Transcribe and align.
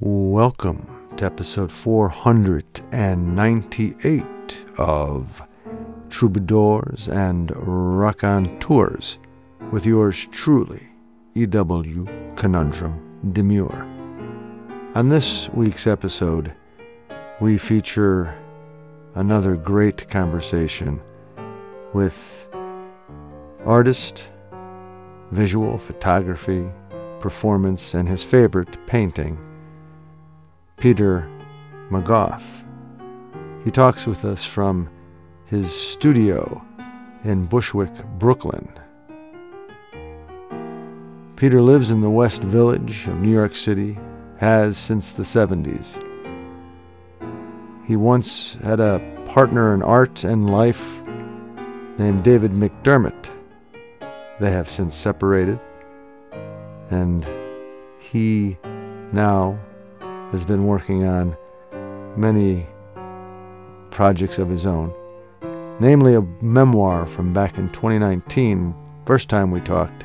Welcome 0.00 0.86
to 1.16 1.24
episode 1.24 1.72
498 1.72 4.64
of 4.78 5.42
Troubadours 6.08 7.08
and 7.08 7.52
Raconteurs 7.56 9.18
with 9.72 9.84
yours 9.84 10.28
truly, 10.30 10.86
E.W. 11.34 12.06
Conundrum 12.36 13.32
Demure. 13.32 13.84
On 14.94 15.08
this 15.08 15.48
week's 15.48 15.88
episode, 15.88 16.54
we 17.40 17.58
feature 17.58 18.38
another 19.16 19.56
great 19.56 20.08
conversation 20.08 21.00
with 21.92 22.48
artist, 23.64 24.30
visual 25.32 25.76
photography, 25.76 26.68
performance, 27.18 27.94
and 27.94 28.08
his 28.08 28.22
favorite 28.22 28.86
painting, 28.86 29.36
Peter 30.78 31.28
McGough. 31.90 32.40
He 33.64 33.70
talks 33.70 34.06
with 34.06 34.24
us 34.24 34.44
from 34.44 34.88
his 35.46 35.74
studio 35.74 36.64
in 37.24 37.46
Bushwick, 37.46 37.92
Brooklyn. 38.18 38.68
Peter 41.34 41.60
lives 41.60 41.90
in 41.90 42.00
the 42.00 42.10
West 42.10 42.42
Village 42.42 43.08
of 43.08 43.20
New 43.20 43.30
York 43.30 43.56
City, 43.56 43.98
has 44.36 44.78
since 44.78 45.12
the 45.12 45.24
70s. 45.24 46.00
He 47.84 47.96
once 47.96 48.54
had 48.62 48.78
a 48.78 49.00
partner 49.26 49.74
in 49.74 49.82
art 49.82 50.22
and 50.22 50.48
life 50.48 51.02
named 51.98 52.22
David 52.22 52.52
McDermott. 52.52 53.30
They 54.38 54.50
have 54.52 54.68
since 54.68 54.94
separated, 54.94 55.58
and 56.90 57.26
he 57.98 58.58
now 59.12 59.58
has 60.32 60.44
been 60.44 60.66
working 60.66 61.06
on 61.06 61.36
many 62.16 62.66
projects 63.90 64.38
of 64.38 64.48
his 64.48 64.66
own, 64.66 64.92
namely 65.80 66.14
a 66.14 66.20
memoir 66.42 67.06
from 67.06 67.32
back 67.32 67.58
in 67.58 67.68
2019. 67.70 68.74
First 69.06 69.28
time 69.30 69.50
we 69.50 69.60
talked 69.60 70.04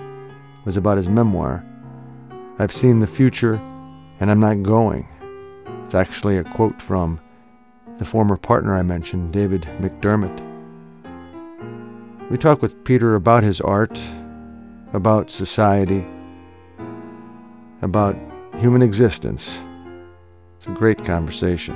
was 0.66 0.78
about 0.78 0.98
his 0.98 1.10
memoir. 1.10 1.66
I've 2.60 2.72
seen 2.72 3.00
the 3.00 3.08
future 3.08 3.56
and 4.20 4.32
I'm 4.32 4.40
not 4.40 4.64
going. 4.64 5.08
It's 5.84 5.96
actually 5.96 6.38
a 6.38 6.44
quote 6.44 6.82
from 6.82 7.20
the 7.98 8.06
former 8.06 8.38
partner 8.38 8.78
I 8.78 8.82
mentioned, 8.82 9.34
David 9.34 9.64
McDermott. 9.80 10.42
We 12.30 12.38
talk 12.38 12.62
with 12.62 12.84
Peter 12.84 13.16
about 13.16 13.44
his 13.44 13.60
art, 13.62 14.02
about 14.94 15.30
society, 15.30 16.06
about 17.82 18.16
human 18.58 18.82
existence. 18.82 19.60
It's 20.64 20.72
a 20.72 20.80
great 20.80 21.04
conversation. 21.04 21.76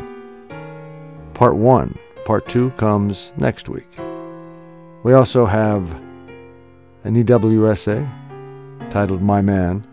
Part 1.33 1.57
one. 1.57 1.99
Part 2.23 2.47
two 2.47 2.69
comes 2.77 3.33
next 3.35 3.67
week. 3.67 3.89
We 5.03 5.11
also 5.11 5.45
have 5.45 5.91
an 7.03 7.21
EWSA 7.21 8.89
titled 8.89 9.21
My 9.21 9.41
Man. 9.41 9.85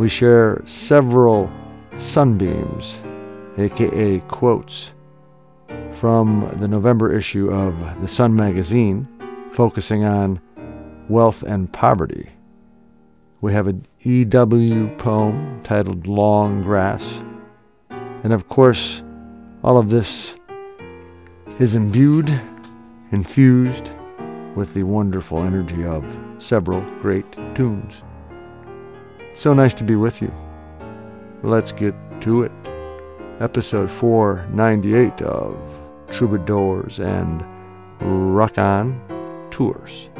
We 0.00 0.08
share 0.08 0.60
several 0.64 1.52
sunbeams, 1.94 2.98
aka 3.56 4.18
quotes, 4.26 4.92
from 5.92 6.52
the 6.56 6.66
November 6.66 7.16
issue 7.16 7.48
of 7.48 7.78
The 8.00 8.08
Sun 8.08 8.34
magazine, 8.34 9.06
focusing 9.52 10.02
on 10.02 10.40
wealth 11.08 11.44
and 11.44 11.72
poverty. 11.72 12.28
We 13.40 13.52
have 13.52 13.68
an 13.68 13.86
EW 14.00 14.88
poem 14.96 15.60
titled 15.62 16.08
Long 16.08 16.62
Grass. 16.62 17.22
And 18.22 18.32
of 18.32 18.48
course, 18.48 19.02
all 19.62 19.78
of 19.78 19.90
this 19.90 20.36
is 21.58 21.74
imbued, 21.74 22.40
infused 23.12 23.90
with 24.54 24.74
the 24.74 24.82
wonderful 24.82 25.42
energy 25.42 25.84
of 25.84 26.04
several 26.38 26.80
great 27.00 27.30
tunes. 27.54 28.02
It's 29.20 29.40
so 29.40 29.54
nice 29.54 29.74
to 29.74 29.84
be 29.84 29.96
with 29.96 30.20
you. 30.20 30.32
Let's 31.42 31.72
get 31.72 31.94
to 32.22 32.42
it. 32.42 32.52
Episode 33.40 33.90
498 33.90 35.22
of 35.22 35.56
Troubadours 36.10 37.00
and 37.00 37.44
Raconteurs. 38.00 40.10
Now 40.16 40.19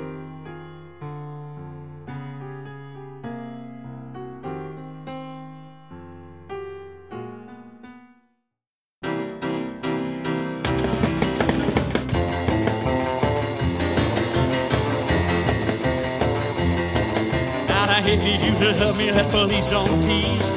please 19.30 19.66
don't 19.66 20.02
tease. 20.02 20.48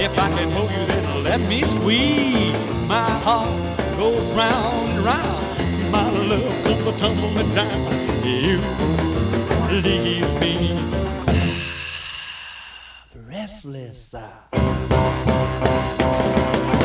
If 0.00 0.18
I 0.18 0.28
can 0.36 0.50
hold 0.50 0.70
you, 0.70 0.86
then 0.86 1.24
let 1.24 1.40
me 1.48 1.62
squeeze. 1.62 2.54
My 2.88 3.10
heart 3.24 3.48
goes 3.98 4.30
round 4.32 4.90
and 4.90 5.04
round. 5.04 5.44
My 5.90 6.08
love 6.30 6.64
comes 6.64 6.86
a 6.86 6.92
tumbling 6.98 7.54
down. 7.54 7.80
You 8.24 8.60
leave 9.70 10.40
me 10.40 10.54
breathless. 13.26 14.12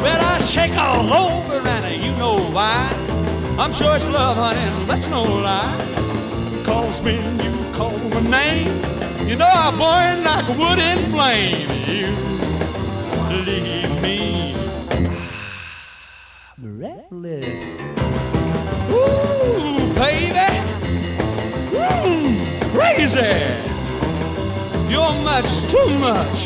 Well, 0.04 0.22
I 0.34 0.40
shake 0.40 0.76
all 0.78 1.14
over, 1.14 1.68
and 1.68 2.04
you 2.04 2.12
know 2.18 2.38
why. 2.52 2.90
I'm 3.58 3.74
sure 3.74 3.96
it's 3.96 4.08
love, 4.10 4.38
honey, 4.38 4.86
that's 4.86 5.08
no 5.10 5.24
lie. 5.24 5.76
Cause 6.66 7.02
when 7.02 7.22
you 7.40 7.52
call 7.74 7.98
my 8.10 8.22
name, 8.30 8.72
you 9.28 9.36
know 9.36 9.46
I 9.48 9.72
burn 9.78 10.24
like 10.24 10.48
wood 10.58 10.80
in 10.80 10.98
flame. 11.12 11.70
You 11.88 12.08
leave 13.46 14.02
me 14.02 14.56
breathless. 16.58 17.62
Ooh, 18.92 19.94
baby, 19.96 20.50
mm, 21.72 22.72
crazy. 22.74 23.34
You're 24.92 25.14
much 25.24 25.50
too 25.72 25.90
much. 26.00 26.40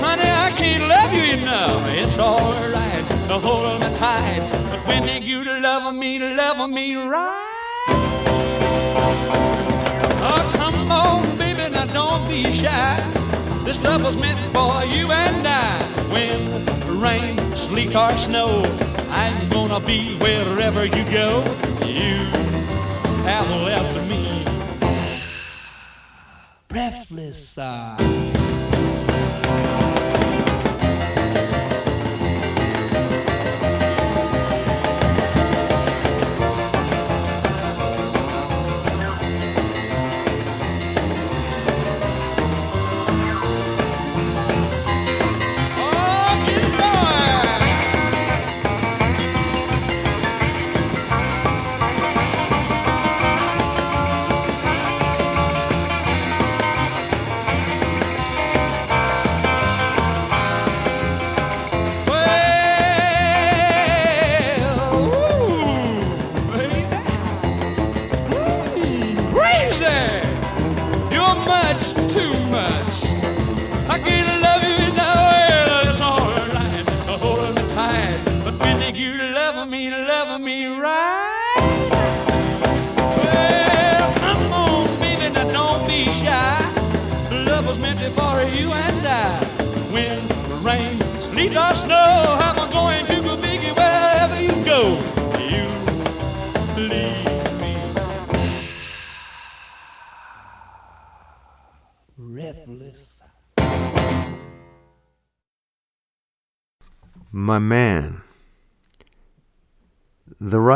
Honey, 0.00 0.22
I 0.22 0.50
can't 0.56 0.88
love 0.88 1.12
you 1.12 1.24
enough. 1.42 1.86
It's 1.88 2.18
alright 2.18 3.04
to 3.28 3.38
hold 3.38 3.80
me 3.80 3.86
tight. 3.98 4.40
But 4.70 4.86
when 4.86 5.04
they 5.04 5.20
you 5.20 5.44
to 5.44 5.58
love 5.60 5.94
me, 5.94 6.18
love 6.18 6.70
me 6.70 6.94
right. 6.96 7.46
Oh, 10.22 10.59
Love 13.82 14.04
was 14.04 14.16
meant 14.20 14.40
for 14.52 14.84
you 14.84 15.10
and 15.10 15.46
I. 15.46 15.82
When 16.12 17.00
rain, 17.00 17.36
sleet, 17.56 17.94
or 17.94 18.16
snow, 18.18 18.62
I'm 19.10 19.48
gonna 19.48 19.80
be 19.80 20.14
wherever 20.16 20.84
you 20.84 21.04
go. 21.10 21.42
You 21.86 22.16
have 23.24 23.48
left 23.64 24.08
me 24.08 24.44
breathless. 26.68 27.58
Uh. 27.58 28.49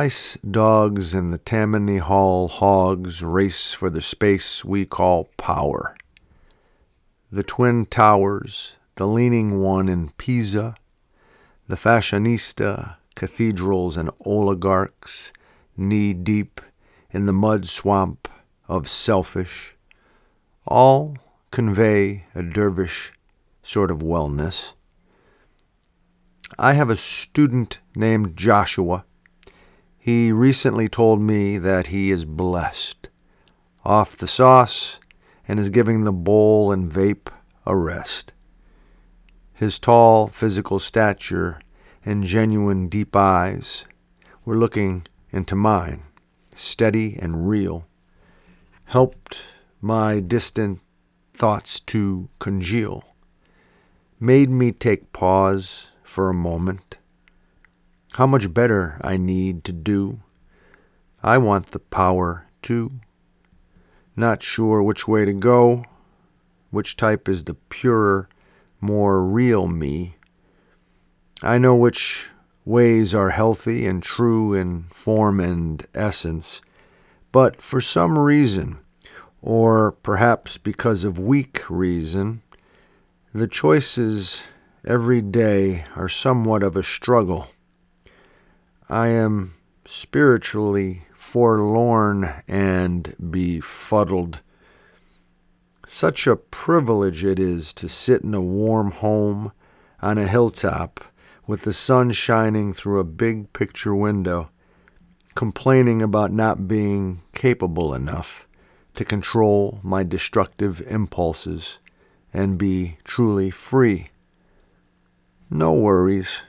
Rice 0.05 0.37
dogs 0.37 1.15
and 1.15 1.33
the 1.33 1.39
Tammany 1.39 1.97
Hall 1.97 2.47
hogs 2.49 3.23
race 3.23 3.73
for 3.73 3.89
the 3.89 4.03
space 4.03 4.63
we 4.63 4.85
call 4.85 5.31
power. 5.39 5.97
The 7.33 7.43
Twin 7.43 7.87
Towers, 7.87 8.77
the 8.97 9.07
Leaning 9.07 9.63
One 9.63 9.89
in 9.89 10.11
Pisa, 10.19 10.75
the 11.69 11.77
fashionista 11.77 12.97
cathedrals 13.15 13.97
and 13.97 14.11
oligarchs 14.27 15.33
knee 15.75 16.13
deep 16.13 16.61
in 17.11 17.25
the 17.25 17.33
mud 17.33 17.67
swamp 17.67 18.29
of 18.69 18.87
selfish, 18.87 19.75
all 20.67 21.17
convey 21.51 22.27
a 22.35 22.43
dervish 22.43 23.11
sort 23.63 23.91
of 23.91 24.01
wellness. 24.01 24.75
I 26.59 26.75
have 26.75 26.91
a 26.91 26.97
student 26.97 27.79
named 27.97 28.37
Joshua. 28.37 29.07
He 30.05 30.33
recently 30.33 30.87
told 30.87 31.23
me 31.23 31.57
that 31.57 31.87
he 31.87 32.11
is 32.11 32.27
blessed, 32.27 33.09
off 33.87 34.19
the 34.19 34.27
sauce, 34.27 35.01
and 35.49 35.59
is 35.59 35.71
giving 35.71 36.05
the 36.05 36.13
bowl 36.13 36.71
and 36.71 36.93
vape 36.93 37.31
a 37.65 37.75
rest. 37.75 38.35
His 39.55 39.79
tall 39.79 40.27
physical 40.27 40.79
stature 40.79 41.59
and 42.05 42.23
genuine 42.23 42.89
deep 42.89 43.17
eyes 43.17 43.87
were 44.45 44.59
looking 44.59 45.07
into 45.33 45.57
mine, 45.57 46.03
steady 46.55 47.19
and 47.19 47.49
real, 47.49 47.87
helped 48.85 49.55
my 49.81 50.21
distant 50.21 50.81
thoughts 51.33 51.81
to 51.81 52.29
congeal, 52.41 53.05
made 54.21 54.51
me 54.51 54.71
take 54.71 55.15
pause 55.15 55.93
for 56.03 56.29
a 56.29 56.35
moment. 56.35 56.99
How 58.15 58.29
much 58.29 58.55
better 58.55 58.97
I 59.01 59.17
need 59.17 59.65
to 59.65 59.73
do. 59.73 60.21
I 61.21 61.37
want 61.39 61.67
the 61.73 61.81
power 61.81 62.47
too. 62.63 62.93
Not 64.15 64.41
sure 64.41 64.81
which 64.85 65.09
way 65.09 65.25
to 65.25 65.33
go, 65.33 65.85
which 66.71 66.95
type 66.95 67.29
is 67.29 67.43
the 67.43 67.55
purer, 67.55 68.29
more 68.81 69.21
real 69.21 69.67
me. 69.67 70.15
I 71.43 71.59
know 71.59 71.75
which 71.75 72.29
ways 72.65 73.17
are 73.17 73.31
healthy 73.31 73.85
and 73.85 74.01
true 74.01 74.55
in 74.55 74.85
form 74.91 75.41
and 75.41 75.85
essence, 75.93 76.63
but 77.33 77.61
for 77.61 77.81
some 77.81 78.17
reason, 78.17 78.79
or 79.43 79.91
perhaps 79.91 80.57
because 80.57 81.03
of 81.03 81.19
weak 81.19 81.69
reason, 81.69 82.43
the 83.35 83.49
choices 83.49 84.45
every 84.85 85.21
day 85.21 85.85
are 85.97 86.09
somewhat 86.09 86.63
of 86.63 86.77
a 86.77 86.85
struggle. 86.85 87.49
I 88.89 89.09
am 89.09 89.55
spiritually 89.87 91.07
forlorn 91.17 92.43
and 92.47 93.17
befuddled. 93.31 94.41
Such 95.87 96.27
a 96.27 96.37
privilege 96.37 97.25
it 97.25 97.39
is 97.39 97.73
to 97.75 97.89
sit 97.89 98.23
in 98.23 98.35
a 98.35 98.43
warm 98.43 98.91
home 98.91 99.53
on 100.03 100.19
a 100.19 100.29
hilltop 100.29 101.01
with 101.47 101.63
the 101.63 101.73
sun 101.73 102.13
shining 102.13 102.75
through 102.75 103.01
a 103.01 103.05
big 103.05 103.53
picture 103.55 103.95
window, 103.95 104.51
complaining 105.35 106.03
about 106.03 106.31
not 106.31 106.69
being 106.69 107.23
capable 107.35 107.95
enough 107.95 108.47
to 108.95 109.05
control 109.05 109.81
my 109.83 110.03
destructive 110.03 110.83
impulses 110.87 111.79
and 112.35 112.59
be 112.59 112.99
truly 113.05 113.51
free. 113.51 114.09
No 115.51 115.73
worries. 115.73 116.43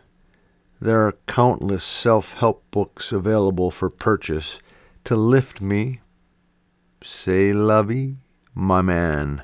There 0.81 1.07
are 1.07 1.17
countless 1.25 1.83
self 1.83 2.33
help 2.33 2.69
books 2.69 3.11
available 3.11 3.71
for 3.71 3.89
purchase 3.89 4.59
to 5.05 5.15
lift 5.15 5.61
me. 5.61 6.01
Say 7.01 7.53
lovey, 7.53 8.17
my 8.53 8.81
man. 8.81 9.43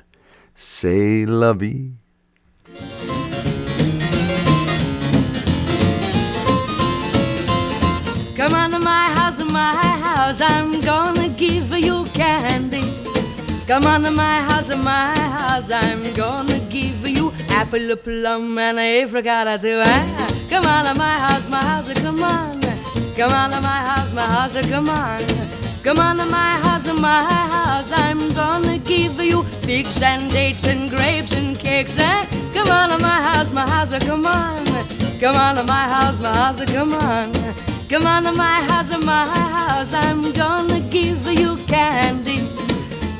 Say 0.54 1.24
lovey. 1.24 1.94
Come 8.36 8.54
on 8.54 8.70
to 8.72 8.78
my 8.78 9.04
house, 9.14 9.38
my 9.38 9.74
house, 9.74 10.40
I'm 10.40 10.80
gonna 10.82 11.28
give 11.30 11.72
you 11.72 12.04
candy. 12.12 12.82
Come 13.66 13.86
on 13.86 14.02
to 14.02 14.10
my 14.10 14.40
house, 14.40 14.68
my 14.68 15.18
house, 15.18 15.70
I'm 15.70 16.12
gonna 16.12 16.58
give 16.68 17.06
you 17.08 17.32
apple, 17.48 17.96
plum, 17.96 18.58
and 18.58 18.78
apricot 18.78 19.62
too. 19.62 20.31
Ah, 20.52 20.58
come 20.58 20.66
on 20.66 20.84
to 20.84 20.94
my 20.94 21.18
house, 21.18 21.48
my 21.48 21.64
house, 21.64 21.92
come 21.94 22.22
on. 22.22 22.60
Come 23.16 23.32
on 23.32 23.50
to 23.50 23.60
my 23.60 23.80
house, 23.80 24.12
my 24.12 24.22
house, 24.22 24.60
come 24.68 24.88
on. 24.88 25.22
Come 25.82 25.98
on 25.98 26.16
to 26.18 26.26
my 26.26 26.58
house, 26.60 26.86
my 27.00 27.24
house, 27.24 27.90
I'm 27.92 28.32
gonna 28.34 28.78
give 28.78 29.20
you 29.20 29.42
figs 29.64 30.02
and 30.02 30.30
dates 30.30 30.66
and 30.66 30.90
grapes 30.90 31.32
and 31.32 31.58
cakes. 31.58 31.96
Ah, 31.98 32.26
come 32.52 32.68
on 32.68 32.90
to 32.90 32.98
my 32.98 33.22
house, 33.22 33.52
my 33.52 33.66
house, 33.66 33.92
come 34.04 34.26
on. 34.26 34.64
Come 35.20 35.36
on 35.36 35.56
to 35.56 35.64
my 35.64 35.88
house, 35.88 36.20
my 36.20 36.34
house, 36.34 36.62
come 36.66 36.94
on. 36.94 37.32
Come 37.88 38.06
on 38.06 38.24
to 38.24 38.32
my 38.32 38.62
house, 38.62 38.90
my 39.04 39.24
house, 39.26 39.92
I'm 39.94 40.32
gonna 40.32 40.80
give 40.80 41.26
you 41.32 41.56
candy. 41.66 42.48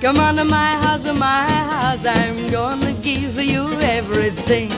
Come 0.01 0.19
on 0.19 0.37
to 0.37 0.45
my 0.45 0.73
house, 0.85 1.07
my 1.07 1.51
house, 1.51 2.05
I'm 2.05 2.49
gonna 2.49 2.93
give 2.95 3.39
you 3.39 3.69
everything. 3.81 4.71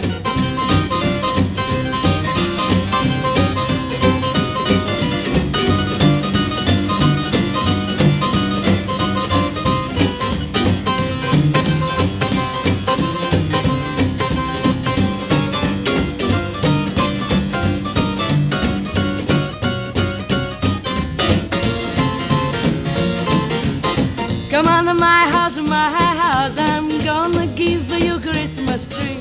My 25.04 25.22
house, 25.36 25.58
my 25.58 25.88
house, 26.22 26.56
I'm 26.56 26.88
gonna 27.10 27.46
give 27.62 27.88
you 28.06 28.14
Christmas 28.20 28.82
tree. 28.88 29.20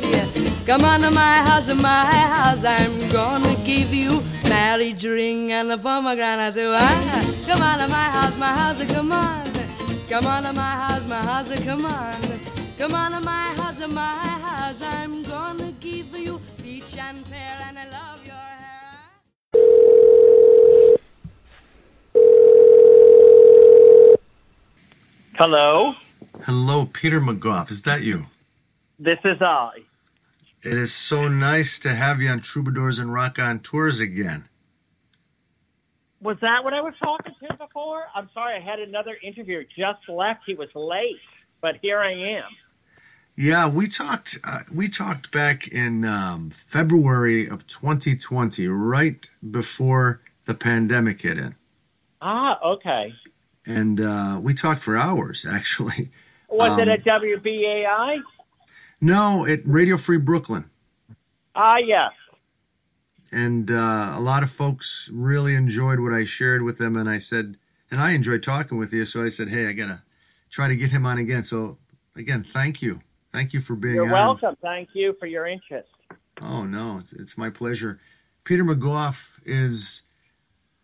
Come 0.66 0.86
on 0.86 1.02
to 1.02 1.12
my 1.12 1.38
house, 1.48 1.68
my 1.74 2.06
house, 2.06 2.64
I'm 2.64 2.96
gonna 3.10 3.54
give 3.66 3.94
you 3.94 4.24
marriage 4.48 5.04
ring 5.04 5.52
and 5.52 5.72
a 5.72 5.78
pomegranate. 5.78 6.56
Ah, 6.58 7.22
come 7.48 7.62
on 7.70 7.78
to 7.80 7.88
my 7.98 8.08
house, 8.16 8.38
my 8.38 8.54
house, 8.62 8.82
come 8.94 9.12
on. 9.12 9.44
Come 10.12 10.26
on 10.34 10.44
to 10.44 10.54
my 10.54 10.74
house, 10.84 11.06
my 11.14 11.22
house, 11.32 11.52
come 11.68 11.86
on. 11.86 12.22
Come 12.80 12.94
on 13.02 13.12
to 13.12 13.22
my 13.22 13.48
house, 13.60 13.82
my 14.02 14.14
house, 14.48 14.82
I'm 14.82 15.24
gonna 15.24 15.72
give 15.88 16.16
you 16.26 16.40
peach 16.64 16.96
and 16.98 17.26
pear 17.30 17.58
and 17.68 17.78
I 17.84 17.86
love 18.00 18.22
your 18.32 18.48
hair. 18.64 19.83
Hello, 25.36 25.96
Hello, 26.46 26.86
Peter 26.86 27.20
McGough. 27.20 27.72
Is 27.72 27.82
that 27.84 28.02
you? 28.04 28.26
this 29.00 29.20
is 29.26 29.42
I. 29.42 29.80
It 30.64 30.74
is 30.74 30.94
so 30.94 31.28
nice 31.28 31.80
to 31.80 31.94
have 31.94 32.22
you 32.22 32.30
on 32.30 32.40
Troubadours 32.40 33.00
and 33.00 33.12
Raconteurs 33.12 34.00
again. 34.00 34.46
Was 36.22 36.38
that 36.42 36.64
what 36.64 36.74
I 36.74 36.82
was 36.82 36.94
talking 37.04 37.34
to 37.42 37.54
before? 37.58 38.06
I'm 38.16 38.30
sorry, 38.34 38.56
I 38.56 38.60
had 38.60 38.80
another 38.80 39.18
interview. 39.22 39.66
Just 39.76 40.08
left. 40.08 40.44
He 40.46 40.54
was 40.54 40.74
late, 40.76 41.20
but 41.62 41.78
here 41.82 42.00
I 42.00 42.12
am. 42.12 42.50
Yeah, 43.36 43.68
we 43.68 43.88
talked. 43.88 44.38
Uh, 44.44 44.60
we 44.74 44.88
talked 44.88 45.32
back 45.32 45.68
in 45.68 46.06
um, 46.06 46.52
February 46.52 47.48
of 47.48 47.66
2020, 47.68 48.68
right 48.68 49.28
before 49.52 50.22
the 50.46 50.54
pandemic 50.54 51.22
hit 51.22 51.38
in, 51.40 51.56
Ah, 52.22 52.60
okay. 52.64 53.14
And 53.66 54.00
uh, 54.02 54.40
we 54.42 54.54
talked 54.54 54.82
for 54.82 54.98
hours. 54.98 55.46
Actually, 55.50 56.10
Was 56.50 56.78
it 56.78 56.84
Um, 56.84 56.90
at 56.90 57.04
WBAI? 57.04 58.22
no, 59.02 59.46
at 59.46 59.60
Radio 59.66 59.98
Free 59.98 60.18
Brooklyn, 60.18 60.66
Ah, 61.56 61.78
yes. 61.78 62.12
and 63.32 63.70
uh, 63.72 64.14
a 64.16 64.20
lot 64.22 64.44
of 64.44 64.50
folks 64.52 65.10
really 65.14 65.56
enjoyed 65.56 66.00
what 66.00 66.14
I 66.14 66.24
shared 66.26 66.62
with 66.64 66.78
them. 66.78 66.96
And 66.96 67.10
I 67.10 67.18
said, 67.18 67.58
and 67.92 68.00
I 68.02 68.12
enjoyed 68.12 68.44
talking 68.44 68.78
with 68.78 68.94
you, 68.94 69.06
so 69.06 69.24
I 69.24 69.30
said, 69.30 69.50
hey, 69.50 69.68
I 69.68 69.74
gotta 69.74 70.02
try 70.50 70.68
to 70.68 70.76
get 70.76 70.92
him 70.92 71.06
on 71.06 71.18
again. 71.18 71.44
So 71.44 71.78
again, 72.16 72.44
thank 72.44 72.82
you, 72.82 73.02
thank 73.32 73.54
you 73.54 73.60
for 73.60 73.76
being 73.76 73.96
You're 73.96 74.06
on. 74.06 74.12
welcome. 74.12 74.56
Thank 74.62 74.90
you 74.94 75.16
for 75.20 75.26
your 75.26 75.46
interest. 75.48 75.90
Oh 76.42 76.64
no, 76.66 76.98
it's 76.98 77.14
it's 77.14 77.38
my 77.38 77.50
pleasure. 77.50 78.00
Peter 78.44 78.64
McGough 78.64 79.40
is 79.46 80.04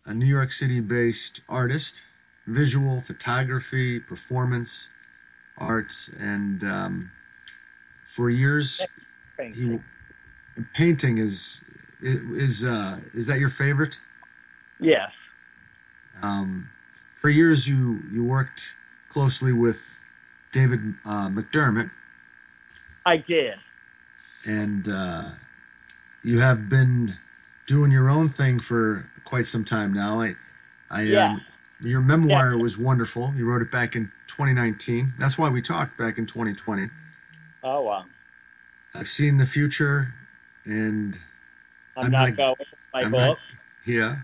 a 0.06 0.14
New 0.14 0.24
York 0.26 0.50
City-based 0.52 1.42
artist, 1.48 2.04
visual 2.50 3.00
photography, 3.00 4.00
performance, 4.00 4.90
arts, 5.58 6.10
and 6.18 6.62
um, 6.64 7.10
for 8.04 8.28
years 8.30 8.84
he 9.38 9.78
painting 10.74 11.18
is 11.18 11.62
is 12.02 12.64
uh, 12.64 12.98
is 13.14 13.26
that 13.26 13.38
your 13.38 13.48
favorite? 13.48 13.98
Yes. 14.78 15.12
Um, 16.22 16.68
for 17.20 17.28
years, 17.28 17.68
you 17.68 18.00
you 18.10 18.24
worked 18.24 18.74
closely 19.08 19.52
with 19.52 20.04
David 20.52 20.80
uh, 21.04 21.28
McDermott. 21.28 21.90
I 23.06 23.16
did. 23.16 23.58
And 24.46 24.88
uh, 24.88 25.24
you 26.24 26.40
have 26.40 26.68
been 26.68 27.14
doing 27.66 27.90
your 27.90 28.08
own 28.08 28.28
thing 28.28 28.58
for 28.58 29.06
quite 29.24 29.46
some 29.46 29.64
time 29.64 29.92
now. 29.92 30.20
I, 30.20 30.34
I, 30.90 31.02
yeah. 31.02 31.32
um, 31.32 31.40
your 31.82 32.00
memoir 32.00 32.52
yeah. 32.52 32.60
was 32.60 32.78
wonderful. 32.78 33.32
You 33.36 33.50
wrote 33.50 33.62
it 33.62 33.70
back 33.70 33.96
in 33.96 34.06
2019. 34.28 35.12
That's 35.18 35.38
why 35.38 35.48
we 35.48 35.62
talked 35.62 35.96
back 35.96 36.18
in 36.18 36.26
2020. 36.26 36.88
Oh 37.62 37.82
wow! 37.82 38.04
I've 38.94 39.08
seen 39.08 39.38
the 39.38 39.46
future, 39.46 40.14
and 40.64 41.18
I'm, 41.96 42.06
I'm 42.06 42.10
not, 42.10 42.36
going 42.36 42.56
with 42.58 42.68
my 42.92 43.02
I'm 43.02 43.10
book. 43.10 43.20
Not, 43.20 43.38
yeah. 43.86 44.16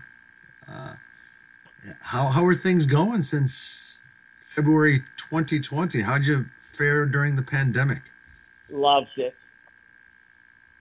Uh, 0.67 0.93
how 2.01 2.27
how 2.27 2.45
are 2.45 2.55
things 2.55 2.85
going 2.85 3.21
since 3.21 3.99
February 4.55 5.03
2020? 5.17 6.01
How'd 6.01 6.25
you 6.25 6.45
fare 6.55 7.05
during 7.05 7.35
the 7.35 7.43
pandemic? 7.43 8.01
Loved 8.69 9.17
it. 9.17 9.35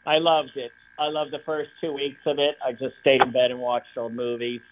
I 0.06 0.18
loved 0.18 0.56
it. 0.56 0.73
I 0.99 1.09
loved 1.09 1.30
the 1.30 1.40
first 1.40 1.71
two 1.80 1.92
weeks 1.92 2.21
of 2.26 2.38
it. 2.38 2.56
I 2.64 2.73
just 2.73 2.95
stayed 3.00 3.21
in 3.21 3.33
bed 3.33 3.50
and 3.50 3.61
watched 3.61 3.97
old 3.97 4.14
movies. 4.14 4.62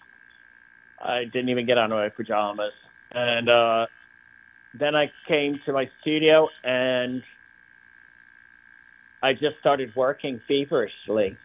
I 1.00 1.24
didn't 1.24 1.48
even 1.48 1.66
get 1.66 1.78
out 1.78 1.90
of 1.90 1.98
my 1.98 2.08
pajamas. 2.08 2.72
And 3.12 3.48
uh, 3.48 3.86
then 4.74 4.94
I 4.94 5.12
came 5.26 5.60
to 5.66 5.72
my 5.72 5.90
studio 6.00 6.48
and 6.62 7.22
I 9.22 9.34
just 9.34 9.58
started 9.58 9.94
working 9.96 10.40
feverishly. 10.40 11.36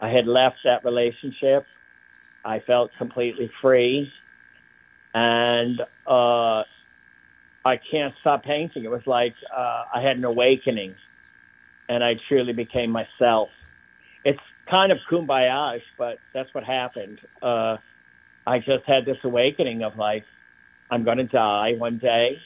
I 0.00 0.08
had 0.08 0.26
left 0.26 0.58
that 0.64 0.84
relationship. 0.84 1.66
I 2.44 2.60
felt 2.60 2.92
completely 2.98 3.50
free. 3.60 4.12
And 5.14 5.80
uh, 6.06 6.64
I 7.64 7.76
can't 7.90 8.14
stop 8.20 8.44
painting. 8.44 8.84
It 8.84 8.90
was 8.90 9.06
like 9.06 9.34
uh, 9.54 9.84
I 9.92 10.02
had 10.02 10.18
an 10.18 10.24
awakening 10.24 10.94
and 11.88 12.04
I 12.04 12.14
truly 12.28 12.52
became 12.52 12.90
myself. 12.90 13.50
It's 14.24 14.40
kind 14.66 14.92
of 14.92 14.98
kumbaya, 15.08 15.80
but 15.96 16.18
that's 16.32 16.52
what 16.52 16.64
happened. 16.64 17.20
Uh, 17.40 17.78
I 18.46 18.58
just 18.60 18.84
had 18.84 19.04
this 19.04 19.22
awakening 19.24 19.82
of 19.82 19.96
like, 19.96 20.24
I'm 20.90 21.02
going 21.02 21.18
to 21.18 21.24
die 21.24 21.74
one 21.74 21.98
day. 21.98 22.40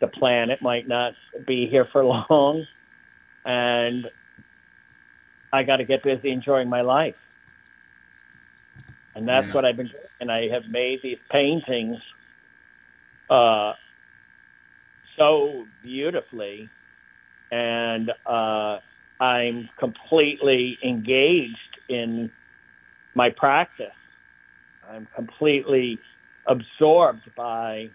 The 0.00 0.08
planet 0.08 0.60
might 0.60 0.88
not 0.88 1.14
be 1.46 1.66
here 1.66 1.84
for 1.84 2.04
long. 2.30 2.66
And 3.44 4.10
I 5.52 5.62
got 5.62 5.76
to 5.76 5.84
get 5.84 6.02
busy 6.02 6.30
enjoying 6.30 6.68
my 6.68 6.80
life. 6.80 7.20
And 9.14 9.28
that's 9.28 9.48
yeah. 9.48 9.52
what 9.52 9.64
I've 9.64 9.76
been 9.76 9.88
doing. 9.88 10.02
And 10.20 10.32
I 10.32 10.48
have 10.48 10.68
made 10.68 11.02
these 11.02 11.18
paintings 11.28 12.00
uh, 13.28 13.74
so 15.16 15.66
beautifully 15.82 16.68
and 17.52 18.10
uh, 18.26 18.78
I'm 19.20 19.68
completely 19.76 20.78
engaged 20.82 21.78
in 21.88 22.32
my 23.14 23.30
practice. 23.30 23.92
I'm 24.92 25.06
completely 25.14 26.00
absorbed 26.46 27.34
by 27.34 27.88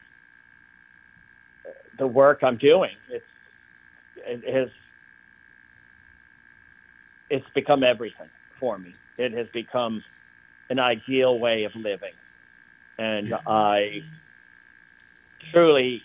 the 1.98 2.08
work 2.08 2.40
I'm 2.44 2.58
doing. 2.58 2.96
It's 3.10 3.26
it 4.16 4.54
has 4.54 4.70
it's 7.30 7.46
become 7.54 7.84
everything 7.84 8.30
for 8.60 8.78
me. 8.80 8.96
It 9.18 9.32
has 9.34 9.48
become 9.50 10.04
an 10.70 10.80
ideal 10.80 11.38
way 11.40 11.66
of 11.66 11.76
living, 11.76 12.14
and 12.98 13.34
I 13.46 14.04
truly 15.54 16.04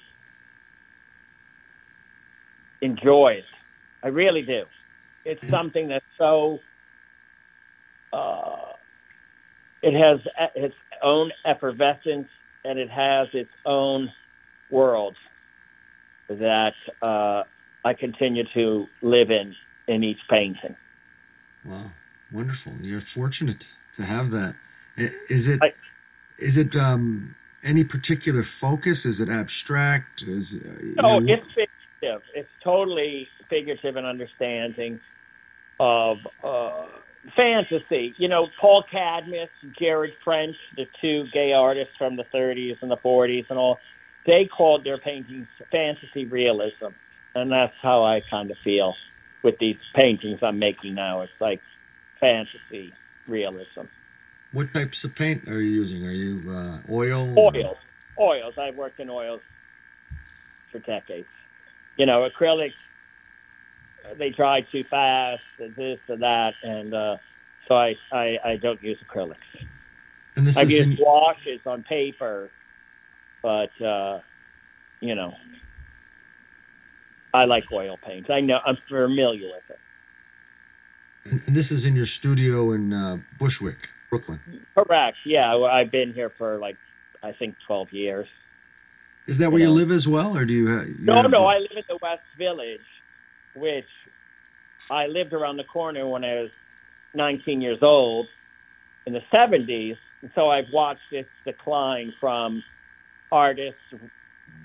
enjoy 2.82 3.34
it. 3.38 3.46
I 4.02 4.08
really 4.08 4.42
do. 4.42 4.64
It's 5.24 5.42
something 5.48 5.88
that's 5.88 6.06
so. 6.18 6.60
Uh, 8.12 8.72
it 9.82 9.94
has 9.94 10.20
its 10.54 10.74
own 11.02 11.32
effervescence 11.44 12.28
and 12.64 12.78
it 12.78 12.90
has 12.90 13.34
its 13.34 13.52
own 13.64 14.12
world 14.70 15.16
that 16.28 16.74
uh, 17.02 17.44
I 17.84 17.94
continue 17.94 18.44
to 18.44 18.88
live 19.02 19.30
in 19.30 19.54
in 19.86 20.04
each 20.04 20.26
painting. 20.28 20.76
Wow, 21.64 21.90
wonderful! 22.32 22.72
You're 22.80 23.00
fortunate 23.00 23.74
to 23.94 24.04
have 24.04 24.30
that. 24.30 24.54
Is 24.96 25.48
it? 25.48 25.62
I, 25.62 25.72
is 26.38 26.56
it 26.56 26.76
um, 26.76 27.34
any 27.62 27.84
particular 27.84 28.42
focus? 28.42 29.04
Is 29.04 29.20
it 29.20 29.28
abstract? 29.28 30.22
Is 30.22 30.54
no, 30.96 31.18
know, 31.18 31.32
it's 31.32 31.46
figurative. 31.48 32.22
It's 32.34 32.50
totally 32.62 33.28
figurative 33.48 33.96
and 33.96 34.06
understanding 34.06 35.00
of 35.78 36.26
uh, 36.42 36.86
fantasy. 37.30 38.14
You 38.16 38.28
know, 38.28 38.48
Paul 38.58 38.82
Cadmus, 38.82 39.50
Jared 39.78 40.14
French, 40.14 40.56
the 40.76 40.86
two 41.00 41.26
gay 41.28 41.52
artists 41.52 41.96
from 41.96 42.16
the 42.16 42.24
30s 42.24 42.82
and 42.82 42.90
the 42.90 42.96
40s 42.96 43.48
and 43.50 43.58
all, 43.58 43.80
they 44.24 44.46
called 44.46 44.84
their 44.84 44.98
paintings 44.98 45.48
fantasy 45.70 46.24
realism. 46.24 46.88
And 47.34 47.50
that's 47.50 47.76
how 47.78 48.04
I 48.04 48.20
kind 48.20 48.50
of 48.50 48.58
feel 48.58 48.96
with 49.42 49.58
these 49.58 49.78
paintings 49.94 50.42
I'm 50.42 50.58
making 50.58 50.94
now. 50.94 51.22
It's 51.22 51.40
like 51.40 51.60
fantasy 52.20 52.92
realism. 53.26 53.82
What 54.52 54.72
types 54.74 55.04
of 55.04 55.14
paint 55.14 55.48
are 55.48 55.60
you 55.60 55.70
using? 55.70 56.06
Are 56.06 56.12
you 56.12 56.50
uh, 56.50 56.78
oil? 56.90 57.38
Oils. 57.38 57.76
Or? 58.16 58.34
Oils. 58.34 58.58
I've 58.58 58.76
worked 58.76 59.00
in 59.00 59.08
oils 59.08 59.40
for 60.70 60.78
decades 60.80 61.26
you 61.96 62.06
know, 62.06 62.28
acrylics 62.28 62.74
they 64.16 64.30
dry 64.30 64.60
too 64.62 64.84
fast 64.84 65.42
and 65.58 65.74
this 65.74 66.00
and 66.08 66.22
that, 66.22 66.54
and 66.62 66.94
uh, 66.94 67.16
so 67.66 67.76
I, 67.76 67.96
I 68.10 68.38
I 68.44 68.56
don't 68.56 68.82
use 68.82 68.98
acrylics. 68.98 69.36
And 70.36 70.46
this 70.46 70.56
I've 70.56 70.70
is 70.70 70.78
used 70.78 71.00
in... 71.00 71.04
washes 71.04 71.66
on 71.66 71.82
paper, 71.82 72.50
but 73.42 73.80
uh, 73.80 74.20
you 75.00 75.14
know, 75.14 75.34
I 77.34 77.44
like 77.44 77.70
oil 77.72 77.96
paints. 77.96 78.30
I 78.30 78.40
know 78.40 78.60
I'm 78.64 78.76
familiar 78.76 79.48
with 79.48 79.70
it. 79.70 79.78
And 81.24 81.56
this 81.56 81.70
is 81.70 81.86
in 81.86 81.94
your 81.94 82.06
studio 82.06 82.72
in 82.72 82.92
uh, 82.92 83.18
Bushwick, 83.38 83.88
Brooklyn. 84.10 84.40
Correct. 84.74 85.18
Yeah, 85.24 85.54
I've 85.56 85.90
been 85.90 86.12
here 86.12 86.28
for 86.28 86.58
like 86.58 86.76
I 87.22 87.32
think 87.32 87.56
12 87.66 87.92
years. 87.92 88.28
Is 89.26 89.38
that 89.38 89.52
where 89.52 89.60
you, 89.60 89.66
know? 89.66 89.72
you 89.72 89.78
live 89.78 89.90
as 89.92 90.08
well, 90.08 90.36
or 90.36 90.44
do 90.44 90.52
you? 90.52 90.66
Have, 90.66 90.88
you 90.88 90.96
no, 90.98 91.22
no. 91.22 91.46
I 91.46 91.58
live 91.58 91.70
in 91.76 91.84
the 91.88 91.98
West 92.02 92.24
Village, 92.36 92.80
which 93.54 93.88
I 94.90 95.06
lived 95.06 95.32
around 95.32 95.56
the 95.56 95.64
corner 95.64 96.06
when 96.06 96.24
I 96.24 96.42
was 96.42 96.50
19 97.14 97.60
years 97.60 97.82
old 97.82 98.28
in 99.06 99.12
the 99.12 99.22
70s, 99.32 99.96
and 100.22 100.30
so 100.34 100.50
I've 100.50 100.72
watched 100.72 101.12
its 101.12 101.28
decline 101.44 102.12
from 102.12 102.62
artists, 103.30 103.80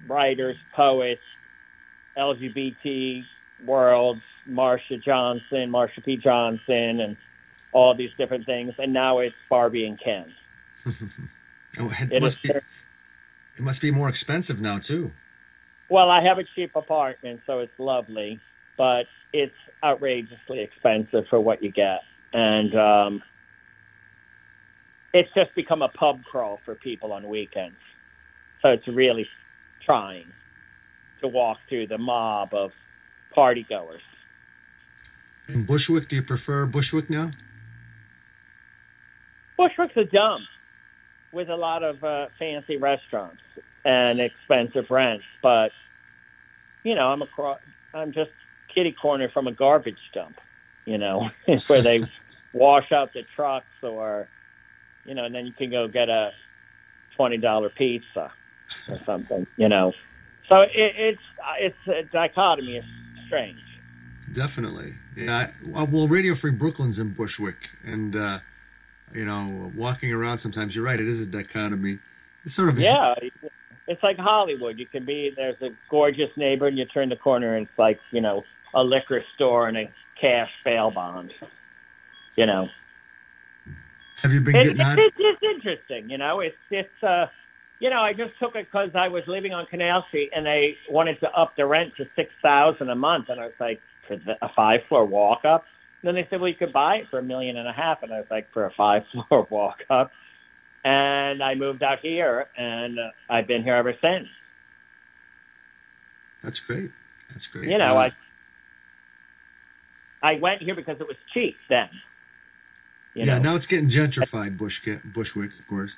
writers, 0.08 0.58
poets, 0.74 1.22
LGBT 2.18 3.26
worlds, 3.66 4.22
Marsha 4.50 5.02
Johnson, 5.02 5.70
Marsha 5.70 6.04
P. 6.04 6.18
Johnson, 6.18 7.00
and 7.00 7.18
all 7.72 7.94
these 7.94 8.14
different 8.16 8.46
things, 8.46 8.76
and 8.80 8.94
now 8.94 9.20
it's 9.20 9.36
Barbie 9.50 9.86
and 9.86 10.00
Ken. 10.00 10.26
oh, 11.80 11.94
it, 12.00 12.14
it 12.14 12.22
must 12.22 12.42
be 12.42 12.50
it 12.50 12.64
must 13.60 13.82
be 13.82 13.92
more 13.92 14.10
expensive 14.10 14.62
now 14.62 14.78
too. 14.80 15.12
Well, 15.90 16.10
I 16.10 16.22
have 16.22 16.38
a 16.38 16.44
cheap 16.44 16.76
apartment, 16.76 17.42
so 17.46 17.60
it's 17.60 17.78
lovely, 17.80 18.40
but 18.78 19.08
it's 19.34 19.56
outrageously 19.84 20.60
expensive 20.60 21.28
for 21.28 21.40
what 21.40 21.62
you 21.62 21.72
get, 21.72 22.04
and 22.32 22.74
um, 22.76 23.24
it's 25.14 25.34
just 25.34 25.54
become 25.56 25.82
a 25.82 25.90
pub 25.90 26.24
crawl 26.24 26.60
for 26.64 26.76
people 26.76 27.12
on 27.12 27.28
weekends. 27.28 27.78
So 28.62 28.70
it's 28.70 28.88
really 28.88 29.28
trying 29.82 30.28
to 31.22 31.28
walk 31.28 31.60
through 31.68 31.88
the 31.88 31.98
mob 31.98 32.54
of 32.54 32.74
party 33.32 33.64
goers. 33.64 34.02
In 35.48 35.64
Bushwick, 35.64 36.08
do 36.08 36.18
you 36.18 36.22
prefer 36.22 36.66
Bushwick 36.66 37.10
now? 37.10 37.32
Bushwick's 39.58 39.98
a 39.98 40.04
dump 40.04 40.46
with 41.32 41.50
a 41.50 41.56
lot 41.56 41.84
of 41.84 42.04
uh, 42.04 42.28
fancy 42.38 42.78
restaurants 42.78 43.42
and 43.86 44.20
expensive 44.20 44.92
rents. 44.92 45.26
But 45.42 45.72
you 46.84 46.96
know, 46.96 47.10
I'm 47.10 47.22
across. 47.22 47.60
I'm 47.94 48.12
just 48.12 48.32
kitty 48.78 48.92
corner 48.92 49.28
from 49.28 49.48
a 49.48 49.52
garbage 49.52 50.12
dump. 50.14 50.40
you 50.86 51.00
know, 51.00 51.32
where 51.68 51.82
they 51.82 52.04
wash 52.54 52.92
out 52.92 53.12
the 53.12 53.24
trucks 53.24 53.66
or, 53.82 54.28
you 55.04 55.16
know, 55.16 55.26
and 55.26 55.34
then 55.34 55.48
you 55.48 55.52
can 55.52 55.72
go 55.72 55.88
get 55.88 56.10
a 56.10 56.32
twenty 57.16 57.38
dollar 57.38 57.70
pizza 57.70 58.32
or 58.88 59.00
something, 59.00 59.48
you 59.58 59.68
know. 59.68 59.96
So 60.48 60.62
it, 60.62 60.72
it's 60.76 61.22
it's 61.60 61.88
a 61.88 62.04
dichotomy. 62.04 62.76
It's 62.78 62.88
strange. 63.26 63.64
Definitely, 64.34 64.94
yeah. 65.16 65.48
I- 65.76 65.84
Well, 65.92 66.08
Radio 66.08 66.36
Free 66.36 66.52
Brooklyn's 66.52 67.00
in 67.00 67.14
Bushwick, 67.14 67.70
and 67.84 68.16
uh, 68.16 68.38
you 69.12 69.26
know, 69.26 69.72
walking 69.76 70.14
around 70.14 70.38
sometimes. 70.38 70.76
You're 70.76 70.86
right. 70.86 71.00
It 71.00 71.08
is 71.08 71.20
a 71.22 71.26
dichotomy. 71.26 71.98
It's 72.46 72.54
sort 72.54 72.70
of 72.70 72.78
Yeah, 72.80 73.16
it's 73.88 74.04
like 74.04 74.20
Hollywood. 74.20 74.78
You 74.78 74.86
can 74.86 75.04
be 75.04 75.32
there's 75.32 75.60
a 75.64 75.72
gorgeous 75.90 76.36
neighbor, 76.38 76.68
and 76.68 76.78
you 76.78 76.86
turn 76.86 77.10
the 77.10 77.16
corner, 77.16 77.56
and 77.56 77.66
it's 77.68 77.80
like 77.80 78.00
you 78.12 78.22
know 78.22 78.46
a 78.78 78.84
liquor 78.84 79.24
store 79.36 79.68
and 79.68 79.76
a 79.78 79.90
cash 80.22 80.52
bail 80.64 80.92
bond. 80.92 81.34
You 82.36 82.46
know, 82.46 82.70
Have 84.22 84.32
you 84.32 84.40
been 84.42 84.56
it, 84.56 84.64
getting 84.64 84.82
on? 84.82 85.00
it, 85.00 85.14
it's 85.18 85.42
interesting. 85.44 86.10
You 86.10 86.18
know, 86.20 86.40
it's 86.40 86.58
it's 86.70 87.04
uh, 87.04 87.28
you 87.80 87.90
know, 87.90 88.02
I 88.02 88.14
just 88.14 88.38
took 88.40 88.56
it 88.56 88.66
because 88.72 88.96
I 88.96 89.08
was 89.08 89.28
living 89.28 89.54
on 89.54 89.66
Canal 89.66 90.04
Street, 90.04 90.30
and 90.36 90.46
they 90.46 90.78
wanted 90.90 91.20
to 91.22 91.32
up 91.36 91.56
the 91.56 91.66
rent 91.66 91.96
to 91.98 92.06
six 92.16 92.32
thousand 92.42 92.90
a 92.90 92.96
month, 92.96 93.30
and 93.30 93.40
I 93.42 93.46
was 93.46 93.60
like, 93.60 93.82
for 94.08 94.16
the, 94.16 94.38
a 94.44 94.50
five 94.50 94.84
floor 94.84 95.06
walk 95.06 95.44
up. 95.46 95.66
Then 96.04 96.14
they 96.14 96.26
said, 96.30 96.40
well, 96.40 96.48
you 96.48 96.56
could 96.56 96.72
buy 96.72 96.98
it 96.98 97.08
for 97.08 97.18
a 97.18 97.24
million 97.24 97.58
and 97.58 97.68
a 97.68 97.72
half, 97.74 98.04
and 98.04 98.14
I 98.14 98.20
was 98.20 98.30
like, 98.30 98.48
for 98.50 98.66
a 98.66 98.72
five 98.72 99.08
floor 99.30 99.48
walk 99.50 99.84
up. 99.90 100.14
And 100.86 101.42
I 101.42 101.56
moved 101.56 101.82
out 101.82 102.00
here, 102.00 102.48
and 102.56 103.00
uh, 103.00 103.10
I've 103.28 103.48
been 103.48 103.64
here 103.64 103.74
ever 103.74 103.94
since. 104.00 104.30
That's 106.44 106.60
great. 106.60 106.92
That's 107.30 107.48
great. 107.48 107.68
you 107.70 107.78
know, 107.80 107.98
Uh, 107.98 108.10
I 108.10 108.12
I 110.22 110.36
went 110.36 110.62
here 110.62 110.76
because 110.76 111.00
it 111.00 111.08
was 111.08 111.18
cheap 111.34 111.58
then. 111.70 111.90
You 113.14 113.26
yeah. 113.26 113.38
know? 113.38 113.52
Now 113.52 113.56
it's 113.56 113.68
getting 113.68 113.90
gentrified. 113.90 114.58
Bushwick, 114.58 115.04
Bushwick, 115.04 115.58
of 115.58 115.68
course. 115.68 115.96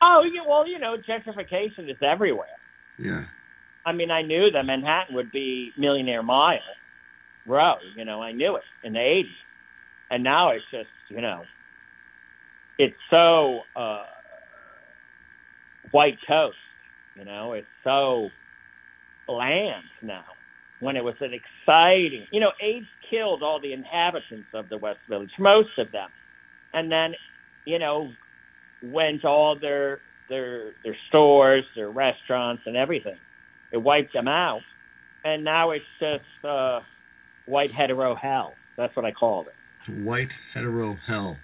Oh, 0.00 0.22
yeah, 0.22 0.42
well, 0.46 0.66
you 0.66 0.78
know, 0.78 0.96
gentrification 0.96 1.88
is 1.88 2.02
everywhere. 2.02 2.58
Yeah. 2.98 3.24
I 3.84 3.92
mean, 3.92 4.10
I 4.10 4.22
knew 4.22 4.50
that 4.50 4.66
Manhattan 4.66 5.14
would 5.14 5.32
be 5.32 5.72
Millionaire 5.76 6.22
Mile 6.22 6.60
Row. 7.46 7.76
You 7.96 8.04
know, 8.04 8.22
I 8.22 8.32
knew 8.32 8.56
it 8.56 8.64
in 8.82 8.92
the 8.92 8.98
'80s, 8.98 9.30
and 10.10 10.22
now 10.22 10.50
it's 10.50 10.68
just, 10.70 10.90
you 11.08 11.20
know, 11.20 11.44
it's 12.78 12.96
so 13.10 13.64
uh, 13.74 14.04
white 15.90 16.20
toast. 16.22 16.58
You 17.16 17.24
know, 17.24 17.52
it's 17.52 17.66
so 17.82 18.30
bland 19.26 19.84
now. 20.00 20.24
When 20.80 20.96
it 20.96 21.04
was 21.04 21.20
an 21.22 21.32
exciting, 21.32 22.26
you 22.30 22.40
know, 22.40 22.52
AIDS 22.60 22.88
killed 23.12 23.42
all 23.42 23.60
the 23.60 23.74
inhabitants 23.74 24.54
of 24.54 24.70
the 24.70 24.78
West 24.78 25.00
Village, 25.06 25.38
most 25.38 25.78
of 25.78 25.92
them, 25.92 26.08
and 26.72 26.90
then, 26.90 27.14
you 27.66 27.78
know, 27.78 28.10
went 28.82 29.24
all 29.26 29.54
their 29.54 30.00
their 30.28 30.72
their 30.82 30.96
stores, 31.08 31.66
their 31.76 31.90
restaurants, 31.90 32.66
and 32.66 32.74
everything. 32.74 33.18
It 33.70 33.76
wiped 33.76 34.14
them 34.14 34.28
out, 34.28 34.62
and 35.24 35.44
now 35.44 35.70
it's 35.70 35.84
just 36.00 36.24
uh, 36.42 36.80
white 37.44 37.70
hetero 37.70 38.14
hell. 38.14 38.54
That's 38.76 38.96
what 38.96 39.04
I 39.04 39.12
called 39.12 39.48
it. 39.48 39.92
White 40.02 40.32
hetero 40.54 40.94
hell. 41.06 41.36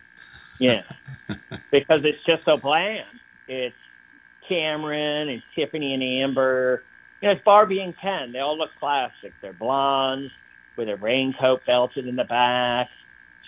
Yeah, 0.59 0.85
because 1.71 2.03
it's 2.07 2.25
just 2.25 2.45
so 2.45 2.57
bland. 2.57 3.05
It's 3.47 3.77
Cameron 4.49 5.29
and 5.29 5.43
Tiffany 5.55 5.93
and 5.93 6.03
Amber. 6.03 6.83
You 7.21 7.29
know, 7.29 7.33
it's 7.33 7.45
Barbie 7.45 7.81
and 7.81 7.95
Ken. 7.95 8.33
They 8.33 8.39
all 8.39 8.57
look 8.57 8.75
classic. 8.77 9.35
They're 9.43 9.53
blondes 9.53 10.33
with 10.79 10.89
a 10.89 10.97
raincoat 10.97 11.67
belted 11.67 12.07
in 12.07 12.17
the 12.17 12.25
back, 12.25 12.89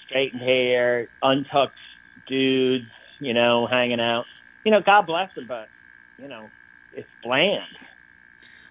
straightened 0.05 0.43
hair, 0.43 1.09
untucked 1.23 1.79
dudes. 2.27 2.87
You 3.21 3.35
know, 3.35 3.67
hanging 3.67 4.01
out. 4.01 4.27
You 4.65 4.71
know, 4.71 4.81
God 4.81 5.03
bless 5.03 5.35
them, 5.35 5.47
but 5.47 5.69
you 6.19 6.26
know, 6.26 6.50
it's 6.95 7.09
bland. 7.23 7.65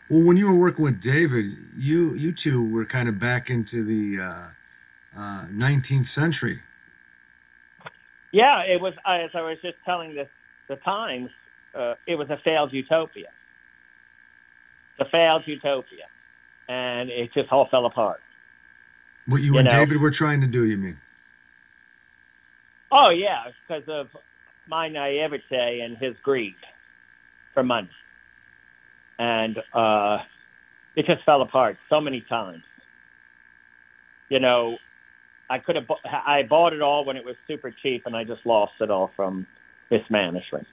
Well, 0.10 0.24
when 0.24 0.38
you 0.38 0.48
were 0.48 0.58
working 0.58 0.84
with 0.84 1.00
David, 1.00 1.46
you 1.78 2.14
you 2.16 2.32
two 2.32 2.68
were 2.72 2.86
kind 2.86 3.08
of 3.08 3.20
back 3.20 3.50
into 3.50 3.84
the 3.84 4.24
uh, 4.24 4.48
uh, 5.16 5.46
19th 5.52 6.08
century. 6.08 6.60
Yeah, 8.32 8.64
it 8.64 8.82
was. 8.82 8.96
As 9.06 9.32
I 9.34 9.42
was 9.42 9.60
just 9.62 9.78
telling 9.86 10.16
the 10.16 10.28
the 10.68 10.78
Times, 10.78 11.30
uh, 11.76 11.96
it 12.08 12.16
was 12.16 12.30
a 12.30 12.38
failed 12.38 12.74
utopia. 12.74 13.30
A 15.00 15.06
failed 15.06 15.48
utopia, 15.48 16.06
and 16.68 17.10
it 17.10 17.32
just 17.34 17.52
all 17.52 17.66
fell 17.68 17.86
apart. 17.86 18.22
What 19.30 19.42
you, 19.44 19.54
You 19.54 19.60
and 19.60 19.70
know. 19.70 19.72
David 19.72 20.02
were 20.02 20.12
trying 20.12 20.42
to 20.42 20.48
do, 20.48 20.66
you 20.66 20.78
mean? 20.78 20.98
Oh 22.92 23.10
yeah, 23.10 23.46
because 23.68 23.88
of 23.90 24.16
my 24.68 24.90
naivete 24.90 25.82
and 25.82 25.98
his 25.98 26.16
greed 26.20 26.56
for 27.54 27.64
money, 27.64 27.92
and 29.20 29.62
uh, 29.74 30.20
it 30.96 31.06
just 31.06 31.24
fell 31.24 31.42
apart 31.42 31.78
so 31.90 32.02
many 32.02 32.22
times. 32.22 32.64
You 34.30 34.40
know, 34.40 34.80
I 35.50 35.60
could 35.60 35.76
have. 35.76 35.88
bu- 35.88 35.96
I 36.06 36.44
bought 36.44 36.74
it 36.74 36.82
all 36.82 37.06
when 37.06 37.18
it 37.18 37.26
was 37.26 37.36
super 37.48 37.72
cheap, 37.72 38.06
and 38.08 38.16
I 38.16 38.24
just 38.24 38.46
lost 38.46 38.82
it 38.82 38.92
all 38.92 39.08
from 39.16 39.48
mismanagement. 39.92 40.68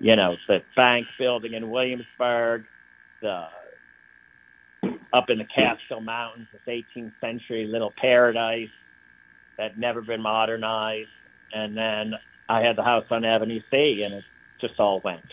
You 0.00 0.16
know, 0.16 0.36
the 0.48 0.62
bank 0.76 1.08
building 1.18 1.54
in 1.54 1.70
Williamsburg, 1.70 2.66
the 3.20 3.48
up 5.12 5.30
in 5.30 5.38
the 5.38 5.44
Catskill 5.44 6.00
Mountains, 6.00 6.48
this 6.52 6.62
18th 6.66 7.12
century 7.20 7.66
little 7.66 7.90
paradise 7.90 8.70
that 9.56 9.78
never 9.78 10.00
been 10.00 10.22
modernized 10.22 11.10
and 11.52 11.76
then 11.76 12.18
I 12.48 12.62
had 12.62 12.76
the 12.76 12.82
house 12.82 13.06
on 13.10 13.24
Avenue 13.24 13.60
C, 13.70 14.02
and 14.02 14.14
it 14.14 14.24
just 14.60 14.78
all 14.80 15.00
went. 15.00 15.24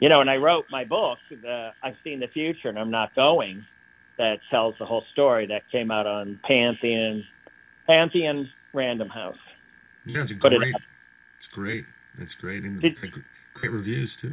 You 0.00 0.08
know, 0.08 0.20
and 0.20 0.30
I 0.30 0.38
wrote 0.38 0.66
my 0.70 0.84
book, 0.84 1.18
the, 1.30 1.72
I've 1.82 1.96
Seen 2.02 2.20
the 2.20 2.26
Future, 2.26 2.68
and 2.68 2.78
I'm 2.78 2.90
Not 2.90 3.14
Going, 3.14 3.64
that 4.16 4.40
tells 4.50 4.78
the 4.78 4.86
whole 4.86 5.04
story 5.12 5.46
that 5.46 5.68
came 5.70 5.90
out 5.90 6.06
on 6.06 6.38
Pantheon, 6.42 7.24
Pantheon 7.86 8.48
Random 8.72 9.08
House. 9.08 9.38
Yeah, 10.06 10.22
it's 10.22 10.32
Put 10.32 10.52
it 10.52 10.58
great. 10.58 10.74
It's 11.36 11.46
great. 11.46 11.84
It's 12.18 12.34
great. 12.34 12.64
And 12.64 12.80
Did- 12.80 12.96
great, 12.96 13.14
great 13.54 13.72
reviews, 13.72 14.16
too. 14.16 14.32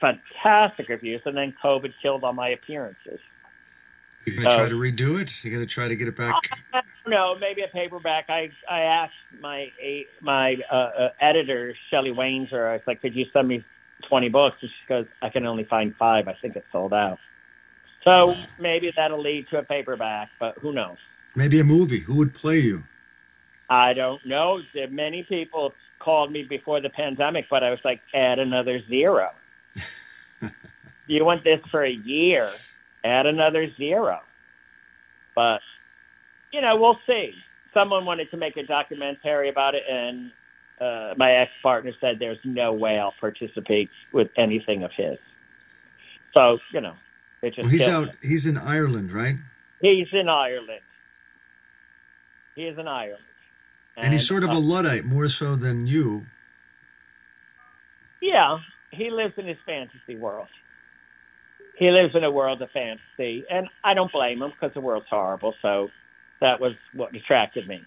Fantastic 0.00 0.88
reviews, 0.88 1.22
and 1.24 1.36
then 1.36 1.52
COVID 1.62 1.94
killed 2.00 2.24
all 2.24 2.32
my 2.32 2.48
appearances. 2.48 3.20
You're 4.26 4.36
going 4.36 4.48
to 4.48 4.56
try 4.56 4.64
Oh. 4.64 4.68
to 4.70 4.74
redo 4.74 5.20
it? 5.20 5.44
You're 5.44 5.52
going 5.54 5.66
to 5.66 5.72
try 5.72 5.86
to 5.88 5.96
get 5.96 6.08
it 6.08 6.16
back? 6.16 6.34
Don't 6.72 6.84
know, 7.06 7.36
maybe 7.38 7.62
a 7.62 7.68
paperback. 7.68 8.30
I 8.30 8.50
I 8.68 8.80
asked 8.80 9.14
my 9.40 9.70
a- 9.80 10.06
my 10.20 10.60
uh, 10.70 10.74
uh, 10.74 11.10
editor 11.20 11.74
Shelley 11.90 12.12
Wanger. 12.12 12.66
I 12.68 12.72
was 12.74 12.86
like, 12.86 13.02
"Could 13.02 13.14
you 13.14 13.26
send 13.32 13.48
me 13.48 13.62
twenty 14.02 14.30
books?" 14.30 14.62
And 14.62 14.70
she 14.70 14.86
goes, 14.86 15.06
"I 15.20 15.28
can 15.28 15.44
only 15.44 15.64
find 15.64 15.94
five. 15.94 16.26
I 16.28 16.32
think 16.32 16.56
it's 16.56 16.70
sold 16.72 16.94
out." 16.94 17.18
So 18.02 18.34
maybe 18.58 18.90
that'll 18.90 19.18
lead 19.20 19.48
to 19.48 19.58
a 19.58 19.62
paperback, 19.62 20.30
but 20.38 20.56
who 20.58 20.72
knows? 20.72 20.96
Maybe 21.36 21.60
a 21.60 21.64
movie. 21.64 22.00
Who 22.00 22.16
would 22.16 22.34
play 22.34 22.60
you? 22.60 22.84
I 23.68 23.92
don't 23.92 24.24
know. 24.24 24.62
There 24.72 24.88
many 24.88 25.22
people 25.22 25.74
called 25.98 26.30
me 26.32 26.42
before 26.44 26.80
the 26.80 26.90
pandemic, 26.90 27.48
but 27.50 27.62
I 27.62 27.70
was 27.70 27.84
like, 27.84 28.00
"Add 28.14 28.38
another 28.38 28.78
zero. 28.80 29.30
you 31.06 31.24
want 31.24 31.44
this 31.44 31.60
for 31.70 31.82
a 31.82 31.90
year? 31.92 32.50
Add 33.02 33.26
another 33.26 33.70
zero. 33.70 34.20
But 35.34 35.62
you 36.52 36.60
know, 36.60 36.76
we'll 36.76 36.98
see. 37.06 37.34
Someone 37.72 38.04
wanted 38.04 38.30
to 38.30 38.36
make 38.36 38.56
a 38.56 38.62
documentary 38.62 39.48
about 39.48 39.74
it, 39.74 39.82
and 39.90 40.30
uh, 40.80 41.14
my 41.16 41.32
ex 41.32 41.52
partner 41.62 41.92
said 42.00 42.18
there's 42.18 42.38
no 42.44 42.72
way 42.72 42.98
I'll 42.98 43.14
participate 43.20 43.90
with 44.12 44.30
anything 44.36 44.84
of 44.84 44.92
his. 44.92 45.18
So 46.32 46.60
you 46.72 46.80
know, 46.80 46.94
it 47.42 47.50
just 47.54 47.62
Well, 47.62 47.68
he's 47.68 47.88
out. 47.88 48.10
He's 48.22 48.46
in 48.46 48.56
Ireland, 48.56 49.12
right? 49.12 49.36
He's 49.80 50.12
in 50.12 50.28
Ireland. 50.28 50.80
He 52.54 52.66
is 52.66 52.78
in 52.78 52.86
Ireland, 52.86 53.22
And 53.96 54.12
he's 54.12 54.26
sort 54.26 54.44
of 54.44 54.50
uh, 54.50 54.54
a 54.54 54.60
Luddite, 54.60 55.04
more 55.04 55.28
so 55.28 55.56
than 55.56 55.86
you. 55.86 56.24
Yeah, 58.20 58.60
he 58.94 59.10
lives 59.10 59.34
in 59.36 59.46
his 59.46 59.58
fantasy 59.66 60.16
world. 60.16 60.48
He 61.76 61.90
lives 61.90 62.14
in 62.14 62.22
a 62.24 62.30
world 62.30 62.62
of 62.62 62.70
fantasy, 62.70 63.44
and 63.50 63.68
I 63.82 63.94
don't 63.94 64.12
blame 64.12 64.40
him 64.42 64.50
because 64.50 64.72
the 64.74 64.80
world's 64.80 65.08
horrible. 65.08 65.54
So 65.60 65.90
that 66.40 66.60
was 66.60 66.76
what 66.92 67.14
attracted 67.14 67.66
me 67.66 67.84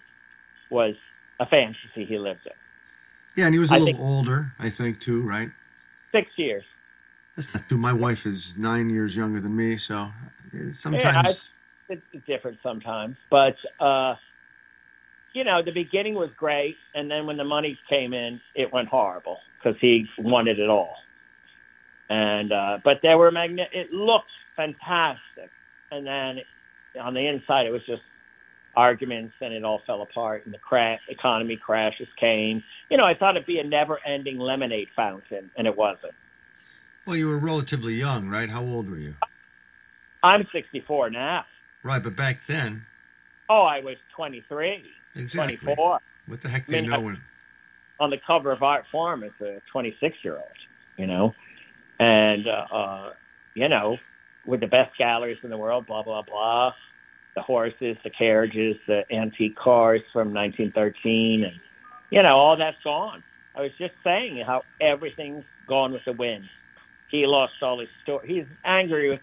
was 0.70 0.94
a 1.40 1.46
fantasy 1.46 2.04
he 2.04 2.18
lived 2.18 2.46
in. 2.46 2.52
Yeah, 3.34 3.46
and 3.46 3.54
he 3.54 3.58
was 3.58 3.70
a 3.70 3.76
I 3.76 3.78
little 3.78 4.02
older, 4.02 4.52
I 4.58 4.68
think, 4.68 5.00
too, 5.00 5.22
right? 5.22 5.50
Six 6.12 6.30
years. 6.36 6.64
That's 7.36 7.54
not 7.54 7.68
true. 7.68 7.78
My 7.78 7.92
wife 7.92 8.26
is 8.26 8.58
nine 8.58 8.90
years 8.90 9.16
younger 9.16 9.40
than 9.40 9.56
me, 9.56 9.76
so 9.76 10.08
Yeah, 10.52 10.72
sometimes. 10.72 11.50
it's, 11.88 12.02
it's 12.12 12.26
different 12.26 12.58
sometimes, 12.62 13.16
but 13.30 13.56
uh, 13.80 14.16
you 15.32 15.44
know, 15.44 15.62
the 15.62 15.70
beginning 15.72 16.14
was 16.14 16.30
great, 16.32 16.76
and 16.94 17.10
then 17.10 17.26
when 17.26 17.36
the 17.36 17.44
money 17.44 17.78
came 17.88 18.12
in, 18.12 18.40
it 18.54 18.72
went 18.72 18.88
horrible 18.88 19.40
because 19.58 19.78
he 19.80 20.08
wanted 20.18 20.58
it 20.58 20.68
all. 20.68 20.96
And 22.08 22.52
uh, 22.52 22.78
but 22.82 23.02
there 23.02 23.18
were 23.18 23.30
magnet. 23.30 23.70
It 23.72 23.92
looked 23.92 24.30
fantastic, 24.56 25.50
and 25.90 26.06
then 26.06 26.40
on 26.98 27.14
the 27.14 27.26
inside, 27.26 27.66
it 27.66 27.72
was 27.72 27.84
just 27.84 28.02
arguments, 28.74 29.34
and 29.40 29.52
it 29.52 29.64
all 29.64 29.80
fell 29.86 30.02
apart, 30.02 30.44
and 30.44 30.54
the 30.54 30.58
cra- 30.58 31.00
economy 31.08 31.56
crashes 31.56 32.08
came. 32.16 32.62
You 32.88 32.96
know, 32.96 33.04
I 33.04 33.14
thought 33.14 33.36
it'd 33.36 33.46
be 33.46 33.58
a 33.58 33.64
never-ending 33.64 34.38
lemonade 34.38 34.88
fountain, 34.94 35.50
and 35.56 35.66
it 35.66 35.76
wasn't. 35.76 36.14
Well, 37.04 37.16
you 37.16 37.28
were 37.28 37.38
relatively 37.38 37.94
young, 37.94 38.28
right? 38.28 38.48
How 38.48 38.62
old 38.62 38.88
were 38.88 38.98
you? 38.98 39.14
I'm 40.22 40.46
64 40.46 41.10
now. 41.10 41.44
Right, 41.82 42.02
but 42.02 42.16
back 42.16 42.44
then, 42.46 42.82
Oh, 43.50 43.62
I 43.62 43.80
was 43.80 43.96
23, 44.10 44.94
exactly. 45.16 45.56
24. 45.56 46.00
What 46.26 46.42
the 46.42 46.48
heck 46.48 46.66
do 46.66 46.76
I 46.76 46.80
you 46.80 46.90
know 46.90 47.00
when? 47.00 47.18
On 48.00 48.10
the 48.10 48.18
cover 48.18 48.52
of 48.52 48.60
Artforum 48.60 49.24
as 49.24 49.40
a 49.40 49.60
26 49.70 50.24
year 50.24 50.36
old, 50.36 50.44
you 50.96 51.06
know, 51.06 51.34
and 51.98 52.46
uh, 52.46 52.66
uh, 52.70 53.12
you 53.54 53.68
know, 53.68 53.98
with 54.46 54.60
the 54.60 54.68
best 54.68 54.96
galleries 54.96 55.42
in 55.42 55.50
the 55.50 55.58
world, 55.58 55.86
blah 55.86 56.02
blah 56.02 56.22
blah, 56.22 56.74
the 57.34 57.42
horses, 57.42 57.96
the 58.04 58.10
carriages, 58.10 58.76
the 58.86 59.04
antique 59.12 59.56
cars 59.56 60.02
from 60.12 60.32
1913, 60.32 61.44
and 61.44 61.58
you 62.10 62.22
know, 62.22 62.36
all 62.36 62.56
that's 62.56 62.80
gone. 62.82 63.22
I 63.54 63.62
was 63.62 63.72
just 63.72 63.94
saying 64.04 64.36
how 64.44 64.62
everything's 64.80 65.44
gone 65.66 65.92
with 65.92 66.04
the 66.04 66.12
wind. 66.12 66.48
He 67.08 67.26
lost 67.26 67.62
all 67.62 67.78
his 67.80 67.88
store. 68.02 68.22
He's 68.22 68.46
angry 68.64 69.10
with, 69.10 69.22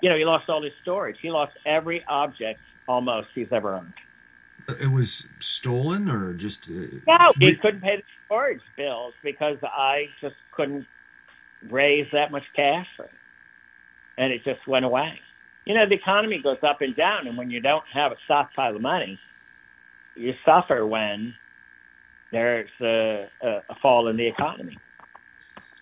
you 0.00 0.08
know, 0.08 0.16
he 0.16 0.24
lost 0.24 0.48
all 0.50 0.62
his 0.62 0.74
storage. 0.82 1.20
He 1.20 1.30
lost 1.30 1.56
every 1.64 2.04
object 2.06 2.60
almost 2.88 3.28
he's 3.34 3.52
ever 3.52 3.74
owned. 3.74 3.92
It 4.68 4.90
was 4.90 5.28
stolen 5.38 6.08
or 6.08 6.32
just? 6.32 6.70
Uh, 6.70 6.86
No, 7.06 7.30
he 7.38 7.54
couldn't 7.54 7.80
pay 7.80 7.96
the 7.96 8.02
storage 8.26 8.60
bills 8.76 9.14
because 9.22 9.58
I 9.62 10.10
just 10.20 10.36
couldn't 10.52 10.86
raise 11.68 12.10
that 12.10 12.30
much 12.30 12.44
cash 12.52 12.88
for 12.96 13.04
it. 13.04 13.10
And 14.18 14.32
it 14.32 14.44
just 14.44 14.66
went 14.66 14.84
away. 14.84 15.20
You 15.64 15.74
know, 15.74 15.86
the 15.86 15.94
economy 15.94 16.38
goes 16.38 16.62
up 16.62 16.80
and 16.80 16.94
down, 16.94 17.26
and 17.26 17.36
when 17.36 17.50
you 17.50 17.60
don't 17.60 17.86
have 17.88 18.12
a 18.12 18.16
stockpile 18.24 18.76
of 18.76 18.82
money, 18.82 19.18
you 20.14 20.34
suffer 20.44 20.86
when 20.86 21.34
there's 22.30 22.70
a, 22.80 23.28
a, 23.42 23.62
a 23.68 23.74
fall 23.76 24.08
in 24.08 24.16
the 24.16 24.26
economy. 24.26 24.78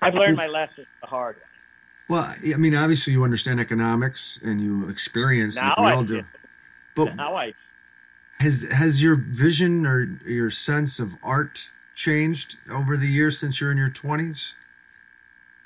I've 0.00 0.14
learned 0.14 0.36
my 0.36 0.46
lesson 0.46 0.86
the 1.00 1.06
hard 1.06 1.36
way. 1.36 1.42
Well, 2.08 2.34
I 2.52 2.56
mean, 2.58 2.74
obviously 2.74 3.12
you 3.14 3.24
understand 3.24 3.60
economics 3.60 4.38
and 4.44 4.60
you 4.60 4.88
experience 4.88 5.56
Now 5.56 5.74
I 5.78 5.94
all 5.94 6.04
do. 6.04 6.22
do. 6.22 6.26
But 6.94 7.16
Now 7.16 7.34
I 7.34 7.54
has 8.40 8.66
has 8.70 9.02
your 9.02 9.16
vision 9.16 9.86
or 9.86 10.02
your 10.26 10.50
sense 10.50 10.98
of 10.98 11.16
art 11.22 11.70
changed 11.94 12.56
over 12.70 12.96
the 12.96 13.06
years 13.06 13.38
since 13.38 13.60
you're 13.60 13.72
in 13.72 13.78
your 13.78 13.90
twenties? 13.90 14.54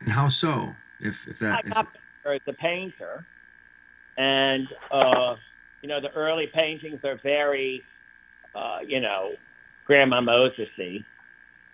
And 0.00 0.10
how 0.10 0.28
so? 0.28 0.74
If 1.00 1.26
if 1.28 1.42
I 1.42 1.46
that 1.46 1.64
if, 1.64 1.72
got 1.72 1.88
better 2.22 2.34
as 2.34 2.40
a 2.46 2.52
painter, 2.52 3.24
and 4.16 4.68
uh, 4.90 5.36
you 5.82 5.88
know 5.88 6.00
the 6.00 6.12
early 6.12 6.46
paintings 6.46 7.04
are 7.04 7.16
very, 7.16 7.84
uh, 8.54 8.80
you 8.86 9.00
know, 9.00 9.32
Grandma 9.86 10.20
Mosesy, 10.20 11.04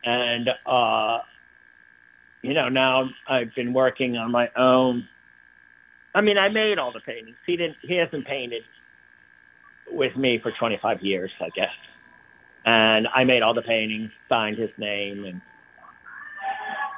and 0.05 0.51
uh, 0.67 1.21
you 2.43 2.55
know 2.55 2.69
now 2.69 3.11
I've 3.27 3.55
been 3.55 3.73
working 3.73 4.17
on 4.17 4.31
my 4.31 4.51
own. 4.57 5.09
I 6.15 6.21
mean, 6.21 6.39
I 6.39 6.49
made 6.49 6.79
all 6.79 6.93
the 6.93 7.01
paintings. 7.01 7.37
He 7.47 7.57
didn't. 7.57 7.77
He 7.83 7.95
hasn't 7.97 8.27
painted 8.27 8.65
with 9.91 10.17
me 10.17 10.39
for 10.39 10.51
25 10.51 11.03
years, 11.03 11.31
I 11.41 11.51
guess. 11.51 11.73
And 12.65 13.09
I 13.15 13.25
made 13.25 13.43
all 13.43 13.55
the 13.55 13.63
paintings, 13.63 14.11
signed 14.29 14.57
his 14.57 14.71
name, 14.79 15.25
and 15.27 15.41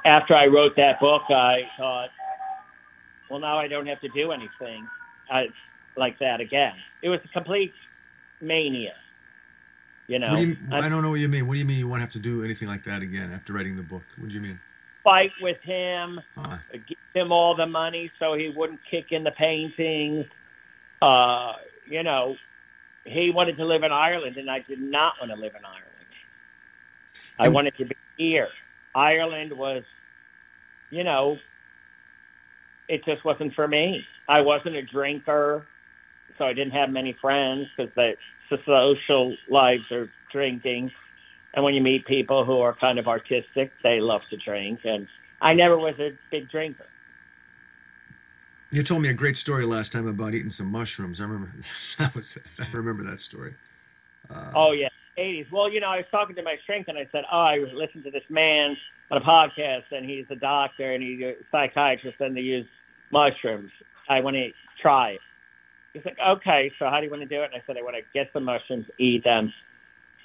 after 0.05 0.33
I 0.33 0.47
wrote 0.47 0.77
that 0.77 0.99
book, 0.99 1.23
I 1.29 1.69
thought, 1.77 2.09
well, 3.29 3.39
now 3.39 3.57
I 3.57 3.67
don't 3.67 3.87
have 3.87 3.99
to 4.01 4.07
do 4.09 4.31
anything 4.31 4.87
uh, 5.29 5.43
like 5.97 6.19
that 6.19 6.39
again. 6.39 6.73
It 7.01 7.09
was 7.09 7.19
a 7.25 7.27
complete 7.27 7.73
mania. 8.39 8.95
You 10.07 10.19
know, 10.19 10.37
do 10.37 10.47
you? 10.47 10.57
I 10.71 10.79
I 10.79 10.89
don't 10.89 11.01
know 11.01 11.09
what 11.09 11.19
you 11.19 11.27
mean. 11.27 11.47
What 11.47 11.55
do 11.55 11.59
you 11.59 11.65
mean 11.65 11.79
you 11.79 11.87
won't 11.89 11.99
have 11.99 12.11
to 12.11 12.19
do 12.19 12.41
anything 12.41 12.69
like 12.69 12.83
that 12.83 13.01
again 13.01 13.33
after 13.33 13.51
writing 13.51 13.75
the 13.75 13.83
book? 13.83 14.03
What 14.17 14.29
do 14.29 14.35
you 14.35 14.41
mean? 14.41 14.57
fight 15.07 15.31
with 15.41 15.61
him, 15.61 16.19
Uh, 16.35 16.57
give 16.85 16.97
him 17.13 17.31
all 17.31 17.55
the 17.55 17.65
money 17.65 18.11
so 18.19 18.33
he 18.33 18.49
wouldn't 18.49 18.83
kick 18.83 19.13
in 19.13 19.23
the 19.23 19.31
paintings. 19.31 20.25
Uh, 21.01 21.53
you 21.85 22.03
know, 22.03 22.35
he 23.07 23.29
wanted 23.29 23.57
to 23.57 23.65
live 23.65 23.83
in 23.83 23.91
Ireland, 23.91 24.37
and 24.37 24.49
I 24.49 24.59
did 24.59 24.81
not 24.81 25.19
want 25.19 25.31
to 25.31 25.37
live 25.37 25.55
in 25.55 25.63
Ireland. 25.63 25.83
I 27.39 27.49
wanted 27.49 27.77
to 27.77 27.85
be 27.85 27.95
here. 28.17 28.49
Ireland 28.93 29.53
was, 29.53 29.83
you 30.89 31.03
know, 31.03 31.37
it 32.87 33.05
just 33.05 33.23
wasn't 33.23 33.53
for 33.53 33.67
me. 33.67 34.07
I 34.27 34.41
wasn't 34.41 34.75
a 34.75 34.81
drinker, 34.81 35.65
so 36.37 36.45
I 36.45 36.53
didn't 36.53 36.73
have 36.73 36.89
many 36.89 37.13
friends 37.13 37.69
because 37.75 37.93
the, 37.93 38.17
the 38.49 38.61
social 38.65 39.35
lives 39.47 39.91
are 39.91 40.09
drinking. 40.31 40.91
And 41.53 41.63
when 41.63 41.73
you 41.73 41.81
meet 41.81 42.05
people 42.05 42.43
who 42.43 42.59
are 42.59 42.73
kind 42.73 42.99
of 42.99 43.07
artistic, 43.07 43.71
they 43.81 43.99
love 43.99 44.27
to 44.29 44.37
drink. 44.37 44.81
And 44.83 45.07
I 45.41 45.53
never 45.53 45.77
was 45.77 45.99
a 45.99 46.13
big 46.29 46.49
drinker. 46.49 46.85
You 48.71 48.83
told 48.83 49.01
me 49.01 49.09
a 49.09 49.13
great 49.13 49.37
story 49.37 49.65
last 49.65 49.91
time 49.91 50.07
about 50.07 50.33
eating 50.33 50.49
some 50.49 50.67
mushrooms. 50.67 51.21
I 51.21 51.23
remember 51.23 51.51
that 51.99 52.15
was. 52.15 52.37
I 52.59 52.67
remember 52.71 53.03
that 53.03 53.19
story. 53.19 53.53
Uh, 54.29 54.51
Oh 54.55 54.71
yeah, 54.71 54.89
eighties. 55.17 55.47
Well, 55.51 55.71
you 55.71 55.79
know, 55.79 55.89
I 55.89 55.97
was 55.97 56.05
talking 56.11 56.35
to 56.35 56.43
my 56.43 56.57
shrink 56.65 56.87
and 56.87 56.97
I 56.97 57.07
said, 57.11 57.25
"Oh, 57.31 57.39
I 57.39 57.57
listened 57.59 58.03
to 58.05 58.11
this 58.11 58.29
man 58.29 58.77
on 59.11 59.21
a 59.21 59.25
podcast, 59.25 59.91
and 59.91 60.05
he's 60.05 60.25
a 60.29 60.35
doctor 60.35 60.93
and 60.93 61.01
he's 61.01 61.21
a 61.21 61.35
psychiatrist, 61.51 62.19
and 62.19 62.35
they 62.35 62.41
use 62.41 62.67
mushrooms. 63.11 63.71
I 64.09 64.19
want 64.21 64.35
to 64.35 64.51
try 64.81 65.11
it." 65.11 65.21
He's 65.93 66.05
like, 66.05 66.19
"Okay, 66.19 66.71
so 66.77 66.89
how 66.89 66.99
do 66.99 67.05
you 67.05 67.09
want 67.09 67.23
to 67.23 67.27
do 67.27 67.41
it?" 67.41 67.51
And 67.53 67.55
I 67.55 67.63
said, 67.65 67.77
"I 67.77 67.81
want 67.81 67.95
to 67.95 68.03
get 68.13 68.31
some 68.33 68.43
mushrooms, 68.43 68.85
eat 68.97 69.23
them." 69.23 69.53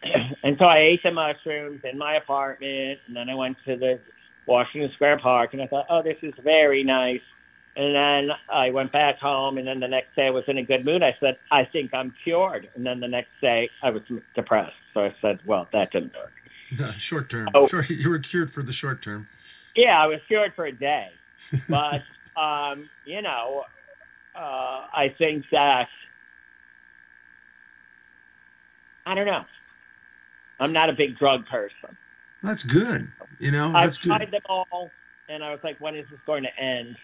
and 0.42 0.58
so 0.58 0.64
I 0.64 0.78
ate 0.78 1.02
the 1.04 1.12
mushrooms 1.12 1.82
in 1.84 1.96
my 1.96 2.14
apartment, 2.16 2.98
and 3.06 3.14
then 3.14 3.30
I 3.30 3.34
went 3.34 3.56
to 3.66 3.76
the 3.76 4.00
Washington 4.46 4.90
Square 4.94 5.18
Park, 5.18 5.52
and 5.52 5.62
I 5.62 5.68
thought, 5.68 5.86
"Oh, 5.88 6.02
this 6.02 6.18
is 6.22 6.34
very 6.42 6.82
nice." 6.82 7.20
And 7.74 7.94
then 7.94 8.36
I 8.50 8.70
went 8.70 8.92
back 8.92 9.18
home, 9.18 9.56
and 9.56 9.66
then 9.66 9.80
the 9.80 9.88
next 9.88 10.14
day 10.14 10.26
I 10.26 10.30
was 10.30 10.44
in 10.46 10.58
a 10.58 10.62
good 10.62 10.84
mood. 10.84 11.02
I 11.02 11.16
said, 11.18 11.38
I 11.50 11.64
think 11.64 11.94
I'm 11.94 12.14
cured. 12.22 12.68
And 12.74 12.84
then 12.84 13.00
the 13.00 13.08
next 13.08 13.40
day 13.40 13.70
I 13.82 13.90
was 13.90 14.02
depressed. 14.34 14.76
So 14.92 15.04
I 15.04 15.14
said, 15.22 15.40
well, 15.46 15.66
that 15.72 15.90
didn't 15.90 16.14
work. 16.14 16.94
short 16.98 17.30
term. 17.30 17.48
Oh. 17.54 17.66
Sure, 17.66 17.84
you 17.84 18.10
were 18.10 18.18
cured 18.18 18.50
for 18.50 18.62
the 18.62 18.72
short 18.72 19.00
term. 19.00 19.26
Yeah, 19.74 20.02
I 20.02 20.06
was 20.06 20.20
cured 20.26 20.54
for 20.54 20.66
a 20.66 20.72
day. 20.72 21.12
But, 21.68 22.02
um, 22.36 22.90
you 23.06 23.22
know, 23.22 23.64
uh, 24.34 24.86
I 24.92 25.14
think 25.16 25.46
that, 25.50 25.88
I 29.06 29.14
don't 29.14 29.26
know. 29.26 29.44
I'm 30.60 30.72
not 30.72 30.90
a 30.90 30.92
big 30.92 31.18
drug 31.18 31.46
person. 31.46 31.96
That's 32.42 32.62
good. 32.62 33.08
You 33.38 33.50
know, 33.50 33.68
I've 33.68 33.86
that's 33.86 33.96
tried 33.96 34.30
good. 34.30 34.32
them 34.32 34.42
all, 34.48 34.90
and 35.28 35.42
I 35.42 35.50
was 35.50 35.60
like, 35.64 35.80
when 35.80 35.96
is 35.96 36.08
this 36.10 36.20
going 36.26 36.42
to 36.42 36.56
end? 36.58 36.96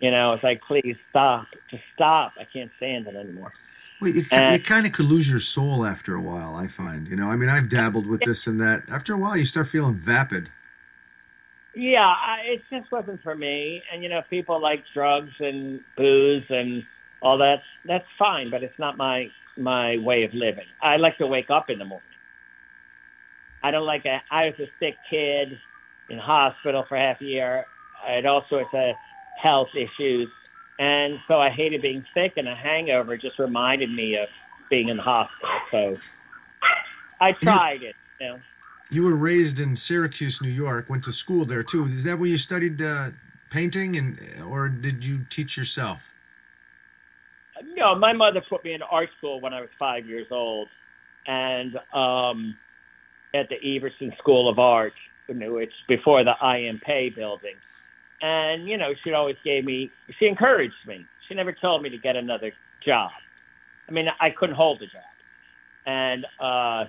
You 0.00 0.10
know, 0.10 0.34
it's 0.34 0.42
like, 0.42 0.62
please 0.62 0.96
stop. 1.10 1.46
Just 1.70 1.84
stop. 1.94 2.34
I 2.38 2.44
can't 2.44 2.70
stand 2.76 3.06
it 3.06 3.16
anymore. 3.16 3.52
Well, 4.00 4.10
you, 4.10 4.22
Uh, 4.30 4.50
you 4.52 4.58
kind 4.62 4.86
of 4.86 4.92
could 4.92 5.06
lose 5.06 5.28
your 5.30 5.40
soul 5.40 5.86
after 5.86 6.14
a 6.14 6.20
while. 6.20 6.54
I 6.54 6.66
find. 6.66 7.08
You 7.08 7.16
know, 7.16 7.30
I 7.30 7.36
mean, 7.36 7.48
I've 7.48 7.68
dabbled 7.68 8.06
with 8.06 8.20
this 8.20 8.46
and 8.46 8.60
that. 8.60 8.82
After 8.90 9.14
a 9.14 9.18
while, 9.18 9.36
you 9.36 9.46
start 9.46 9.68
feeling 9.68 9.94
vapid. 9.94 10.50
Yeah, 11.74 12.06
I, 12.06 12.40
it 12.44 12.62
just 12.70 12.90
wasn't 12.90 13.22
for 13.22 13.34
me. 13.34 13.82
And 13.92 14.02
you 14.02 14.08
know, 14.08 14.22
people 14.28 14.60
like 14.60 14.84
drugs 14.92 15.32
and 15.40 15.80
booze 15.96 16.44
and 16.50 16.84
all 17.22 17.38
that. 17.38 17.62
That's 17.84 18.06
fine, 18.18 18.50
but 18.50 18.62
it's 18.62 18.78
not 18.78 18.96
my 18.96 19.30
my 19.56 19.96
way 19.98 20.24
of 20.24 20.34
living. 20.34 20.66
I 20.82 20.96
like 20.96 21.18
to 21.18 21.26
wake 21.26 21.50
up 21.50 21.70
in 21.70 21.78
the 21.78 21.84
morning. 21.84 22.06
I 23.62 23.70
don't 23.70 23.86
like 23.86 24.04
a. 24.04 24.22
I 24.30 24.46
was 24.46 24.60
a 24.60 24.70
sick 24.78 24.96
kid 25.08 25.58
in 26.10 26.18
hospital 26.18 26.82
for 26.82 26.96
half 26.96 27.20
a 27.20 27.24
year. 27.24 27.66
I 28.06 28.12
had 28.12 28.26
all 28.26 28.44
sorts 28.48 28.70
of 28.72 28.94
health 29.40 29.68
issues, 29.74 30.28
and 30.78 31.20
so 31.28 31.40
I 31.40 31.50
hated 31.50 31.82
being 31.82 32.04
sick. 32.14 32.34
And 32.36 32.48
a 32.48 32.54
hangover 32.54 33.16
just 33.16 33.38
reminded 33.38 33.90
me 33.90 34.16
of 34.16 34.28
being 34.70 34.88
in 34.88 34.96
the 34.96 35.02
hospital. 35.02 35.50
So 35.70 35.94
I 37.20 37.32
tried 37.32 37.82
it. 37.82 37.96
You 38.20 38.28
know. 38.28 38.40
You 38.90 39.02
were 39.04 39.16
raised 39.16 39.58
in 39.58 39.76
Syracuse, 39.76 40.40
New 40.40 40.48
York. 40.48 40.88
Went 40.88 41.04
to 41.04 41.12
school 41.12 41.44
there 41.44 41.62
too. 41.62 41.86
Is 41.86 42.04
that 42.04 42.18
where 42.18 42.28
you 42.28 42.38
studied 42.38 42.80
uh, 42.80 43.10
painting, 43.50 43.96
and 43.96 44.18
or 44.48 44.68
did 44.68 45.04
you 45.04 45.26
teach 45.28 45.56
yourself? 45.56 46.12
No, 47.74 47.94
my 47.94 48.12
mother 48.12 48.42
put 48.48 48.64
me 48.64 48.74
in 48.74 48.82
art 48.82 49.10
school 49.18 49.40
when 49.40 49.52
I 49.52 49.60
was 49.60 49.70
five 49.78 50.06
years 50.06 50.26
old, 50.30 50.68
and 51.26 51.78
um, 51.92 52.56
at 53.34 53.48
the 53.48 53.76
Everson 53.76 54.14
School 54.18 54.48
of 54.48 54.58
Art, 54.58 54.94
which 55.28 55.72
before 55.88 56.22
the 56.24 56.34
I.M. 56.40 56.80
Pei 56.84 57.10
building. 57.10 57.56
And 58.26 58.68
you 58.68 58.76
know, 58.76 58.92
she 59.04 59.12
always 59.12 59.36
gave 59.44 59.64
me. 59.64 59.92
She 60.18 60.26
encouraged 60.26 60.84
me. 60.84 61.06
She 61.28 61.34
never 61.34 61.52
told 61.52 61.82
me 61.82 61.90
to 61.90 61.98
get 61.98 62.16
another 62.16 62.52
job. 62.84 63.12
I 63.88 63.92
mean, 63.92 64.08
I 64.18 64.30
couldn't 64.30 64.56
hold 64.56 64.82
a 64.82 64.86
job, 64.86 65.02
and 65.86 66.26
uh, 66.40 66.86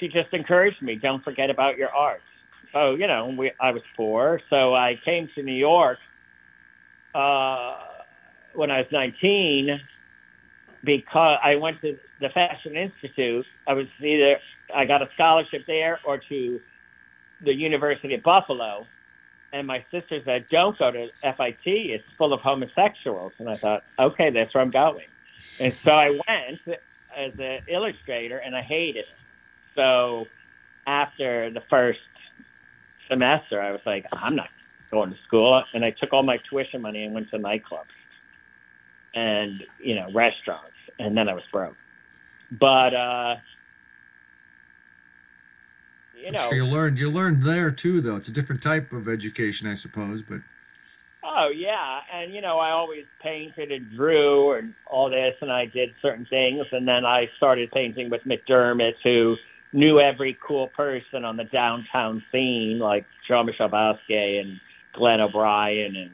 she 0.00 0.08
just 0.08 0.32
encouraged 0.32 0.80
me. 0.80 0.94
Don't 0.94 1.22
forget 1.22 1.50
about 1.50 1.76
your 1.76 1.90
art. 1.90 2.22
So 2.72 2.94
you 2.94 3.06
know, 3.06 3.26
we, 3.36 3.52
I 3.60 3.70
was 3.72 3.82
poor, 3.98 4.40
so 4.48 4.74
I 4.74 4.98
came 5.04 5.28
to 5.34 5.42
New 5.42 5.52
York 5.52 5.98
uh, 7.14 7.76
when 8.54 8.70
I 8.70 8.78
was 8.78 8.86
19, 8.90 9.78
because 10.82 11.38
I 11.42 11.56
went 11.56 11.82
to 11.82 11.98
the 12.18 12.30
Fashion 12.30 12.78
Institute. 12.78 13.44
I 13.66 13.74
was 13.74 13.88
either 14.00 14.38
I 14.74 14.86
got 14.86 15.02
a 15.02 15.10
scholarship 15.12 15.66
there 15.66 16.00
or 16.06 16.16
to 16.16 16.60
the 17.42 17.54
University 17.54 18.14
of 18.14 18.22
Buffalo. 18.22 18.86
And 19.52 19.66
my 19.66 19.84
sister 19.90 20.22
said, 20.24 20.48
"Don't 20.48 20.78
go 20.78 20.90
to 20.90 21.10
FIT. 21.20 21.66
It's 21.66 22.10
full 22.12 22.32
of 22.32 22.40
homosexuals." 22.40 23.32
And 23.38 23.48
I 23.50 23.56
thought, 23.56 23.84
"Okay, 23.98 24.30
that's 24.30 24.54
where 24.54 24.62
I'm 24.62 24.70
going." 24.70 25.06
And 25.60 25.72
so 25.72 25.92
I 25.92 26.10
went 26.26 26.60
as 27.14 27.38
an 27.38 27.60
illustrator, 27.66 28.38
and 28.38 28.56
I 28.56 28.62
hated 28.62 29.04
it. 29.04 29.14
So 29.74 30.26
after 30.86 31.50
the 31.50 31.60
first 31.60 32.00
semester, 33.08 33.60
I 33.60 33.72
was 33.72 33.82
like, 33.84 34.06
"I'm 34.12 34.36
not 34.36 34.48
going 34.90 35.12
to 35.12 35.18
school," 35.22 35.62
and 35.74 35.84
I 35.84 35.90
took 35.90 36.14
all 36.14 36.22
my 36.22 36.38
tuition 36.38 36.80
money 36.80 37.04
and 37.04 37.14
went 37.14 37.30
to 37.30 37.38
nightclubs 37.38 37.86
and 39.14 39.64
you 39.78 39.94
know 39.94 40.08
restaurants, 40.12 40.72
and 40.98 41.16
then 41.16 41.28
I 41.28 41.34
was 41.34 41.44
broke. 41.50 41.76
But 42.50 42.94
uh, 42.94 43.36
you 46.22 46.32
know, 46.32 46.38
Sure, 46.38 46.54
you 46.54 46.66
learned 46.66 46.98
you 46.98 47.10
learned 47.10 47.42
there 47.42 47.70
too, 47.70 48.00
though. 48.00 48.16
It's 48.16 48.28
a 48.28 48.32
different 48.32 48.62
type 48.62 48.92
of 48.92 49.08
education, 49.08 49.68
I 49.68 49.74
suppose. 49.74 50.22
But 50.22 50.40
Oh 51.24 51.48
yeah, 51.48 52.00
and 52.12 52.34
you 52.34 52.40
know 52.40 52.58
I 52.58 52.70
always 52.70 53.04
painted 53.20 53.70
and 53.70 53.90
drew 53.90 54.52
and 54.52 54.74
all 54.86 55.08
this, 55.08 55.36
and 55.40 55.52
I 55.52 55.66
did 55.66 55.94
certain 56.02 56.24
things, 56.24 56.66
and 56.72 56.86
then 56.86 57.04
I 57.04 57.30
started 57.36 57.70
painting 57.70 58.10
with 58.10 58.24
McDermott, 58.24 58.96
who 59.04 59.36
knew 59.72 60.00
every 60.00 60.36
cool 60.40 60.66
person 60.68 61.24
on 61.24 61.36
the 61.36 61.44
downtown 61.44 62.22
scene, 62.32 62.78
like 62.78 63.06
Jean-Michel 63.26 63.70
Basquiat 63.70 64.40
and 64.40 64.60
Glenn 64.92 65.20
O'Brien, 65.20 65.94
and 65.94 66.10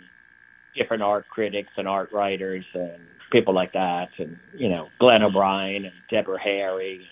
different 0.74 1.02
art 1.02 1.26
critics 1.28 1.72
and 1.76 1.88
art 1.88 2.12
writers 2.12 2.66
and 2.74 3.00
people 3.32 3.54
like 3.54 3.72
that, 3.72 4.10
and 4.18 4.38
you 4.54 4.68
know 4.68 4.90
Glenn 4.98 5.22
O'Brien 5.22 5.86
and 5.86 5.94
Deborah 6.10 6.40
Harry. 6.40 7.08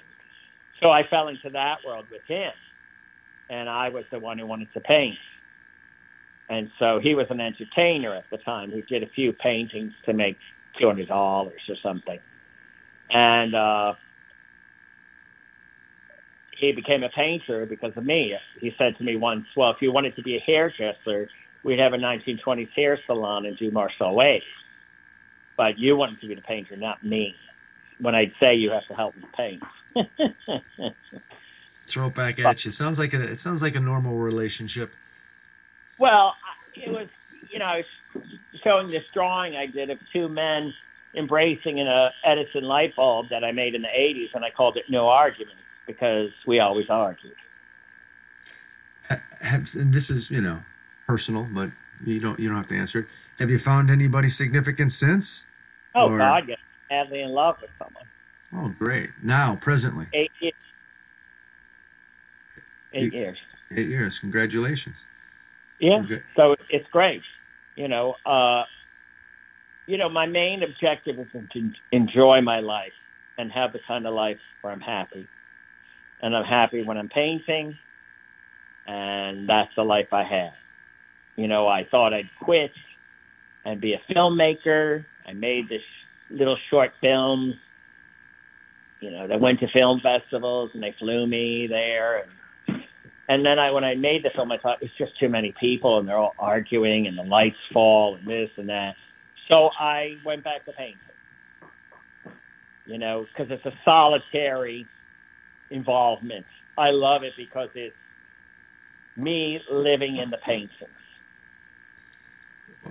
So 0.80 0.90
I 0.90 1.02
fell 1.02 1.28
into 1.28 1.48
that 1.50 1.78
world 1.82 2.04
with 2.10 2.24
him, 2.24 2.52
and 3.48 3.68
I 3.68 3.88
was 3.90 4.04
the 4.10 4.18
one 4.18 4.38
who 4.38 4.46
wanted 4.46 4.72
to 4.74 4.80
paint. 4.80 5.18
And 6.48 6.70
so 6.78 7.00
he 7.00 7.14
was 7.14 7.26
an 7.30 7.40
entertainer 7.40 8.14
at 8.14 8.30
the 8.30 8.38
time 8.38 8.70
who 8.70 8.82
did 8.82 9.02
a 9.02 9.08
few 9.08 9.32
paintings 9.32 9.92
to 10.04 10.12
make 10.12 10.38
two 10.78 10.86
hundred 10.86 11.08
dollars 11.08 11.60
or 11.68 11.76
something. 11.82 12.20
And 13.10 13.54
uh, 13.54 13.94
he 16.52 16.72
became 16.72 17.02
a 17.02 17.08
painter 17.08 17.66
because 17.66 17.96
of 17.96 18.04
me. 18.04 18.36
He 18.60 18.74
said 18.78 18.96
to 18.98 19.04
me 19.04 19.16
once, 19.16 19.46
"Well, 19.56 19.70
if 19.70 19.82
you 19.82 19.92
wanted 19.92 20.16
to 20.16 20.22
be 20.22 20.36
a 20.36 20.40
hairdresser, 20.40 21.28
we'd 21.64 21.78
have 21.80 21.94
a 21.94 21.98
1920s 21.98 22.70
hair 22.76 22.98
salon 23.06 23.46
and 23.46 23.56
do 23.56 23.70
Marcel 23.70 24.14
waves. 24.14 24.44
But 25.56 25.78
you 25.78 25.96
wanted 25.96 26.20
to 26.20 26.28
be 26.28 26.34
the 26.34 26.42
painter, 26.42 26.76
not 26.76 27.02
me. 27.02 27.40
When 27.98 28.14
I'd 28.14 28.32
say 28.38 28.54
you 28.54 28.70
have 28.70 28.86
to 28.88 28.94
help 28.94 29.16
me 29.16 29.24
paint." 29.36 29.62
throw 31.86 32.06
it 32.06 32.14
back 32.14 32.38
at 32.38 32.64
you. 32.64 32.70
Sounds 32.70 32.98
like 32.98 33.14
a 33.14 33.22
it 33.22 33.38
sounds 33.38 33.62
like 33.62 33.74
a 33.76 33.80
normal 33.80 34.16
relationship. 34.16 34.92
Well, 35.98 36.34
it 36.74 36.90
was, 36.90 37.08
you 37.50 37.58
know, 37.58 37.64
I 37.66 37.84
was 38.14 38.22
showing 38.62 38.88
this 38.88 39.04
drawing 39.10 39.56
I 39.56 39.66
did 39.66 39.90
of 39.90 39.98
two 40.12 40.28
men 40.28 40.74
embracing 41.14 41.78
in 41.78 41.86
a 41.86 41.90
uh, 41.90 42.10
Edison 42.24 42.64
light 42.64 42.94
bulb 42.94 43.30
that 43.30 43.42
I 43.42 43.52
made 43.52 43.74
in 43.74 43.80
the 43.80 43.88
80s, 43.88 44.34
and 44.34 44.44
I 44.44 44.50
called 44.50 44.76
it 44.76 44.90
No 44.90 45.08
Argument" 45.08 45.56
because 45.86 46.30
we 46.46 46.60
always 46.60 46.90
argued. 46.90 47.34
Have, 49.40 49.68
and 49.76 49.92
this 49.94 50.10
is 50.10 50.30
you 50.30 50.40
know 50.40 50.58
personal, 51.06 51.46
but 51.52 51.70
you 52.04 52.20
don't 52.20 52.38
you 52.40 52.48
don't 52.48 52.56
have 52.56 52.66
to 52.68 52.76
answer 52.76 53.00
it. 53.00 53.06
Have 53.38 53.50
you 53.50 53.58
found 53.58 53.90
anybody 53.90 54.28
significant 54.28 54.92
since? 54.92 55.44
Oh, 55.94 56.10
Or- 56.10 56.18
God, 56.18 56.48
yes. 56.48 56.58
Madly 56.90 57.22
in 57.22 57.30
love 57.30 57.60
with 57.60 57.70
someone. 57.78 58.04
Oh, 58.54 58.74
great! 58.78 59.10
Now, 59.22 59.56
presently, 59.56 60.06
Eight 60.12 60.30
years. 60.40 60.54
Eight 62.96 63.12
You- 63.12 63.20
years. 63.20 63.38
eight 63.72 63.88
years. 63.88 64.18
Congratulations. 64.18 65.06
Yeah. 65.78 65.96
Okay. 66.04 66.22
So 66.34 66.56
it's 66.70 66.88
great. 66.90 67.22
You 67.76 67.88
know, 67.88 68.16
uh, 68.24 68.64
you 69.86 69.98
know, 69.98 70.08
my 70.08 70.26
main 70.26 70.62
objective 70.62 71.18
is 71.18 71.28
to 71.52 71.70
enjoy 71.92 72.40
my 72.40 72.60
life 72.60 72.94
and 73.38 73.52
have 73.52 73.72
the 73.72 73.78
kind 73.78 74.06
of 74.06 74.14
life 74.14 74.40
where 74.62 74.72
I'm 74.72 74.80
happy. 74.80 75.26
And 76.22 76.34
I'm 76.34 76.44
happy 76.44 76.82
when 76.82 76.96
I'm 76.96 77.10
painting, 77.10 77.76
and 78.86 79.46
that's 79.46 79.74
the 79.74 79.84
life 79.84 80.14
I 80.14 80.22
have. 80.22 80.54
You 81.36 81.46
know, 81.46 81.68
I 81.68 81.84
thought 81.84 82.14
I'd 82.14 82.30
quit 82.40 82.72
and 83.66 83.78
be 83.80 83.92
a 83.92 83.98
filmmaker. 83.98 85.04
I 85.26 85.34
made 85.34 85.68
this 85.68 85.82
little 86.30 86.56
short 86.56 86.94
films. 87.02 87.56
You 89.00 89.10
know, 89.10 89.26
that 89.26 89.40
went 89.40 89.60
to 89.60 89.68
film 89.68 90.00
festivals 90.00 90.70
and 90.72 90.82
they 90.82 90.92
flew 90.92 91.26
me 91.26 91.66
there 91.66 92.22
and 92.22 92.30
and 93.28 93.44
then 93.44 93.58
I, 93.58 93.70
when 93.72 93.84
I 93.84 93.94
made 93.94 94.24
the 94.24 94.30
film, 94.30 94.52
I 94.52 94.58
thought 94.58 94.78
it's 94.82 94.94
just 94.96 95.18
too 95.18 95.28
many 95.28 95.52
people, 95.58 95.98
and 95.98 96.08
they're 96.08 96.18
all 96.18 96.34
arguing, 96.38 97.06
and 97.06 97.18
the 97.18 97.22
lights 97.24 97.58
fall, 97.72 98.16
and 98.16 98.26
this 98.26 98.50
and 98.56 98.68
that. 98.68 98.96
So 99.48 99.70
I 99.78 100.18
went 100.24 100.44
back 100.44 100.64
to 100.66 100.72
painting. 100.72 101.00
You 102.86 102.98
know, 102.98 103.26
because 103.26 103.50
it's 103.50 103.66
a 103.66 103.72
solitary 103.84 104.86
involvement. 105.70 106.46
I 106.78 106.90
love 106.90 107.24
it 107.24 107.34
because 107.36 107.70
it's 107.74 107.96
me 109.16 109.60
living 109.70 110.16
in 110.18 110.30
the 110.30 110.36
paintings. 110.38 110.90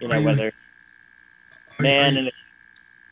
You 0.02 0.08
know, 0.10 0.18
you- 0.20 0.26
whether 0.26 0.48
are- 0.48 1.84
man 1.84 2.18
are- 2.18 2.20
and 2.20 2.32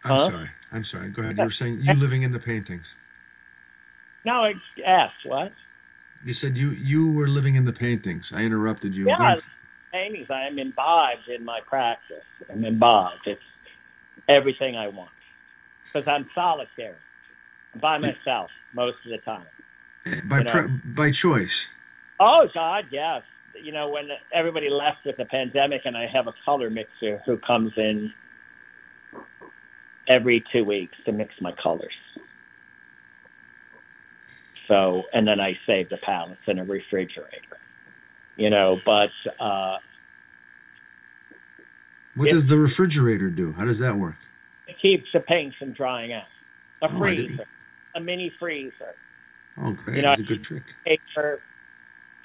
I'm 0.04 0.18
huh? 0.18 0.30
sorry. 0.30 0.50
I'm 0.74 0.84
sorry. 0.84 1.10
Go 1.12 1.22
ahead. 1.22 1.38
You 1.38 1.46
were 1.46 1.52
saying 1.52 1.80
you 1.82 1.96
living 1.96 2.24
in 2.24 2.32
the 2.32 2.40
paintings. 2.40 2.96
no, 4.26 4.44
I 4.44 4.54
asked 4.86 5.26
what 5.26 5.54
You 6.24 6.34
said 6.34 6.58
you 6.58 6.70
you 6.70 7.12
were 7.12 7.28
living 7.28 7.56
in 7.56 7.66
the 7.66 7.74
paintings. 7.74 8.32
I 8.34 8.44
interrupted 8.44 8.96
you. 8.96 9.08
Yeah. 9.08 9.36
Paintings. 9.92 10.30
I 10.30 10.48
am 10.48 10.58
imbibed 10.58 11.28
in 11.28 11.46
my 11.46 11.60
practice. 11.62 12.24
I'm 12.50 12.66
imbibed. 12.66 13.28
It's 13.28 13.42
everything 14.28 14.76
I 14.76 14.88
want 14.88 15.10
because 15.84 16.08
I'm 16.08 16.28
solitary, 16.34 16.96
I'm 17.74 17.80
by 17.80 17.98
myself 17.98 18.52
most 18.74 18.98
of 19.06 19.12
the 19.12 19.18
time. 19.20 19.46
Eh, 20.06 20.22
by 20.26 20.40
you 20.40 20.44
know. 20.46 20.52
pre- 20.52 20.68
by 20.86 21.12
choice. 21.12 21.68
Oh 22.20 22.50
God, 22.54 22.88
yes. 22.90 23.24
You 23.62 23.72
know 23.72 23.90
when 23.90 24.10
everybody 24.32 24.70
left 24.70 25.06
with 25.06 25.18
the 25.18 25.26
pandemic, 25.26 25.84
and 25.86 25.96
I 25.96 26.08
have 26.08 26.28
a 26.28 26.34
color 26.46 26.70
mixer 26.70 27.22
who 27.26 27.38
comes 27.38 27.78
in 27.78 28.14
every 30.08 30.40
two 30.40 30.64
weeks 30.64 30.98
to 31.06 31.12
mix 31.12 31.40
my 31.40 31.52
colors. 31.52 31.94
So, 34.68 35.06
and 35.14 35.28
then 35.28 35.40
I 35.40 35.60
save 35.66 35.90
the 35.90 35.98
pallets 35.98 36.42
in 36.48 36.58
a 36.60 36.64
refrigerator. 36.64 37.58
You 38.38 38.50
know, 38.50 38.80
but 38.86 39.12
uh, 39.40 39.78
What 42.16 42.30
does 42.30 42.48
the 42.48 42.58
refrigerator 42.58 43.30
do? 43.30 43.52
How 43.54 43.66
does 43.66 43.80
that 43.80 43.96
work? 43.96 44.16
it 44.68 44.80
keeps 44.80 45.12
the 45.12 45.20
paints 45.20 45.58
from 45.58 45.74
drying 45.74 46.14
out. 46.14 46.24
A 46.82 46.86
Oh, 46.90 47.04
I 47.04 47.16
didn't- 47.16 47.28
freezer, 47.36 47.46
a 47.96 48.00
mini 48.00 48.30
freezer. 48.30 48.96
Oh, 49.58 49.74
great! 49.74 49.98
You 49.98 50.02
know, 50.04 50.10
That's 50.10 50.22
a 50.22 50.24
good 50.24 50.44
trick. 50.44 50.64
paper. 50.86 51.42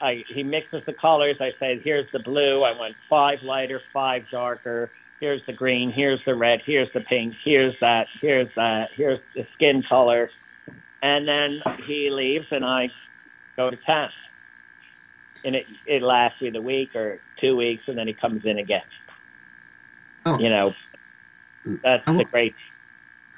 I, 0.01 0.25
he 0.29 0.43
mixes 0.45 0.85
the 0.85 0.93
colors. 0.93 1.41
I 1.41 1.51
say, 1.53 1.79
here's 1.79 2.11
the 2.13 2.21
blue. 2.21 2.63
I 2.63 2.73
want 2.73 2.95
five 3.09 3.43
lighter, 3.43 3.81
five 3.93 4.31
darker. 4.31 4.91
Here's 5.21 5.45
the 5.45 5.53
green. 5.53 5.91
Here's 5.91 6.25
the 6.25 6.37
red. 6.37 6.63
Here's 6.63 6.91
the 6.93 7.01
pink. 7.01 7.35
Here's 7.35 7.79
that. 7.81 8.07
Here's 8.09 8.55
that. 8.55 8.93
Here's 8.93 9.19
the 9.35 9.45
skin 9.55 9.83
color. 9.83 10.31
And 11.03 11.29
then 11.29 11.63
he 11.87 12.11
leaves, 12.11 12.51
and 12.51 12.65
I 12.65 12.91
go 13.57 13.71
to 13.71 13.77
town. 13.77 14.11
And 15.45 15.55
it 15.55 15.67
it 15.87 16.03
lasts 16.03 16.41
me 16.41 16.51
the 16.51 16.63
week 16.63 16.97
or 16.97 17.21
two 17.37 17.57
weeks, 17.57 17.87
and 17.87 17.97
then 17.97 18.09
he 18.09 18.13
comes 18.13 18.45
in 18.45 18.59
again. 18.59 18.83
Oh. 20.27 20.39
You 20.39 20.51
know, 20.51 20.75
that's 21.83 22.07
I 22.07 22.17
the 22.17 22.25
great. 22.25 22.55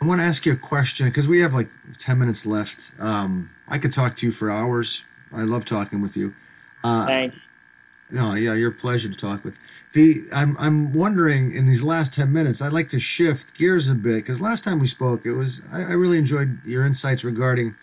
I 0.01 0.07
want 0.07 0.21
to 0.21 0.25
ask 0.25 0.47
you 0.47 0.55
a 0.55 0.57
question 0.57 1.07
because 1.07 1.29
we 1.29 1.41
have 1.41 1.53
like 1.53 1.69
ten 1.99 2.19
minutes 2.19 2.47
left. 2.47 2.91
Um, 2.99 3.51
I 3.69 3.79
could 3.79 3.93
talk 3.93 4.17
to 4.17 4.27
you 4.27 4.33
for 4.33 4.51
hours. 4.51 5.05
I 5.33 5.43
love 5.43 5.67
talking 5.67 6.01
with 6.01 6.17
you. 6.17 6.35
Uh, 6.83 7.07
thing. 7.07 7.33
No, 8.11 8.35
yeah, 8.35 8.55
you're 8.55 8.71
pleasure 8.71 9.09
to 9.09 9.17
talk 9.17 9.45
with. 9.45 9.59
The 9.93 10.25
I'm 10.33 10.57
I'm 10.59 10.93
wondering 10.93 11.55
in 11.55 11.67
these 11.67 11.83
last 11.83 12.13
ten 12.13 12.33
minutes, 12.33 12.63
I'd 12.63 12.73
like 12.73 12.89
to 12.91 13.01
shift 13.01 13.57
gears 13.59 13.91
a 13.91 13.95
bit 13.95 14.17
because 14.17 14.41
last 14.41 14.63
time 14.65 14.79
we 14.79 14.87
spoke, 14.87 15.27
it 15.27 15.33
was 15.33 15.63
I, 15.73 15.83
I 15.83 15.93
really 15.93 16.19
enjoyed 16.19 16.65
your 16.65 16.85
insights 16.85 17.25
regarding 17.25 17.75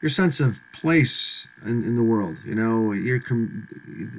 your 0.00 0.10
sense 0.10 0.40
of 0.40 0.60
place 0.72 1.46
in, 1.64 1.82
in 1.84 1.96
the 1.96 2.02
world. 2.02 2.38
You 2.44 2.54
know, 2.54 2.92
your 2.92 3.20
com- 3.20 3.68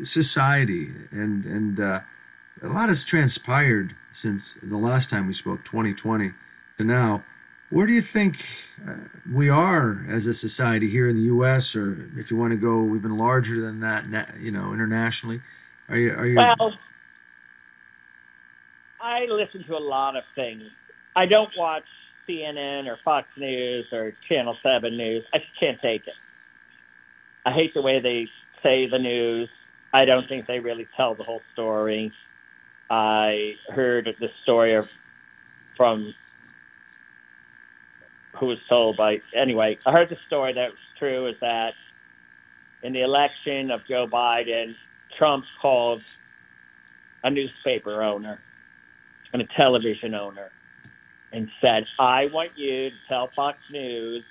society 0.03 0.89
and 1.11 1.45
and 1.45 1.79
uh, 1.79 1.99
a 2.61 2.67
lot 2.67 2.89
has 2.89 3.03
transpired 3.03 3.95
since 4.11 4.53
the 4.55 4.77
last 4.77 5.09
time 5.09 5.27
we 5.27 5.33
spoke, 5.33 5.63
2020 5.65 6.31
to 6.77 6.83
now. 6.83 7.23
Where 7.75 7.85
do 7.85 7.91
you 7.91 7.99
think 7.99 8.37
uh, 8.87 8.93
we 9.29 9.49
are 9.49 10.05
as 10.07 10.27
a 10.27 10.33
society 10.33 10.89
here 10.89 11.09
in 11.09 11.17
the 11.17 11.23
U.S., 11.23 11.75
or 11.75 12.07
if 12.15 12.31
you 12.31 12.37
want 12.37 12.51
to 12.51 12.57
go 12.57 12.95
even 12.95 13.17
larger 13.17 13.59
than 13.59 13.81
that, 13.81 14.05
you 14.39 14.49
know, 14.49 14.71
internationally? 14.71 15.41
Are 15.89 15.97
you? 15.97 16.13
Are 16.13 16.25
you? 16.25 16.37
Well, 16.37 16.73
I 19.01 19.25
listen 19.25 19.65
to 19.65 19.75
a 19.75 19.83
lot 19.83 20.15
of 20.15 20.23
things. 20.35 20.63
I 21.17 21.25
don't 21.25 21.51
watch 21.57 21.83
CNN 22.25 22.87
or 22.87 22.95
Fox 22.95 23.27
News 23.35 23.91
or 23.91 24.13
Channel 24.25 24.57
7 24.63 24.95
News. 24.95 25.25
I 25.33 25.39
just 25.39 25.53
can't 25.59 25.81
take 25.81 26.07
it. 26.07 26.15
I 27.45 27.51
hate 27.51 27.73
the 27.73 27.81
way 27.81 27.99
they 27.99 28.29
say 28.63 28.85
the 28.85 28.99
news. 28.99 29.49
I 29.91 30.05
don't 30.05 30.25
think 30.25 30.45
they 30.45 30.61
really 30.61 30.87
tell 30.95 31.13
the 31.13 31.23
whole 31.23 31.41
story. 31.51 32.13
I 32.89 33.57
heard 33.67 34.15
the 34.17 34.31
story 34.43 34.75
of, 34.75 34.93
from 35.75 36.15
who 38.35 38.47
was 38.47 38.59
told 38.67 38.97
by, 38.97 39.21
anyway, 39.33 39.77
I 39.85 39.91
heard 39.91 40.09
the 40.09 40.17
story 40.27 40.53
that 40.53 40.71
was 40.71 40.79
true 40.97 41.27
is 41.27 41.39
that 41.39 41.73
in 42.83 42.93
the 42.93 43.01
election 43.01 43.71
of 43.71 43.85
Joe 43.85 44.07
Biden, 44.07 44.75
Trump 45.17 45.45
called 45.59 46.03
a 47.23 47.29
newspaper 47.29 48.03
owner 48.03 48.39
and 49.33 49.41
a 49.41 49.45
television 49.45 50.13
owner 50.13 50.51
and 51.31 51.49
said, 51.59 51.87
I 51.99 52.27
want 52.27 52.57
you 52.57 52.91
to 52.91 52.95
tell 53.07 53.27
Fox 53.27 53.57
News 53.69 54.23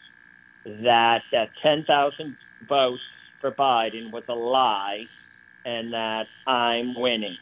that 0.64 1.22
that 1.32 1.50
10,000 1.56 2.36
votes 2.66 3.02
for 3.40 3.50
Biden 3.50 4.10
was 4.10 4.24
a 4.28 4.34
lie 4.34 5.06
and 5.64 5.92
that 5.92 6.28
I'm 6.46 6.94
winning. 6.94 7.36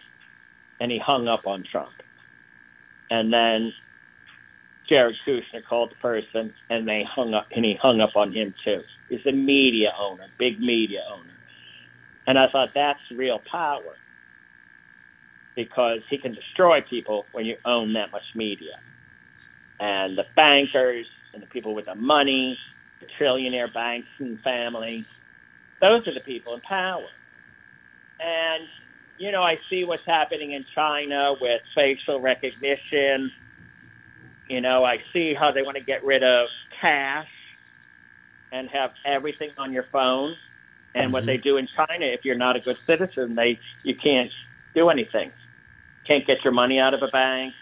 And 0.80 0.90
he 0.90 0.98
hung 0.98 1.28
up 1.28 1.46
on 1.46 1.62
Trump. 1.62 1.92
And 3.10 3.32
then 3.32 3.72
Jared 4.92 5.16
Kushner 5.24 5.64
called 5.64 5.90
the 5.92 5.94
person 5.94 6.52
and 6.68 6.86
they 6.86 7.02
hung 7.02 7.32
up 7.32 7.46
and 7.50 7.64
he 7.64 7.72
hung 7.72 8.02
up 8.02 8.14
on 8.14 8.30
him 8.30 8.54
too. 8.62 8.82
He's 9.08 9.24
a 9.24 9.32
media 9.32 9.94
owner, 9.98 10.26
big 10.36 10.60
media 10.60 11.02
owner. 11.10 11.30
And 12.26 12.38
I 12.38 12.46
thought 12.46 12.74
that's 12.74 13.10
real 13.10 13.38
power 13.38 13.96
because 15.56 16.02
he 16.10 16.18
can 16.18 16.34
destroy 16.34 16.82
people 16.82 17.24
when 17.32 17.46
you 17.46 17.56
own 17.64 17.94
that 17.94 18.12
much 18.12 18.34
media. 18.34 18.80
And 19.80 20.18
the 20.18 20.26
bankers 20.36 21.06
and 21.32 21.42
the 21.42 21.46
people 21.46 21.74
with 21.74 21.86
the 21.86 21.94
money, 21.94 22.58
the 23.00 23.06
trillionaire 23.18 23.72
banks 23.72 24.08
and 24.18 24.38
family, 24.40 25.06
those 25.80 26.06
are 26.06 26.12
the 26.12 26.20
people 26.20 26.52
in 26.52 26.60
power. 26.60 27.08
And, 28.20 28.68
you 29.16 29.32
know, 29.32 29.42
I 29.42 29.58
see 29.70 29.84
what's 29.84 30.04
happening 30.04 30.50
in 30.52 30.66
China 30.74 31.34
with 31.40 31.62
facial 31.74 32.20
recognition. 32.20 33.32
You 34.52 34.60
know, 34.60 34.84
I 34.84 34.98
see 35.14 35.32
how 35.32 35.50
they 35.50 35.62
want 35.62 35.78
to 35.78 35.82
get 35.82 36.04
rid 36.04 36.22
of 36.22 36.50
cash 36.78 37.30
and 38.52 38.68
have 38.68 38.92
everything 39.02 39.50
on 39.56 39.72
your 39.72 39.84
phone. 39.84 40.36
And 40.94 41.10
what 41.10 41.24
they 41.24 41.38
do 41.38 41.56
in 41.56 41.66
China, 41.66 42.04
if 42.04 42.26
you're 42.26 42.36
not 42.36 42.54
a 42.54 42.60
good 42.60 42.76
citizen, 42.84 43.34
they 43.34 43.58
you 43.82 43.94
can't 43.94 44.30
do 44.74 44.90
anything. 44.90 45.32
Can't 46.04 46.26
get 46.26 46.44
your 46.44 46.52
money 46.52 46.78
out 46.78 46.92
of 46.92 47.02
a 47.02 47.08
bank. 47.08 47.54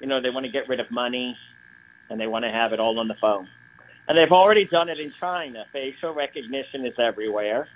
You 0.00 0.06
know, 0.06 0.22
they 0.22 0.30
want 0.30 0.46
to 0.46 0.50
get 0.50 0.70
rid 0.70 0.80
of 0.80 0.90
money 0.90 1.36
and 2.08 2.18
they 2.18 2.26
want 2.26 2.46
to 2.46 2.50
have 2.50 2.72
it 2.72 2.80
all 2.80 2.98
on 2.98 3.08
the 3.08 3.14
phone. 3.14 3.46
And 4.08 4.16
they've 4.16 4.32
already 4.32 4.64
done 4.64 4.88
it 4.88 4.98
in 4.98 5.12
China. 5.12 5.66
Facial 5.70 6.14
recognition 6.14 6.86
is 6.86 6.98
everywhere. 6.98 7.68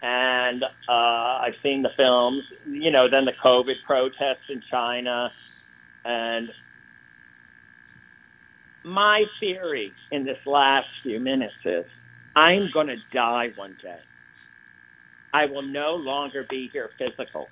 And 0.00 0.64
uh, 0.64 0.68
I've 0.88 1.56
seen 1.62 1.82
the 1.82 1.90
films, 1.90 2.50
you 2.66 2.90
know, 2.90 3.08
then 3.08 3.26
the 3.26 3.34
COVID 3.34 3.82
protests 3.82 4.48
in 4.48 4.62
China. 4.62 5.30
And 6.06 6.50
my 8.84 9.26
theory 9.40 9.92
in 10.10 10.24
this 10.24 10.46
last 10.46 10.88
few 11.02 11.20
minutes 11.20 11.54
is 11.64 11.86
I'm 12.34 12.70
going 12.70 12.86
to 12.88 12.98
die 13.10 13.52
one 13.56 13.76
day. 13.82 14.00
I 15.32 15.46
will 15.46 15.62
no 15.62 15.96
longer 15.96 16.44
be 16.44 16.68
here 16.68 16.90
physical. 16.96 17.50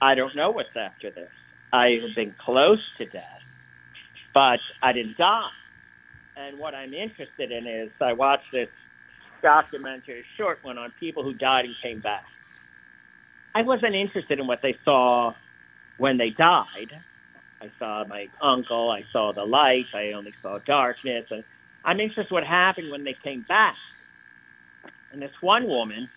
I 0.00 0.14
don't 0.14 0.34
know 0.34 0.50
what's 0.50 0.76
after 0.76 1.10
this. 1.10 1.30
I 1.72 2.00
have 2.02 2.14
been 2.14 2.32
close 2.32 2.82
to 2.98 3.06
death, 3.06 3.42
but 4.32 4.60
I 4.82 4.92
didn't 4.92 5.16
die. 5.16 5.50
And 6.36 6.58
what 6.58 6.74
I'm 6.74 6.94
interested 6.94 7.50
in 7.50 7.66
is 7.66 7.90
I 8.00 8.12
watched 8.12 8.52
this 8.52 8.68
documentary, 9.42 10.24
short 10.36 10.58
one 10.62 10.78
on 10.78 10.92
people 11.00 11.22
who 11.22 11.32
died 11.32 11.64
and 11.64 11.74
came 11.76 12.00
back. 12.00 12.24
I 13.54 13.62
wasn't 13.62 13.94
interested 13.94 14.38
in 14.38 14.46
what 14.46 14.62
they 14.62 14.78
saw 14.84 15.34
when 15.96 16.16
they 16.16 16.30
died. 16.30 16.98
I 17.64 17.70
saw 17.78 18.04
my 18.04 18.28
uncle, 18.42 18.90
I 18.90 19.04
saw 19.10 19.32
the 19.32 19.44
light, 19.44 19.86
I 19.94 20.12
only 20.12 20.34
saw 20.42 20.58
darkness, 20.58 21.26
and 21.30 21.44
I'm 21.84 21.98
interested 21.98 22.32
what 22.32 22.44
happened 22.44 22.90
when 22.90 23.04
they 23.04 23.14
came 23.14 23.40
back. 23.42 23.76
And 25.12 25.22
this 25.22 25.32
one 25.40 25.66
woman 25.66 26.10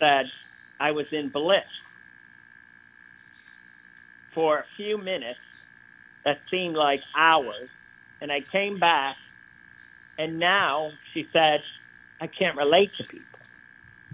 said, 0.00 0.26
I 0.80 0.90
was 0.90 1.06
in 1.12 1.28
bliss 1.28 1.62
for 4.32 4.58
a 4.58 4.64
few 4.76 4.98
minutes 4.98 5.38
that 6.24 6.40
seemed 6.50 6.74
like 6.74 7.02
hours. 7.16 7.68
And 8.20 8.32
I 8.32 8.40
came 8.40 8.78
back, 8.78 9.16
and 10.18 10.38
now 10.40 10.92
she 11.12 11.28
said, 11.32 11.62
I 12.20 12.26
can't 12.26 12.56
relate 12.56 12.94
to 12.96 13.04
people. 13.04 13.40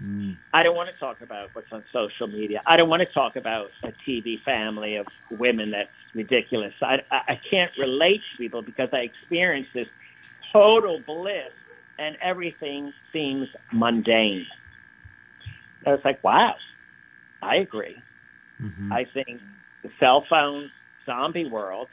Mm. 0.03 0.35
I 0.53 0.63
don't 0.63 0.75
want 0.75 0.89
to 0.89 0.95
talk 0.99 1.21
about 1.21 1.49
what's 1.53 1.71
on 1.71 1.83
social 1.93 2.27
media. 2.27 2.61
I 2.65 2.75
don't 2.75 2.89
want 2.89 3.01
to 3.01 3.13
talk 3.13 3.35
about 3.35 3.71
a 3.83 3.93
TV 4.07 4.41
family 4.41 4.97
of 4.97 5.07
women 5.29 5.71
that's 5.71 5.89
ridiculous. 6.13 6.73
I, 6.81 7.01
I, 7.11 7.21
I 7.29 7.35
can't 7.35 7.75
relate 7.77 8.21
to 8.31 8.37
people 8.37 8.61
because 8.61 8.89
I 8.93 9.01
experienced 9.01 9.73
this 9.73 9.89
total 10.51 10.99
bliss 10.99 11.51
and 11.97 12.17
everything 12.21 12.93
seems 13.13 13.49
mundane. 13.71 14.47
I 15.85 15.91
was 15.91 16.03
like, 16.03 16.23
wow, 16.23 16.55
I 17.41 17.57
agree. 17.57 17.97
Mm-hmm. 18.61 18.93
I 18.93 19.05
think 19.05 19.41
the 19.81 19.89
cell 19.99 20.21
phone 20.21 20.71
zombie 21.05 21.45
world 21.45 21.89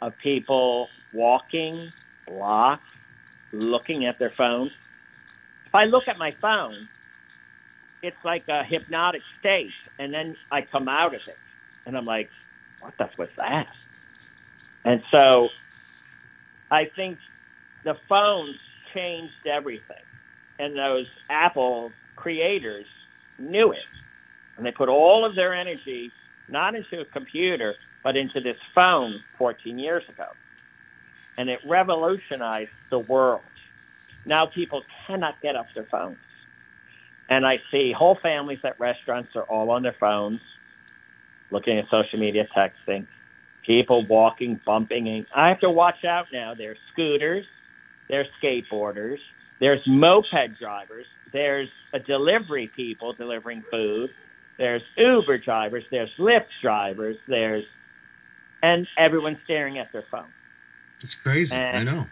of 0.00 0.16
people 0.18 0.90
walking, 1.12 1.92
blocked, 2.26 2.90
looking 3.52 4.04
at 4.06 4.18
their 4.18 4.30
phones. 4.30 4.72
If 5.66 5.74
I 5.74 5.84
look 5.84 6.08
at 6.08 6.18
my 6.18 6.30
phone, 6.32 6.88
it's 8.02 8.24
like 8.24 8.44
a 8.48 8.62
hypnotic 8.62 9.22
state, 9.40 9.72
and 9.98 10.12
then 10.12 10.36
I 10.50 10.62
come 10.62 10.88
out 10.88 11.14
of 11.14 11.26
it, 11.26 11.38
and 11.86 11.96
I'm 11.96 12.04
like, 12.04 12.30
what 12.80 12.96
the 12.96 13.08
was 13.16 13.28
that? 13.36 13.68
And 14.84 15.02
so 15.10 15.50
I 16.70 16.84
think 16.86 17.18
the 17.84 17.94
phones 17.94 18.58
changed 18.92 19.46
everything. 19.46 19.96
And 20.58 20.76
those 20.76 21.08
Apple 21.30 21.92
creators 22.16 22.86
knew 23.38 23.72
it. 23.72 23.86
And 24.56 24.66
they 24.66 24.72
put 24.72 24.88
all 24.88 25.24
of 25.24 25.34
their 25.34 25.54
energy 25.54 26.10
not 26.48 26.74
into 26.74 27.00
a 27.00 27.04
computer, 27.04 27.74
but 28.02 28.16
into 28.16 28.40
this 28.40 28.58
phone 28.74 29.22
14 29.36 29.78
years 29.78 30.08
ago. 30.08 30.26
And 31.36 31.48
it 31.48 31.60
revolutionized 31.64 32.70
the 32.90 32.98
world. 32.98 33.42
Now 34.26 34.46
people 34.46 34.84
cannot 35.06 35.40
get 35.40 35.54
off 35.56 35.72
their 35.74 35.84
phones. 35.84 36.18
And 37.28 37.46
I 37.46 37.60
see 37.70 37.92
whole 37.92 38.14
families 38.14 38.64
at 38.64 38.80
restaurants 38.80 39.36
are 39.36 39.42
all 39.42 39.70
on 39.70 39.82
their 39.82 39.92
phones, 39.92 40.40
looking 41.50 41.78
at 41.78 41.88
social 41.88 42.18
media, 42.18 42.46
texting, 42.46 43.06
people 43.62 44.02
walking, 44.02 44.60
bumping. 44.64 45.08
And 45.08 45.26
I 45.34 45.48
have 45.48 45.60
to 45.60 45.70
watch 45.70 46.04
out 46.04 46.32
now. 46.32 46.54
There's 46.54 46.78
scooters, 46.92 47.46
there's 48.08 48.28
skateboarders, 48.40 49.20
there's 49.58 49.86
moped 49.86 50.58
drivers, 50.58 51.06
there's 51.32 51.70
a 51.92 51.98
delivery 51.98 52.68
people 52.68 53.12
delivering 53.12 53.62
food, 53.62 54.10
there's 54.56 54.82
Uber 54.96 55.38
drivers, 55.38 55.84
there's 55.90 56.14
Lyft 56.16 56.60
drivers, 56.60 57.16
there's, 57.26 57.66
and 58.62 58.88
everyone's 58.96 59.40
staring 59.42 59.78
at 59.78 59.92
their 59.92 60.02
phone. 60.02 60.32
It's 61.00 61.14
crazy. 61.14 61.54
I 61.54 61.84
know. 61.84 62.06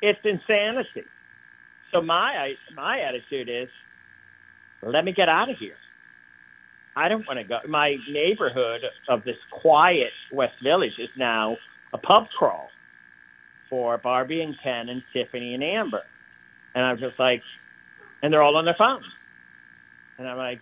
It's 0.00 0.24
insanity. 0.24 1.04
So 1.90 2.00
my 2.00 2.56
my 2.74 3.00
attitude 3.00 3.48
is, 3.48 3.68
let 4.82 5.04
me 5.04 5.12
get 5.12 5.28
out 5.28 5.50
of 5.50 5.58
here. 5.58 5.76
I 6.98 7.08
don't 7.08 7.24
want 7.28 7.38
to 7.38 7.44
go. 7.44 7.60
My 7.68 7.96
neighborhood 8.10 8.80
of 9.08 9.22
this 9.22 9.36
quiet 9.52 10.10
West 10.32 10.56
Village 10.60 10.98
is 10.98 11.08
now 11.16 11.56
a 11.92 11.98
pub 11.98 12.26
crawl 12.36 12.72
for 13.70 13.98
Barbie 13.98 14.42
and 14.42 14.60
Ken 14.60 14.88
and 14.88 15.04
Tiffany 15.12 15.54
and 15.54 15.62
Amber. 15.62 16.02
And 16.74 16.84
I'm 16.84 16.98
just 16.98 17.16
like, 17.20 17.44
and 18.20 18.32
they're 18.32 18.42
all 18.42 18.56
on 18.56 18.64
their 18.64 18.74
phones. 18.74 19.04
And 20.18 20.26
I'm 20.26 20.36
like, 20.36 20.60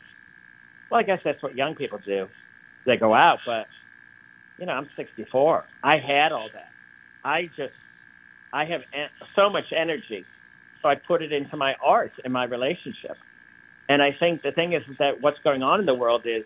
well, 0.90 1.00
I 1.00 1.04
guess 1.04 1.20
that's 1.24 1.42
what 1.42 1.56
young 1.56 1.74
people 1.74 2.00
do. 2.04 2.28
They 2.84 2.98
go 2.98 3.14
out, 3.14 3.38
but 3.46 3.66
you 4.58 4.66
know, 4.66 4.74
I'm 4.74 4.90
64. 4.94 5.64
I 5.82 5.96
had 5.96 6.32
all 6.32 6.50
that. 6.52 6.68
I 7.24 7.50
just, 7.56 7.74
I 8.52 8.66
have 8.66 8.82
en- 8.92 9.08
so 9.34 9.48
much 9.48 9.72
energy, 9.74 10.26
so 10.82 10.90
I 10.90 10.96
put 10.96 11.22
it 11.22 11.32
into 11.32 11.56
my 11.56 11.76
art 11.82 12.12
and 12.24 12.32
my 12.32 12.44
relationship. 12.44 13.16
And 13.88 14.02
I 14.02 14.12
think 14.12 14.42
the 14.42 14.52
thing 14.52 14.72
is, 14.72 14.86
is 14.88 14.98
that 14.98 15.20
what's 15.20 15.40
going 15.40 15.62
on 15.62 15.80
in 15.80 15.86
the 15.86 15.94
world 15.94 16.26
is, 16.26 16.44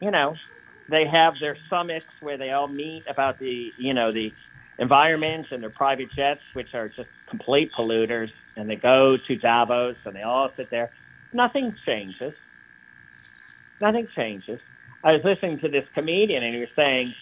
you 0.00 0.10
know, 0.10 0.36
they 0.88 1.06
have 1.06 1.38
their 1.38 1.56
summits 1.68 2.06
where 2.20 2.38
they 2.38 2.50
all 2.50 2.68
meet 2.68 3.04
about 3.08 3.38
the, 3.38 3.72
you 3.76 3.94
know, 3.94 4.12
the 4.12 4.32
environment 4.78 5.48
and 5.52 5.62
their 5.62 5.70
private 5.70 6.10
jets, 6.10 6.42
which 6.54 6.74
are 6.74 6.88
just 6.88 7.10
complete 7.28 7.72
polluters. 7.72 8.30
And 8.56 8.68
they 8.68 8.76
go 8.76 9.16
to 9.16 9.36
Davos 9.36 9.96
and 10.04 10.14
they 10.16 10.22
all 10.22 10.50
sit 10.56 10.70
there. 10.70 10.90
Nothing 11.32 11.76
changes. 11.86 12.34
Nothing 13.80 14.08
changes. 14.08 14.60
I 15.04 15.12
was 15.12 15.24
listening 15.24 15.60
to 15.60 15.68
this 15.68 15.86
comedian 15.94 16.42
and 16.42 16.54
he 16.54 16.60
was 16.60 16.70
saying, 16.76 17.14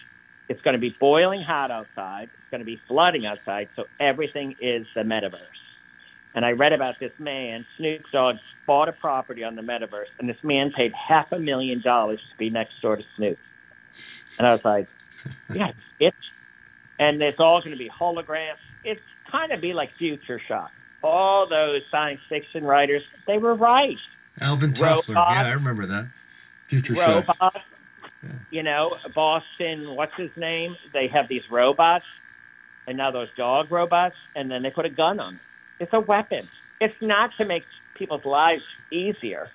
It's 0.49 0.61
going 0.61 0.73
to 0.73 0.79
be 0.79 0.95
boiling 0.99 1.41
hot 1.41 1.71
outside. 1.71 2.29
It's 2.33 2.49
going 2.51 2.59
to 2.59 2.65
be 2.65 2.81
flooding 2.87 3.25
outside. 3.25 3.69
So 3.75 3.87
everything 3.99 4.55
is 4.59 4.87
the 4.95 5.01
metaverse. 5.01 5.58
And 6.35 6.45
I 6.45 6.51
read 6.51 6.73
about 6.73 6.99
this 6.99 7.11
man, 7.17 7.65
Snoop 7.75 8.09
Dogg, 8.11 8.37
bought 8.67 8.87
a 8.87 8.91
property 8.91 9.43
on 9.43 9.55
the 9.55 9.61
metaverse, 9.61 10.09
and 10.19 10.29
this 10.29 10.43
man 10.43 10.71
paid 10.71 10.93
half 10.93 11.31
a 11.31 11.39
million 11.39 11.81
dollars 11.81 12.19
to 12.31 12.37
be 12.37 12.49
next 12.49 12.79
door 12.81 12.97
to 12.97 13.03
Snoop. 13.15 13.39
And 14.37 14.45
I 14.45 14.51
was 14.51 14.63
like, 14.63 14.87
yeah, 15.53 15.71
it's, 15.99 16.31
and 16.99 17.21
it's 17.21 17.39
all 17.39 17.59
going 17.61 17.71
to 17.71 17.77
be 17.77 17.89
holograms. 17.89 18.57
It's 18.83 19.01
kind 19.25 19.51
of 19.51 19.59
be 19.59 19.73
like 19.73 19.91
Future 19.91 20.37
Shock. 20.39 20.71
All 21.03 21.47
those 21.47 21.85
science 21.87 22.21
fiction 22.21 22.63
writers, 22.63 23.03
they 23.25 23.37
were 23.37 23.55
right. 23.55 23.97
Alvin 24.39 24.73
Toffler. 24.73 25.15
Robots. 25.15 25.35
Yeah, 25.35 25.47
I 25.47 25.53
remember 25.53 25.85
that. 25.87 26.05
Future 26.67 26.93
Shock. 26.95 27.27
robots. 27.27 27.57
Yeah. 28.21 28.29
You 28.51 28.63
know, 28.63 28.97
Boston, 29.15 29.95
what's 29.95 30.13
his 30.13 30.35
name? 30.37 30.75
They 30.91 31.07
have 31.07 31.27
these 31.27 31.49
robots, 31.49 32.05
and 32.87 32.97
now 32.97 33.11
those 33.11 33.31
dog 33.31 33.71
robots, 33.71 34.17
and 34.35 34.51
then 34.51 34.61
they 34.61 34.69
put 34.69 34.85
a 34.85 34.89
gun 34.89 35.19
on 35.19 35.33
them. 35.33 35.39
It's 35.79 35.93
a 35.93 35.99
weapon. 35.99 36.45
It's 36.81 37.01
not 37.01 37.33
to 37.37 37.45
make 37.45 37.65
people's 37.95 38.25
lives 38.25 38.63
easier. 38.91 39.49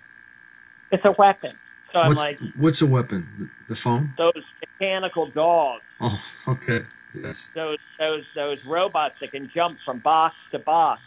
It's 0.91 1.05
a 1.05 1.12
weapon. 1.12 1.57
So 1.93 2.01
I'm 2.01 2.09
What's 2.09 2.20
like, 2.22 2.39
what's 2.57 2.83
a 2.83 2.87
weapon? 2.87 3.51
The- 3.68 3.77
phone? 3.77 4.11
those 4.16 4.45
mechanical 4.61 5.27
dogs, 5.27 5.83
Oh, 6.01 6.20
okay. 6.49 6.81
Yes. 7.14 7.49
those 7.55 7.79
those 7.99 8.25
those 8.35 8.64
robots 8.64 9.20
that 9.20 9.31
can 9.31 9.49
jump 9.49 9.79
from 9.81 9.99
box 10.01 10.35
to 10.51 10.59
box. 10.59 11.01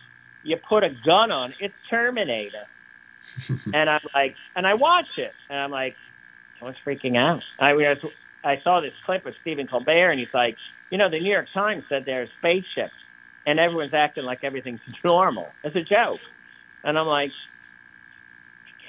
You 0.44 0.56
put 0.58 0.84
a 0.84 0.90
gun 0.90 1.32
on, 1.32 1.54
it's 1.60 1.76
Terminator. 1.90 2.66
and 3.74 3.90
I'm 3.90 4.00
like, 4.16 4.38
and 4.56 4.66
I 4.66 4.76
watch 4.76 5.18
it, 5.20 5.34
and 5.50 5.60
I'm 5.60 5.72
like, 5.72 5.98
I 6.62 6.66
was 6.66 6.76
freaking 6.86 7.18
out. 7.18 7.44
I 7.60 7.74
was, 7.74 7.98
I 8.44 8.58
saw 8.60 8.80
this 8.80 8.94
clip 9.04 9.26
of 9.26 9.36
Stephen 9.42 9.68
Colbert, 9.68 10.12
and 10.12 10.20
he's 10.20 10.34
like, 10.34 10.58
you 10.90 10.98
know, 10.98 11.10
the 11.10 11.20
New 11.20 11.32
York 11.32 11.50
Times 11.52 11.84
said 11.90 12.06
there's 12.06 12.30
spaceships, 12.40 12.94
and 13.48 13.60
everyone's 13.60 13.96
acting 13.96 14.26
like 14.26 14.42
everything's 14.44 14.82
normal. 15.06 15.58
It's 15.64 15.78
a 15.78 15.84
joke, 15.84 16.22
and 16.84 17.00
I'm 17.00 17.08
like, 17.08 17.34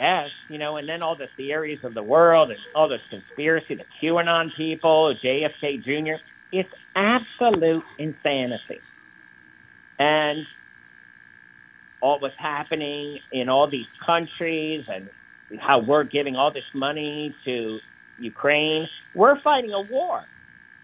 yes, 0.01 0.31
you 0.49 0.59
know, 0.59 0.77
and 0.79 0.89
then 0.89 1.03
all 1.03 1.17
the 1.17 1.29
theories 1.37 1.85
of 1.85 1.95
the 1.95 2.05
world 2.05 2.51
and 2.51 2.61
all 2.75 2.89
this 2.89 3.03
conspiracy, 3.11 3.77
the 3.77 3.87
QAnon 4.03 4.55
people, 4.55 5.15
JFK 5.25 5.83
Jr. 5.85 6.23
It's 6.53 6.73
absolute 6.97 7.85
insanity, 7.99 8.85
and 9.99 10.47
all 12.03 12.21
what's 12.21 12.37
happening 12.39 13.21
in 13.33 13.51
all 13.51 13.69
these 13.71 13.89
countries 14.07 14.87
and 14.89 15.11
how 15.61 15.81
we're 15.81 16.05
giving 16.05 16.37
all 16.37 16.53
this 16.53 16.65
money 16.75 17.37
to 17.45 17.81
Ukraine. 18.19 18.89
We're 19.15 19.41
fighting 19.43 19.73
a 19.75 19.83
war, 19.83 20.25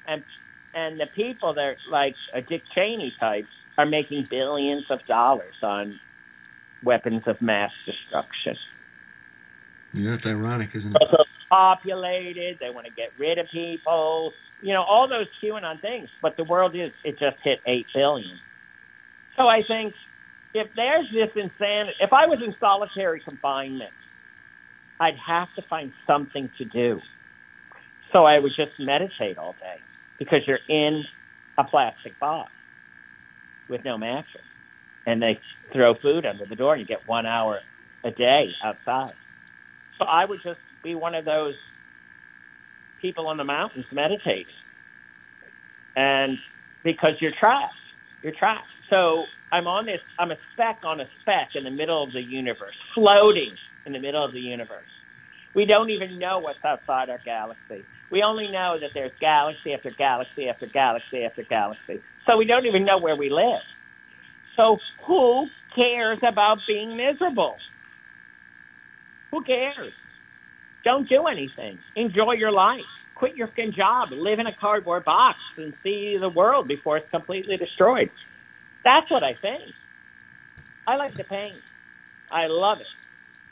and 0.07 0.25
and 0.75 1.01
the 1.01 1.07
people 1.07 1.55
that 1.55 1.77
like 1.91 2.17
a 2.35 2.43
Dick 2.43 2.65
Cheney 2.75 3.17
types 3.21 3.51
are 3.77 3.87
making 3.87 4.25
billions 4.25 4.91
of 4.91 5.05
dollars 5.07 5.55
on 5.63 5.99
weapons 6.83 7.27
of 7.27 7.41
mass 7.43 7.73
destruction. 7.85 8.57
Yeah, 9.93 10.11
that's 10.11 10.27
ironic, 10.27 10.75
isn't 10.75 10.95
it? 10.95 11.03
Also 11.03 11.25
populated. 11.49 12.59
They 12.59 12.71
want 12.71 12.87
to 12.87 12.93
get 12.93 13.13
rid 13.19 13.39
of 13.39 13.49
people. 13.49 14.33
You 14.63 14.73
know 14.73 14.83
all 14.83 15.07
those 15.07 15.29
QAnon 15.41 15.81
things. 15.81 16.11
But 16.21 16.37
the 16.37 16.45
world 16.45 16.75
is 16.75 16.93
it 17.05 17.19
just 17.19 17.39
hit 17.41 17.61
eight 17.67 17.87
billion. 17.93 18.39
So 19.37 19.49
I 19.49 19.63
think 19.63 19.95
if 20.53 20.73
there's 20.75 21.11
this 21.11 21.35
insanity, 21.37 21.97
if 22.01 22.13
I 22.13 22.27
was 22.27 22.43
in 22.43 22.55
solitary 22.55 23.21
confinement, 23.21 23.93
I'd 25.01 25.17
have 25.17 25.53
to 25.55 25.63
find 25.63 25.93
something 26.07 26.49
to 26.59 26.65
do. 26.65 27.01
So 28.13 28.25
I 28.25 28.39
would 28.39 28.53
just 28.53 28.79
meditate 28.79 29.39
all 29.39 29.57
day 29.61 29.79
because 30.19 30.47
you're 30.47 30.61
in 30.69 31.05
a 31.59 31.65
plastic 31.65 32.19
box 32.21 32.51
with 33.69 33.85
no 33.85 33.99
mattress. 33.99 34.45
And 35.07 35.23
they 35.23 35.41
throw 35.73 35.95
food 36.03 36.27
under 36.27 36.47
the 36.47 36.57
door 36.57 36.75
and 36.75 36.81
you 36.81 36.87
get 36.87 37.07
one 37.07 37.27
hour 37.27 37.61
a 38.05 38.11
day 38.11 38.55
outside. 38.65 39.13
So 39.99 40.05
I 40.07 40.25
would 40.25 40.41
just 40.43 40.61
be 40.83 40.95
one 40.95 41.15
of 41.15 41.25
those 41.25 41.55
people 43.01 43.29
on 43.29 43.37
the 43.39 43.45
mountains 43.45 43.87
meditating. 43.93 44.55
And 45.97 46.39
because 46.85 47.13
you're 47.21 47.33
trapped, 47.39 47.75
you're 48.23 48.35
trapped. 48.39 48.69
So 48.91 49.25
I'm 49.53 49.67
on 49.67 49.87
this, 49.87 50.01
I'm 50.19 50.31
a 50.33 50.37
speck 50.53 50.81
on 50.85 51.01
a 51.01 51.07
speck 51.21 51.51
in 51.55 51.65
the 51.65 51.71
middle 51.71 52.03
of 52.03 52.13
the 52.13 52.23
universe, 52.23 52.77
floating 52.95 53.57
in 53.87 53.93
the 53.93 54.01
middle 54.01 54.25
of 54.25 54.33
the 54.33 54.41
universe. 54.41 54.89
We 55.55 55.67
don't 55.67 55.91
even 55.91 56.19
know 56.19 56.41
what's 56.41 56.65
outside 56.65 57.11
our 57.11 57.21
galaxy. 57.25 57.87
We 58.11 58.23
only 58.23 58.49
know 58.51 58.79
that 58.81 58.91
there's 58.95 59.13
galaxy 59.21 59.75
after 59.75 59.91
galaxy 59.91 60.49
after 60.49 60.67
galaxy 60.67 61.25
after 61.25 61.45
galaxy. 61.45 62.03
So 62.27 62.37
we 62.37 62.47
don't 62.47 62.67
even 62.67 62.85
know 62.85 62.99
where 62.99 63.17
we 63.17 63.31
live. 63.31 63.63
So 64.57 64.79
who 65.03 65.49
cares 65.75 66.19
about 66.23 66.61
being 66.67 66.97
miserable? 66.97 67.59
Who 69.33 69.43
cares? 69.43 69.93
Don't 70.85 71.09
do 71.09 71.27
anything. 71.27 71.79
Enjoy 71.97 72.33
your 72.33 72.53
life. 72.53 72.87
Quit 73.15 73.37
your 73.37 73.49
fucking 73.49 73.73
job. 73.73 74.11
Live 74.13 74.39
in 74.39 74.47
a 74.47 74.53
cardboard 74.53 75.05
box 75.05 75.39
and 75.57 75.75
see 75.83 76.17
the 76.19 76.29
world 76.29 76.69
before 76.69 76.99
it's 76.99 77.11
completely 77.11 77.57
destroyed. 77.57 78.11
That's 78.85 79.11
what 79.11 79.23
I 79.23 79.35
think. 79.35 79.73
I 80.87 80.97
like 80.97 81.15
the 81.15 81.25
pain. 81.25 81.55
I 82.31 82.47
love 82.47 82.81
it. 82.81 82.87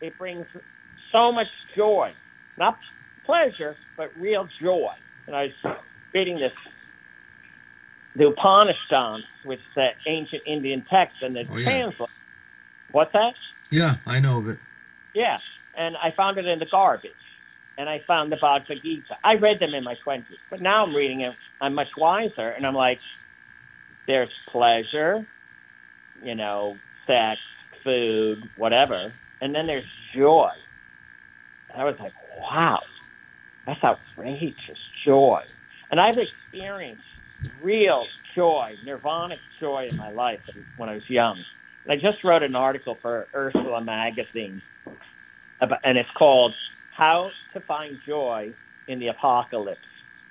It 0.01 0.19
brings 0.19 0.47
so 1.11 1.33
much 1.33 1.49
joy. 1.75 2.13
Not 2.59 2.79
pleasure, 3.25 3.77
but 3.97 4.11
real 4.19 4.49
joy. 4.61 4.93
And 5.27 5.35
I 5.35 5.53
was 5.65 5.77
reading 6.13 6.39
this, 6.39 6.53
the 8.15 8.29
Upanishads, 8.29 9.27
which 9.45 9.61
is 9.61 9.75
that 9.77 9.97
ancient 10.07 10.43
Indian 10.47 10.83
text, 10.83 11.23
and 11.23 11.35
the 11.35 11.47
Oh, 11.51 11.57
yeah. 11.57 11.65
translate. 11.65 12.11
What's 12.91 13.13
that? 13.13 13.35
Yeah, 13.71 13.97
I 14.07 14.21
know 14.21 14.39
of 14.39 14.49
it. 14.49 14.59
Yeah, 15.15 15.39
and 15.75 15.97
I 15.97 16.11
found 16.11 16.39
it 16.39 16.47
in 16.47 16.59
the 16.59 16.67
garbage. 16.67 17.13
And 17.79 17.89
I 17.89 18.01
found 18.01 18.31
the 18.31 18.37
Bhagavad 18.37 18.83
Gita. 18.83 19.17
I 19.25 19.37
read 19.37 19.59
them 19.59 19.75
in 19.75 19.83
my 19.83 19.95
20s, 19.95 20.39
but 20.51 20.61
now 20.61 20.85
I'm 20.85 20.95
reading 20.95 21.23
it. 21.23 21.35
I'm 21.61 21.75
much 21.75 21.97
wiser, 21.97 22.51
and 22.51 22.67
I'm 22.67 22.75
like, 22.75 23.01
there's 24.07 24.31
pleasure, 24.47 25.25
you 26.23 26.35
know, 26.35 26.77
sex, 27.07 27.41
food, 27.83 28.49
whatever, 28.57 29.13
and 29.41 29.55
then 29.55 29.67
there's 29.67 29.87
joy. 30.15 30.51
And 31.71 31.81
I 31.81 31.85
was 31.85 31.99
like, 31.99 32.13
wow, 32.39 32.81
that's 33.67 33.83
outrageous 33.83 34.79
joy. 35.05 35.43
And 35.91 36.01
I've 36.01 36.19
experienced 36.19 37.05
real 37.61 38.07
joy, 38.35 38.77
nirvanic 38.85 39.41
joy 39.61 39.89
in 39.91 39.97
my 39.97 40.11
life 40.11 40.41
when 40.77 40.89
I 40.89 40.95
was 40.95 41.09
young. 41.09 41.45
And 41.85 41.93
I 41.93 41.97
just 41.97 42.25
wrote 42.25 42.43
an 42.43 42.55
article 42.55 42.99
for 43.01 43.29
Ursula 43.35 43.83
magazine 43.83 44.63
about, 45.61 45.81
and 45.85 45.99
it's 45.99 46.11
called 46.13 46.55
How 46.91 47.31
to 47.53 47.61
Find 47.61 48.01
Joy 48.05 48.55
in 48.87 48.99
the 48.99 49.09
Apocalypse. 49.09 49.87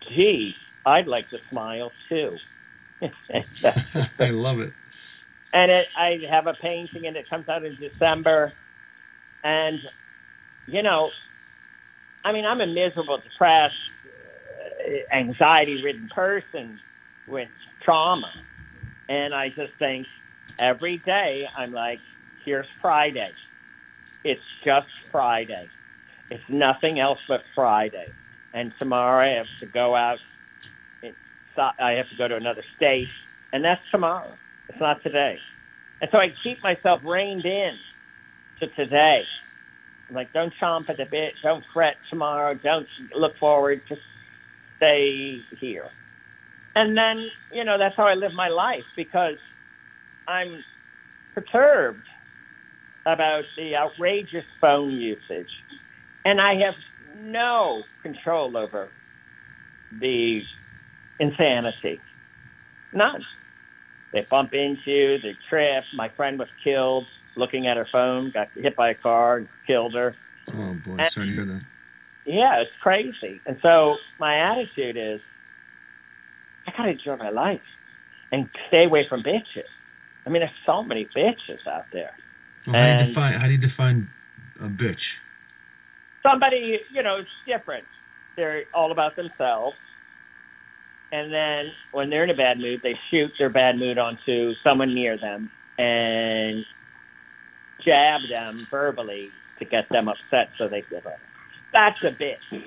Gee, 0.07 0.57
I'd 0.86 1.07
like 1.07 1.30
to 1.30 1.39
smile 1.49 1.91
too. 2.09 2.38
I 3.01 4.30
love 4.30 4.59
it. 4.59 4.74
and 5.53 5.72
it, 5.72 5.88
I 5.95 6.26
have 6.30 6.47
a 6.47 6.53
painting 6.53 7.07
and 7.07 7.18
it 7.18 7.30
comes 7.30 7.49
out 7.49 7.66
in 7.66 7.76
December. 7.76 8.53
And, 9.43 9.82
you 10.68 10.84
know, 10.84 11.12
I 12.24 12.32
mean, 12.32 12.45
I'm 12.45 12.62
a 12.62 12.68
miserable, 12.68 13.18
depressed, 13.20 13.76
uh, 14.05 15.16
anxiety 15.16 15.84
ridden 15.84 16.07
person 16.09 16.80
with 17.32 17.49
trauma. 17.79 18.32
And 19.09 19.34
I 19.34 19.49
just 19.49 19.73
think 19.73 20.07
every 20.59 20.97
day 20.97 21.49
I'm 21.57 21.71
like, 21.71 21.99
here's 22.45 22.67
Friday. 22.82 23.32
It's 24.23 24.43
just 24.63 24.89
Friday. 25.11 25.67
It's 26.29 26.47
nothing 26.47 26.99
else 26.99 27.19
but 27.27 27.43
Friday. 27.55 28.09
And 28.53 28.77
tomorrow 28.77 29.23
I 29.23 29.29
have 29.29 29.47
to 29.59 29.65
go 29.65 29.95
out. 29.95 30.19
I 31.57 31.93
have 31.93 32.09
to 32.09 32.15
go 32.15 32.27
to 32.27 32.36
another 32.36 32.63
state. 32.75 33.09
And 33.51 33.63
that's 33.63 33.89
tomorrow. 33.89 34.32
It's 34.69 34.79
not 34.79 35.01
today. 35.01 35.39
And 36.01 36.09
so 36.11 36.19
I 36.19 36.29
keep 36.29 36.61
myself 36.63 37.03
reined 37.03 37.45
in 37.45 37.75
to 38.59 38.67
today. 38.67 39.25
I'm 40.09 40.15
like, 40.15 40.32
don't 40.34 40.53
chomp 40.53 40.89
at 40.89 40.97
the 40.97 41.05
bit. 41.05 41.36
Don't 41.41 41.65
fret 41.65 41.97
tomorrow. 42.09 42.53
Don't 42.53 42.88
look 43.15 43.38
forward. 43.38 43.82
Just 43.88 44.01
stay 44.77 45.41
here. 45.59 45.89
And 46.76 46.97
then, 46.97 47.30
you 47.51 47.63
know, 47.63 47.78
that's 47.78 47.95
how 47.95 48.05
I 48.05 48.13
live 48.13 48.34
my 48.34 48.47
life 48.47 48.86
because 48.95 49.38
I'm 50.28 50.63
perturbed 51.36 52.07
about 53.05 53.45
the 53.57 53.76
outrageous 53.76 54.45
phone 54.59 54.91
usage. 54.91 55.51
And 56.24 56.39
I 56.39 56.55
have 56.55 56.76
no 57.15 57.84
control 58.01 58.55
over 58.55 58.89
the 59.91 60.45
insanity. 61.19 61.99
None. 62.93 63.26
They 64.13 64.26
bump 64.30 64.53
into 64.53 64.91
you, 64.91 65.17
they 65.17 65.38
trip. 65.49 65.86
My 65.93 66.09
friend 66.09 66.38
was 66.38 66.49
killed 66.63 67.07
looking 67.36 67.67
at 67.67 67.78
her 67.78 67.86
phone, 67.86 68.32
got 68.32 68.49
hit 68.55 68.76
by 68.76 68.89
a 68.89 68.93
car, 68.93 69.38
and 69.38 69.47
killed 69.65 69.95
her. 69.95 70.15
Oh 70.53 70.74
boy, 70.86 71.03
sorry 71.05 71.28
to 71.28 71.34
hear 71.34 71.45
that. 71.45 71.63
Yeah, 72.26 72.61
it's 72.61 72.76
crazy. 72.82 73.41
And 73.45 73.57
so 73.61 73.97
my 74.19 74.38
attitude 74.38 74.97
is 74.97 75.22
I 76.72 76.78
gotta 76.78 76.91
enjoy 76.91 77.17
my 77.17 77.30
life 77.30 77.61
and 78.32 78.49
stay 78.67 78.86
away 78.86 79.03
from 79.03 79.24
bitches. 79.24 79.67
I 80.26 80.30
mean, 80.30 80.41
there's 80.41 80.51
so 80.65 80.84
many 80.84 81.05
bitches 81.05 81.67
out 81.67 81.89
there. 81.91 82.13
Well, 82.65 82.76
how 82.76 82.86
do 82.86 83.03
you 83.03 83.09
define 83.09 83.34
how 83.34 83.47
do 83.47 83.51
you 83.53 83.57
define 83.57 84.07
a 84.59 84.67
bitch? 84.67 85.17
Somebody, 86.24 86.82
you 86.91 87.03
know, 87.03 87.17
it's 87.17 87.32
different. 87.45 87.86
They're 88.36 88.63
all 88.74 88.91
about 88.91 89.15
themselves. 89.15 89.76
And 91.11 91.34
then 91.34 91.72
when 91.91 92.09
they're 92.09 92.24
in 92.24 92.30
a 92.30 92.36
bad 92.36 92.59
mood, 92.59 92.82
they 92.82 92.97
shoot 93.09 93.34
their 93.38 93.49
bad 93.49 93.78
mood 93.78 93.97
onto 93.97 94.53
someone 94.55 94.93
near 94.93 95.17
them 95.17 95.51
and 95.78 96.65
jab 97.80 98.22
them 98.30 98.59
verbally 98.69 99.32
to 99.57 99.65
get 99.65 99.89
them 99.89 100.07
upset 100.07 100.51
so 100.55 100.67
they 100.67 100.84
give 100.84 101.05
up. 101.05 101.19
That's 101.74 102.01
a 102.03 102.11
bitch. 102.11 102.63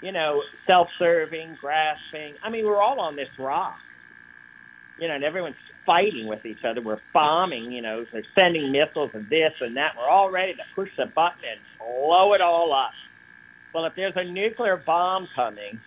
You 0.00 0.12
know, 0.12 0.44
self 0.64 0.92
serving, 0.96 1.56
grasping. 1.60 2.34
I 2.42 2.50
mean, 2.50 2.64
we're 2.66 2.80
all 2.80 3.00
on 3.00 3.16
this 3.16 3.36
rock. 3.38 3.80
You 4.98 5.08
know, 5.08 5.14
and 5.14 5.24
everyone's 5.24 5.56
fighting 5.84 6.26
with 6.26 6.44
each 6.44 6.64
other. 6.64 6.82
We're 6.82 7.00
bombing, 7.14 7.72
you 7.72 7.80
know, 7.80 8.04
they're 8.04 8.22
sending 8.34 8.70
missiles 8.70 9.14
and 9.14 9.26
this 9.28 9.60
and 9.60 9.76
that. 9.76 9.96
We're 9.96 10.08
all 10.08 10.30
ready 10.30 10.52
to 10.54 10.62
push 10.74 10.94
the 10.96 11.06
button 11.06 11.40
and 11.50 11.58
blow 11.78 12.34
it 12.34 12.40
all 12.40 12.72
up. 12.72 12.92
Well, 13.72 13.86
if 13.86 13.94
there's 13.94 14.16
a 14.16 14.24
nuclear 14.24 14.76
bomb 14.76 15.28
coming, 15.28 15.80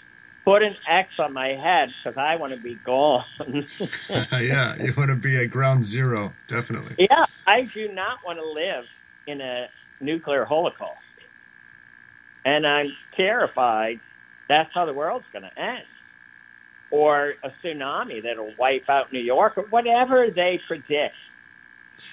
put 0.43 0.63
an 0.63 0.75
X 0.87 1.19
on 1.19 1.33
my 1.33 1.49
head 1.49 1.93
because 1.97 2.17
I 2.17 2.35
want 2.35 2.53
to 2.53 2.59
be 2.59 2.75
gone. 2.75 3.25
yeah, 4.09 4.75
you 4.81 4.93
want 4.97 5.09
to 5.09 5.15
be 5.15 5.37
at 5.37 5.51
ground 5.51 5.83
zero, 5.83 6.33
definitely. 6.47 7.07
yeah, 7.09 7.25
I 7.45 7.63
do 7.63 7.91
not 7.93 8.25
want 8.25 8.39
to 8.39 8.45
live 8.45 8.89
in 9.27 9.41
a 9.41 9.69
nuclear 9.99 10.45
holocaust. 10.45 10.97
And 12.45 12.65
I'm 12.65 12.95
terrified 13.15 13.99
that's 14.51 14.73
how 14.73 14.83
the 14.83 14.93
world's 14.93 15.25
going 15.31 15.43
to 15.43 15.59
end. 15.59 15.85
Or 16.91 17.35
a 17.41 17.49
tsunami 17.63 18.21
that'll 18.21 18.53
wipe 18.57 18.89
out 18.89 19.13
New 19.13 19.21
York 19.21 19.57
or 19.57 19.63
whatever 19.63 20.29
they 20.29 20.57
predict. 20.57 21.15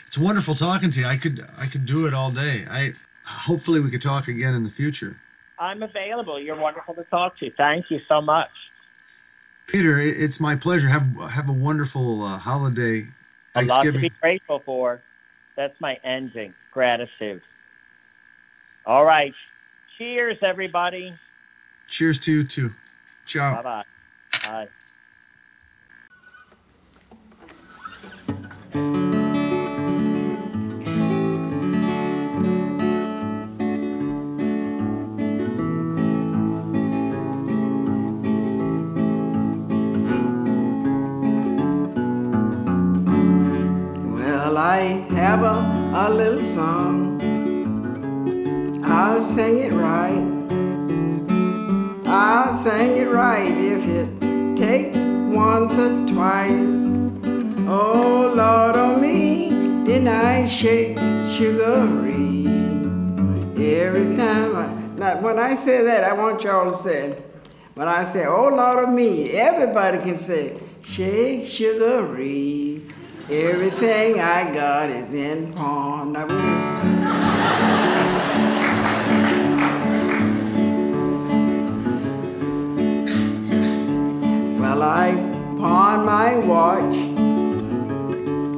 It's 0.06 0.16
wonderful 0.16 0.54
talking 0.54 0.90
to 0.90 1.00
you. 1.00 1.06
I 1.06 1.16
could 1.16 1.44
I 1.58 1.66
could 1.66 1.84
do 1.84 2.06
it 2.06 2.14
all 2.14 2.30
day. 2.30 2.64
I 2.70 2.92
hopefully 3.26 3.80
we 3.80 3.90
could 3.90 4.02
talk 4.02 4.28
again 4.28 4.54
in 4.54 4.62
the 4.62 4.70
future. 4.70 5.16
I'm 5.58 5.82
available. 5.82 6.38
You're 6.38 6.54
wonderful 6.54 6.94
to 6.94 7.02
talk 7.04 7.36
to. 7.38 7.50
Thank 7.50 7.90
you 7.90 8.00
so 8.06 8.20
much. 8.20 8.50
Peter, 9.66 9.98
it's 9.98 10.38
my 10.38 10.54
pleasure. 10.54 10.88
Have 10.88 11.08
have 11.30 11.48
a 11.48 11.52
wonderful 11.52 12.22
uh, 12.22 12.38
holiday. 12.38 13.08
A 13.56 13.62
lot 13.64 13.82
to 13.82 13.92
be 13.92 13.98
Thanksgiving. 13.98 14.10
grateful 14.20 14.60
for. 14.60 15.00
That's 15.56 15.80
my 15.80 15.98
ending. 16.04 16.54
Gratitude. 16.70 17.42
All 18.86 19.04
right. 19.04 19.34
Cheers, 19.98 20.38
everybody. 20.42 21.12
Cheers 21.88 22.20
to 22.20 22.30
you 22.30 22.44
too. 22.44 22.70
Ciao. 23.26 23.56
Bye 23.56 23.62
bye. 23.62 23.84
Bye. 24.44 24.68
Well, 44.14 44.56
I 44.58 44.78
have 45.10 45.42
a, 45.42 45.56
a 45.92 46.14
little 46.14 46.44
song. 46.44 47.07
I'll 48.90 49.20
sing 49.20 49.58
it 49.58 49.72
right. 49.72 50.24
I'll 52.06 52.56
sing 52.56 52.96
it 52.96 53.08
right 53.08 53.52
if 53.56 53.86
it 53.86 54.56
takes 54.56 54.98
once 55.30 55.78
or 55.78 56.06
twice. 56.06 56.86
Oh, 57.68 58.32
Lord, 58.34 58.76
on 58.76 59.00
me, 59.00 59.50
didn't 59.84 60.08
I 60.08 60.46
shake 60.46 60.96
sugaree? 61.36 62.46
Every 63.58 64.16
time 64.16 64.56
I, 64.56 64.74
now 64.96 65.20
when 65.20 65.38
I 65.38 65.54
say 65.54 65.82
that, 65.84 66.02
I 66.04 66.14
want 66.14 66.42
y'all 66.42 66.70
to 66.70 66.76
say. 66.76 67.22
When 67.74 67.86
I 67.86 68.04
say, 68.04 68.24
oh, 68.26 68.48
Lord, 68.48 68.86
on 68.88 68.94
me, 68.94 69.32
everybody 69.32 69.98
can 69.98 70.16
say, 70.16 70.58
shake 70.82 71.46
sugaree. 71.46 72.86
Everything 73.30 74.18
I 74.18 74.50
got 74.54 74.88
is 74.88 75.12
in 75.12 75.52
pawn. 75.52 76.12
Now, 76.12 76.26
I 84.82 85.12
pawn 85.58 86.04
my 86.04 86.36
watch. 86.36 86.94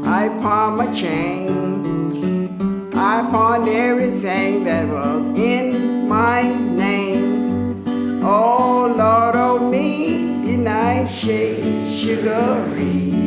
I 0.06 0.28
pawned 0.40 0.76
my 0.76 0.92
chain. 0.94 2.90
I 2.94 3.22
pawned 3.30 3.68
everything 3.68 4.64
that 4.64 4.88
was 4.88 5.26
in 5.38 6.08
my 6.08 6.42
name. 6.42 7.84
Oh, 8.22 8.92
Lord, 8.96 9.36
oh 9.36 9.70
me, 9.70 10.44
didn't 10.44 10.68
I 10.68 11.06
shake 11.06 11.62
sugaree? 11.88 13.20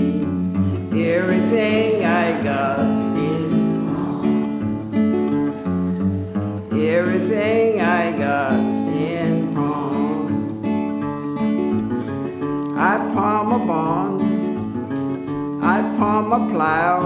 Everything 0.93 2.05
I 2.05 2.41
got 2.43 2.95
in 3.17 3.53
Everything 6.71 7.81
I 7.81 8.11
got's 8.17 8.52
Pawn 16.13 16.29
my 16.29 16.37
plow. 16.51 16.99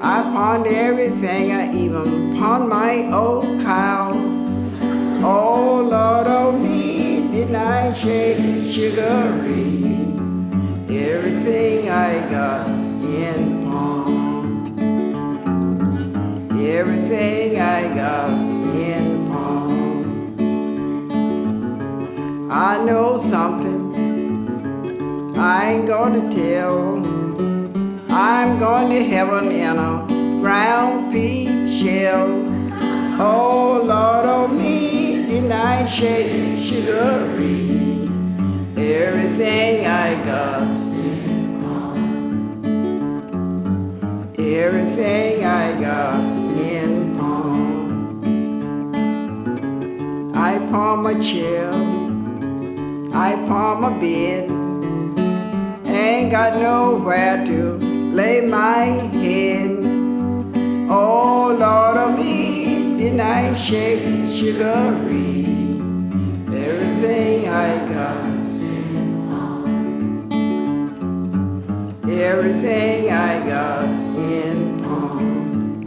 I 0.00 0.22
pawned 0.22 0.68
everything. 0.68 1.50
I 1.50 1.74
even 1.74 2.32
pawned 2.38 2.68
my 2.68 3.10
old 3.12 3.60
cow. 3.62 4.12
Oh 5.24 5.80
Lord, 5.82 6.28
oh 6.28 6.52
me, 6.52 7.22
didn't 7.32 7.56
I 7.56 7.92
shake 7.92 8.38
sugaree? 8.72 10.06
Everything 10.88 11.90
I 11.90 12.20
got's 12.30 12.94
in 13.02 13.64
pawn. 13.64 14.78
Everything 16.52 17.58
I 17.58 17.92
got's 17.92 18.54
in 18.54 19.26
pawn. 19.26 20.38
I 22.52 22.84
know 22.84 23.16
something 23.16 23.80
I 25.36 25.72
ain't 25.72 25.88
gonna 25.88 26.30
tell. 26.30 27.23
I'm 28.16 28.58
going 28.60 28.90
to 28.90 29.02
heaven 29.02 29.50
in 29.50 29.76
a 29.76 30.06
ground 30.40 31.10
pea 31.12 31.46
shell. 31.80 32.28
Oh 33.20 33.82
Lord, 33.84 34.26
oh 34.26 34.46
me, 34.46 35.26
didn't 35.26 35.50
I 35.50 35.84
shake 35.86 36.62
sugaree? 36.62 38.08
Everything 38.76 39.84
I 39.84 40.14
pawn. 41.60 42.64
Everything 44.38 45.44
I 45.44 45.80
got's 45.80 46.36
in 46.36 47.16
pawn. 47.16 48.22
I 50.36 50.58
pawn 50.70 51.02
my 51.02 51.14
chair. 51.20 51.72
I 53.12 53.34
pawn 53.48 53.80
my 53.80 53.90
bed. 53.98 54.48
Ain't 55.88 56.30
got 56.30 56.58
nowhere 56.60 57.44
to 57.46 57.93
lay 58.14 58.40
my 58.40 58.84
head. 59.18 59.70
Oh 60.88 61.56
Lord 61.58 61.96
of 61.96 62.16
me, 62.16 62.96
didn't 62.96 63.20
I 63.20 63.52
shake 63.54 64.04
sugaree? 64.30 65.44
Everything 66.54 67.48
I 67.48 67.76
got. 67.92 68.34
Everything 72.08 73.10
I 73.10 73.44
got's 73.48 74.06
in 74.16 74.78
pawn. 74.84 75.82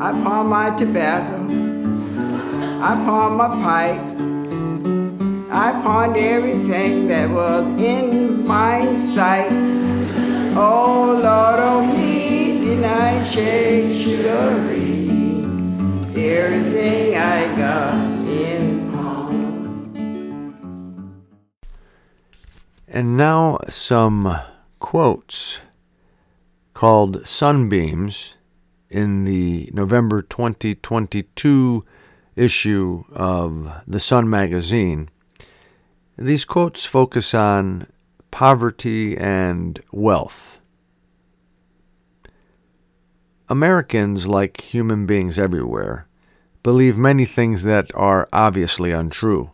I 0.00 0.12
pawn 0.22 0.46
my 0.46 0.70
tobacco. 0.74 1.36
I 2.80 2.94
pawned 3.04 3.36
my 3.36 3.48
pipe. 3.48 4.00
I 5.52 5.72
pawned 5.82 6.16
everything 6.16 7.08
that 7.08 7.28
was 7.28 7.68
in 7.82 8.46
my 8.46 8.96
sight. 8.96 9.52
Oh 10.54 11.18
Lord, 11.22 11.60
oh 11.60 11.86
me, 11.86 12.60
didn't 12.60 12.84
I 12.84 13.22
shake 13.22 14.02
sugaree? 14.04 15.08
Everything 16.14 17.16
I 17.16 17.56
got's 17.56 18.18
in 18.28 18.92
pawn. 18.92 19.94
And 22.86 23.16
now 23.16 23.60
some 23.70 24.38
quotes 24.78 25.60
called 26.74 27.26
Sunbeams 27.26 28.34
in 28.90 29.24
the 29.24 29.70
November 29.72 30.20
2022 30.20 31.82
issue 32.36 33.04
of 33.10 33.72
The 33.86 34.00
Sun 34.00 34.28
magazine. 34.28 35.08
These 36.18 36.44
quotes 36.44 36.84
focus 36.84 37.32
on 37.32 37.86
poverty 38.32 39.16
and 39.16 39.78
wealth. 39.92 40.58
Americans, 43.48 44.26
like 44.26 44.60
human 44.60 45.06
beings 45.06 45.38
everywhere, 45.38 46.08
believe 46.62 46.96
many 46.96 47.24
things 47.24 47.62
that 47.62 47.94
are 47.94 48.28
obviously 48.32 48.90
untrue. 48.90 49.52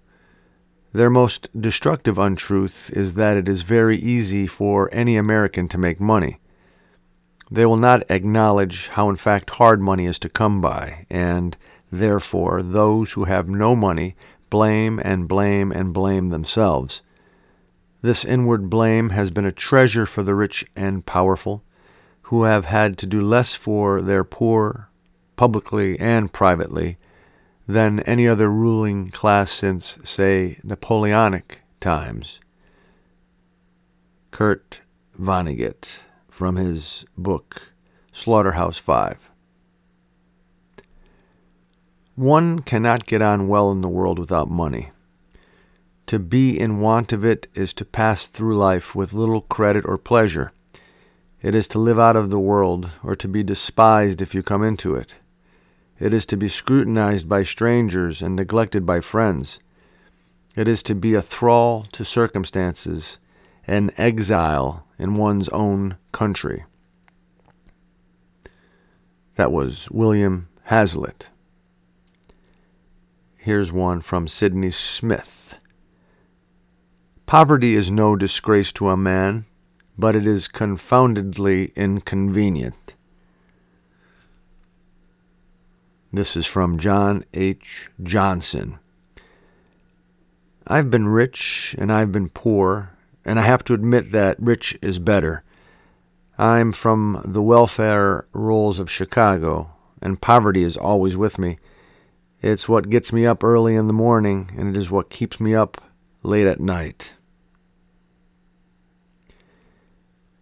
Their 0.92 1.10
most 1.10 1.48
destructive 1.60 2.18
untruth 2.18 2.90
is 2.94 3.14
that 3.14 3.36
it 3.36 3.48
is 3.48 3.62
very 3.62 3.98
easy 3.98 4.46
for 4.46 4.88
any 4.92 5.16
American 5.16 5.68
to 5.68 5.78
make 5.78 6.00
money. 6.00 6.38
They 7.50 7.66
will 7.66 7.76
not 7.76 8.08
acknowledge 8.10 8.88
how, 8.88 9.10
in 9.10 9.16
fact, 9.16 9.50
hard 9.50 9.80
money 9.80 10.06
is 10.06 10.18
to 10.20 10.28
come 10.28 10.60
by, 10.60 11.06
and 11.10 11.56
therefore 11.90 12.62
those 12.62 13.12
who 13.12 13.24
have 13.24 13.48
no 13.48 13.74
money 13.74 14.14
blame 14.50 15.00
and 15.02 15.26
blame 15.26 15.72
and 15.72 15.92
blame 15.92 16.28
themselves. 16.28 17.02
This 18.00 18.24
inward 18.24 18.70
blame 18.70 19.10
has 19.10 19.30
been 19.30 19.44
a 19.44 19.52
treasure 19.52 20.06
for 20.06 20.22
the 20.22 20.34
rich 20.34 20.64
and 20.76 21.04
powerful, 21.04 21.64
who 22.22 22.44
have 22.44 22.66
had 22.66 22.96
to 22.98 23.06
do 23.06 23.20
less 23.20 23.54
for 23.54 24.00
their 24.00 24.22
poor, 24.22 24.88
publicly 25.34 25.98
and 25.98 26.32
privately, 26.32 26.98
than 27.66 28.00
any 28.00 28.28
other 28.28 28.50
ruling 28.50 29.10
class 29.10 29.50
since, 29.50 29.98
say, 30.04 30.58
Napoleonic 30.62 31.62
times. 31.80 32.40
Kurt 34.30 34.80
Vonnegut 35.18 36.02
from 36.28 36.56
his 36.56 37.04
book 37.16 37.72
Slaughterhouse 38.12 38.78
Five. 38.78 39.30
One 42.14 42.60
cannot 42.60 43.06
get 43.06 43.22
on 43.22 43.48
well 43.48 43.70
in 43.72 43.80
the 43.80 43.88
world 43.88 44.18
without 44.18 44.50
money. 44.50 44.90
To 46.08 46.18
be 46.18 46.58
in 46.58 46.80
want 46.80 47.12
of 47.12 47.22
it 47.22 47.48
is 47.54 47.74
to 47.74 47.84
pass 47.84 48.28
through 48.28 48.56
life 48.56 48.94
with 48.94 49.12
little 49.12 49.42
credit 49.42 49.84
or 49.84 49.98
pleasure. 49.98 50.50
It 51.42 51.54
is 51.54 51.68
to 51.68 51.78
live 51.78 51.98
out 51.98 52.16
of 52.16 52.30
the 52.30 52.38
world, 52.38 52.90
or 53.04 53.14
to 53.16 53.28
be 53.28 53.42
despised 53.42 54.22
if 54.22 54.34
you 54.34 54.42
come 54.42 54.64
into 54.64 54.94
it. 54.94 55.16
It 56.00 56.14
is 56.14 56.24
to 56.26 56.36
be 56.38 56.48
scrutinized 56.48 57.28
by 57.28 57.42
strangers 57.42 58.22
and 58.22 58.34
neglected 58.34 58.86
by 58.86 59.00
friends. 59.00 59.60
It 60.56 60.66
is 60.66 60.82
to 60.84 60.94
be 60.94 61.12
a 61.12 61.20
thrall 61.20 61.84
to 61.92 62.06
circumstances, 62.06 63.18
an 63.66 63.90
exile 63.98 64.86
in 64.98 65.16
one's 65.16 65.50
own 65.50 65.98
country. 66.12 66.64
That 69.34 69.52
was 69.52 69.90
William 69.90 70.48
Hazlitt. 70.62 71.28
Here's 73.36 73.70
one 73.70 74.00
from 74.00 74.26
Sydney 74.26 74.70
Smith. 74.70 75.56
Poverty 77.28 77.74
is 77.74 77.90
no 77.90 78.16
disgrace 78.16 78.72
to 78.72 78.88
a 78.88 78.96
man, 78.96 79.44
but 79.98 80.16
it 80.16 80.26
is 80.26 80.48
confoundedly 80.48 81.74
inconvenient. 81.76 82.94
This 86.10 86.38
is 86.38 86.46
from 86.46 86.78
John 86.78 87.26
H. 87.34 87.90
Johnson. 88.02 88.78
I've 90.66 90.90
been 90.90 91.06
rich 91.06 91.76
and 91.76 91.92
I've 91.92 92.10
been 92.12 92.30
poor, 92.30 92.96
and 93.26 93.38
I 93.38 93.42
have 93.42 93.62
to 93.64 93.74
admit 93.74 94.10
that 94.12 94.40
rich 94.40 94.78
is 94.80 94.98
better. 94.98 95.44
I'm 96.38 96.72
from 96.72 97.20
the 97.26 97.42
welfare 97.42 98.26
rolls 98.32 98.78
of 98.78 98.90
Chicago, 98.90 99.68
and 100.00 100.18
poverty 100.18 100.62
is 100.62 100.78
always 100.78 101.14
with 101.14 101.38
me. 101.38 101.58
It's 102.40 102.70
what 102.70 102.88
gets 102.88 103.12
me 103.12 103.26
up 103.26 103.44
early 103.44 103.76
in 103.76 103.86
the 103.86 103.92
morning, 103.92 104.50
and 104.56 104.74
it 104.74 104.78
is 104.78 104.90
what 104.90 105.10
keeps 105.10 105.38
me 105.38 105.54
up 105.54 105.76
late 106.22 106.46
at 106.46 106.58
night. 106.58 107.12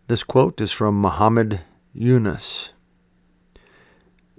This 0.08 0.22
quote 0.22 0.60
is 0.60 0.70
from 0.70 1.00
Muhammad 1.00 1.62
Yunus. 1.92 2.70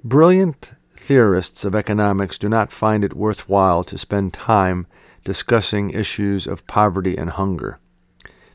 Brilliant 0.02 0.72
theorists 0.96 1.66
of 1.66 1.76
economics 1.76 2.38
do 2.38 2.48
not 2.48 2.72
find 2.72 3.04
it 3.04 3.18
worthwhile 3.18 3.84
to 3.84 3.98
spend 3.98 4.32
time 4.34 4.88
discussing 5.26 5.90
issues 5.90 6.48
of 6.48 6.66
poverty 6.68 7.18
and 7.18 7.32
hunger. 7.32 7.80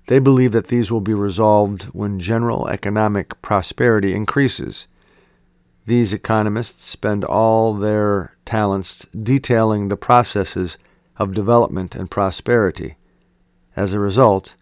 They 0.07 0.21
believe 0.21 0.53
that 0.53 0.69
these 0.69 0.91
will 0.91 1.03
be 1.03 1.13
resolved 1.13 1.83
when 1.93 2.19
general 2.19 2.67
economic 2.67 3.43
prosperity 3.43 4.15
increases. 4.15 4.89
These 5.85 6.15
economists 6.15 6.87
spend 6.87 7.25
all 7.27 7.75
their 7.75 8.39
talents 8.47 9.05
detailing 9.09 9.89
the 9.89 9.99
processes 9.99 10.79
of 11.19 11.35
development 11.35 11.95
and 11.95 12.11
prosperity. 12.11 12.97
As 13.77 13.93
a 13.93 14.01
result, 14.01 14.55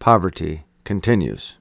poverty 0.00 0.64
continues. 0.82 1.54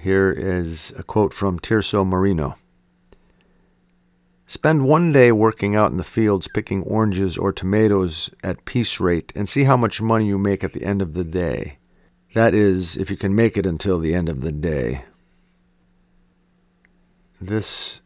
Here 0.00 0.30
is 0.30 0.94
a 0.96 1.02
quote 1.02 1.34
from 1.34 1.58
Tirso 1.58 2.06
Moreno. 2.06 2.56
Spend 4.46 4.86
one 4.86 5.12
day 5.12 5.30
working 5.30 5.76
out 5.76 5.90
in 5.90 5.98
the 5.98 6.04
fields 6.04 6.48
picking 6.48 6.82
oranges 6.84 7.36
or 7.36 7.52
tomatoes 7.52 8.30
at 8.42 8.64
piece 8.64 8.98
rate 8.98 9.30
and 9.36 9.46
see 9.46 9.64
how 9.64 9.76
much 9.76 10.00
money 10.00 10.26
you 10.26 10.38
make 10.38 10.64
at 10.64 10.72
the 10.72 10.84
end 10.84 11.02
of 11.02 11.12
the 11.12 11.22
day. 11.22 11.76
That 12.32 12.54
is, 12.54 12.96
if 12.96 13.10
you 13.10 13.18
can 13.18 13.34
make 13.34 13.58
it 13.58 13.66
until 13.66 13.98
the 13.98 14.14
end 14.14 14.30
of 14.30 14.40
the 14.40 14.52
day. 14.52 15.04
This 17.38 18.00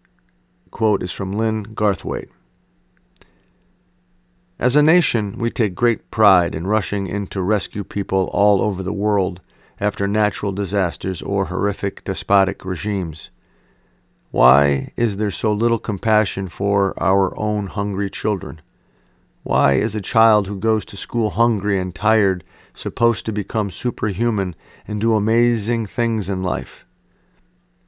quote 0.73 1.01
is 1.01 1.13
from 1.13 1.33
Lynn 1.33 1.65
Garthwaite. 1.77 2.31
As 4.59 4.75
a 4.75 4.83
nation, 4.83 5.39
we 5.39 5.49
take 5.49 5.77
great 5.77 6.11
pride 6.11 6.57
in 6.57 6.67
rushing 6.67 7.07
in 7.07 7.29
to 7.29 7.41
rescue 7.41 7.85
people 7.85 8.29
all 8.33 8.61
over 8.63 8.83
the 8.83 8.93
world 8.93 9.41
after 9.85 10.09
natural 10.09 10.51
disasters 10.51 11.21
or 11.21 11.45
horrific 11.45 12.03
despotic 12.05 12.65
regimes. 12.65 13.29
Why 14.31 14.93
is 14.97 15.19
there 15.19 15.31
so 15.31 15.53
little 15.53 15.79
compassion 15.79 16.49
for 16.49 16.95
our 17.01 17.39
own 17.39 17.67
hungry 17.67 18.09
children? 18.09 18.63
Why 19.43 19.75
is 19.75 19.95
a 19.95 20.01
child 20.01 20.47
who 20.47 20.59
goes 20.59 20.87
to 20.87 20.97
school 20.97 21.31
hungry 21.31 21.79
and 21.79 21.95
tired 21.95 22.45
supposed 22.75 23.27
to 23.27 23.33
become 23.33 23.71
superhuman 23.71 24.57
and 24.89 25.03
do 25.03 25.15
amazing 25.15 25.85
things 25.85 26.31
in 26.31 26.43
life? 26.43 26.87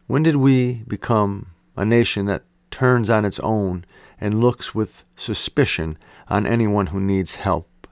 When 0.07 0.23
did 0.23 0.37
we 0.37 0.85
become 0.87 1.47
a 1.77 1.87
nation 1.87 2.27
that 2.27 2.45
turns 2.71 3.09
on 3.09 3.25
its 3.25 3.41
own 3.41 3.87
and 4.21 4.41
looks 4.41 4.75
with 4.75 5.03
suspicion 5.17 5.97
on 6.29 6.47
anyone 6.47 6.89
who 6.89 7.01
needs 7.01 7.37
help? 7.37 7.89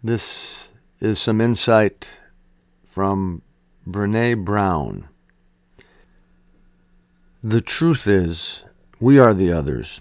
This 0.00 0.67
is 1.00 1.18
some 1.20 1.40
insight 1.40 2.18
from 2.84 3.40
Brene 3.86 4.44
Brown. 4.44 5.08
The 7.42 7.60
truth 7.60 8.08
is, 8.08 8.64
we 8.98 9.16
are 9.18 9.32
the 9.32 9.52
others. 9.52 10.00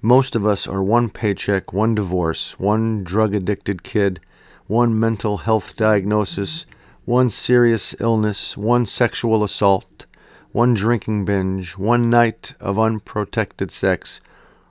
Most 0.00 0.34
of 0.34 0.46
us 0.46 0.66
are 0.66 0.82
one 0.82 1.10
paycheck, 1.10 1.72
one 1.74 1.94
divorce, 1.94 2.58
one 2.58 3.04
drug 3.04 3.34
addicted 3.34 3.82
kid, 3.82 4.20
one 4.66 4.98
mental 4.98 5.38
health 5.38 5.76
diagnosis, 5.76 6.64
one 7.04 7.28
serious 7.28 7.94
illness, 8.00 8.56
one 8.56 8.86
sexual 8.86 9.44
assault, 9.44 10.06
one 10.50 10.72
drinking 10.72 11.26
binge, 11.26 11.76
one 11.76 12.08
night 12.08 12.54
of 12.58 12.78
unprotected 12.78 13.70
sex, 13.70 14.22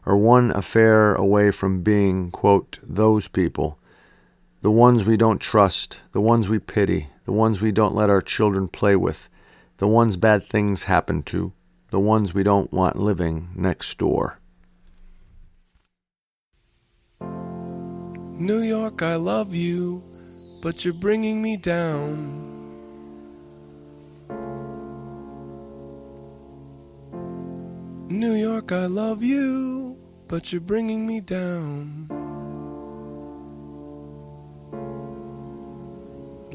or 0.08 0.18
one 0.18 0.50
affair 0.52 1.14
away 1.14 1.52
from 1.52 1.84
being, 1.84 2.32
quote, 2.32 2.80
those 2.82 3.28
people. 3.28 3.78
The 4.66 4.72
ones 4.72 5.06
we 5.06 5.16
don't 5.16 5.38
trust, 5.38 6.00
the 6.12 6.20
ones 6.20 6.50
we 6.50 6.58
pity, 6.58 7.10
the 7.26 7.32
ones 7.32 7.62
we 7.62 7.72
don't 7.72 7.94
let 7.94 8.10
our 8.10 8.20
children 8.20 8.68
play 8.68 8.96
with, 8.96 9.30
the 9.78 9.88
ones 9.88 10.18
bad 10.18 10.50
things 10.50 10.86
happen 10.86 11.22
to 11.26 11.54
the 11.92 12.00
ones 12.00 12.34
we 12.34 12.42
don't 12.42 12.74
want 12.74 12.96
living 12.96 13.50
next 13.54 13.96
door. 14.00 14.40
New 18.40 18.64
York, 18.64 19.04
I 19.04 19.18
love 19.18 19.54
you, 19.54 20.02
but 20.64 20.84
you're 20.84 20.96
bringing 20.96 21.44
me 21.44 21.58
down. 21.58 22.42
New 28.10 28.34
York, 28.34 28.72
I 28.72 28.88
love 28.88 29.22
you, 29.22 29.96
but 30.28 30.52
you're 30.52 30.60
bringing 30.60 31.06
me 31.06 31.22
down. 31.22 32.15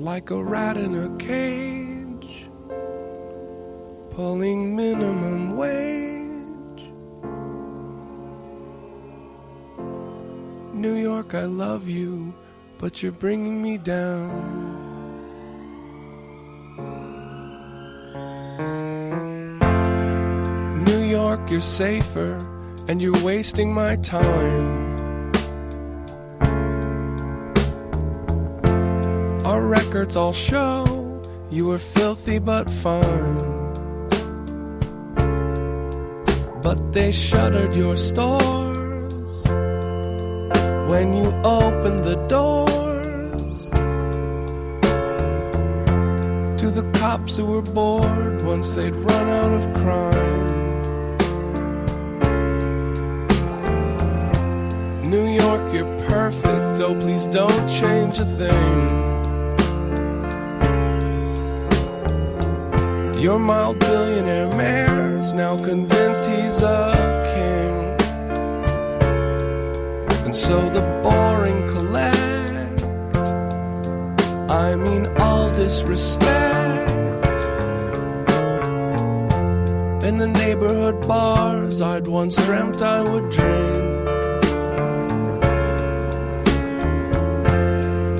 Like 0.00 0.30
a 0.30 0.42
rat 0.42 0.78
in 0.78 0.94
a 0.94 1.14
cage 1.18 2.48
pulling 4.08 4.74
minimum 4.74 5.58
wage. 5.58 6.84
New 10.72 10.94
York, 10.94 11.34
I 11.34 11.44
love 11.44 11.86
you, 11.86 12.32
but 12.78 13.02
you're 13.02 13.12
bringing 13.12 13.62
me 13.62 13.76
down. 13.76 14.32
New 20.86 21.02
York, 21.02 21.50
you're 21.50 21.60
safer, 21.60 22.38
and 22.88 23.02
you're 23.02 23.22
wasting 23.22 23.74
my 23.74 23.96
time. 23.96 24.79
Records 29.70 30.16
all 30.16 30.32
show 30.32 30.84
you 31.48 31.64
were 31.64 31.78
filthy 31.78 32.40
but 32.40 32.68
fine. 32.68 33.38
But 36.60 36.92
they 36.92 37.12
shuttered 37.12 37.72
your 37.72 37.96
stores 37.96 39.44
when 40.90 41.14
you 41.14 41.26
opened 41.44 42.02
the 42.04 42.16
doors 42.26 43.70
to 46.60 46.68
the 46.68 46.90
cops 46.98 47.36
who 47.36 47.46
were 47.46 47.62
bored 47.62 48.42
once 48.42 48.72
they'd 48.72 48.96
run 48.96 49.28
out 49.28 49.52
of 49.52 49.72
crime. 49.74 50.48
New 55.08 55.26
York, 55.28 55.72
you're 55.72 56.08
perfect. 56.08 56.80
Oh, 56.80 56.96
please 56.96 57.26
don't 57.26 57.68
change 57.68 58.18
a 58.18 58.24
thing. 58.24 59.19
Your 63.20 63.38
mild 63.38 63.78
billionaire 63.80 64.48
mayor's 64.56 65.34
now 65.34 65.62
convinced 65.62 66.24
he's 66.24 66.62
a 66.62 66.94
king. 67.34 67.74
And 70.24 70.34
so 70.34 70.70
the 70.70 70.80
boring 71.02 71.66
collect. 71.68 72.82
I 74.50 74.74
mean, 74.74 75.08
all 75.18 75.50
disrespect. 75.50 76.90
In 80.02 80.16
the 80.16 80.26
neighborhood 80.26 81.06
bars 81.06 81.82
I'd 81.82 82.06
once 82.06 82.36
dreamt 82.46 82.80
I 82.80 83.02
would 83.02 83.28
drink. 83.28 83.76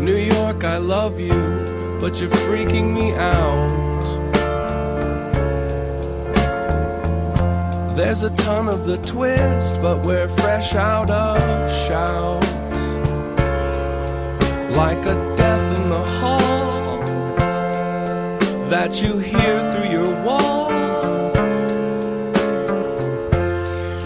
New 0.03 0.17
York, 0.17 0.63
I 0.65 0.77
love 0.77 1.19
you, 1.19 1.97
but 1.99 2.21
you're 2.21 2.29
freaking 2.29 2.93
me 2.93 3.15
out. 3.15 3.80
There's 8.03 8.23
a 8.23 8.31
ton 8.31 8.67
of 8.67 8.87
the 8.87 8.97
twist, 8.97 9.79
but 9.83 10.07
we're 10.07 10.27
fresh 10.27 10.75
out 10.75 11.11
of 11.11 11.71
shout. 11.85 12.43
Like 14.75 15.05
a 15.05 15.15
death 15.37 15.77
in 15.79 15.91
the 15.91 16.03
hall 16.19 16.97
that 18.71 19.03
you 19.03 19.19
hear 19.19 19.73
through 19.73 19.91
your 19.91 20.25
wall. 20.25 20.71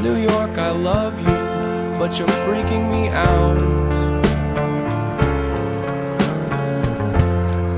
New 0.03 0.17
York, 0.17 0.59
I 0.59 0.71
love 0.73 1.17
you, 1.21 1.97
but 1.97 2.19
you're 2.19 2.37
freaking 2.45 2.91
me 2.91 3.11
out. 3.11 3.63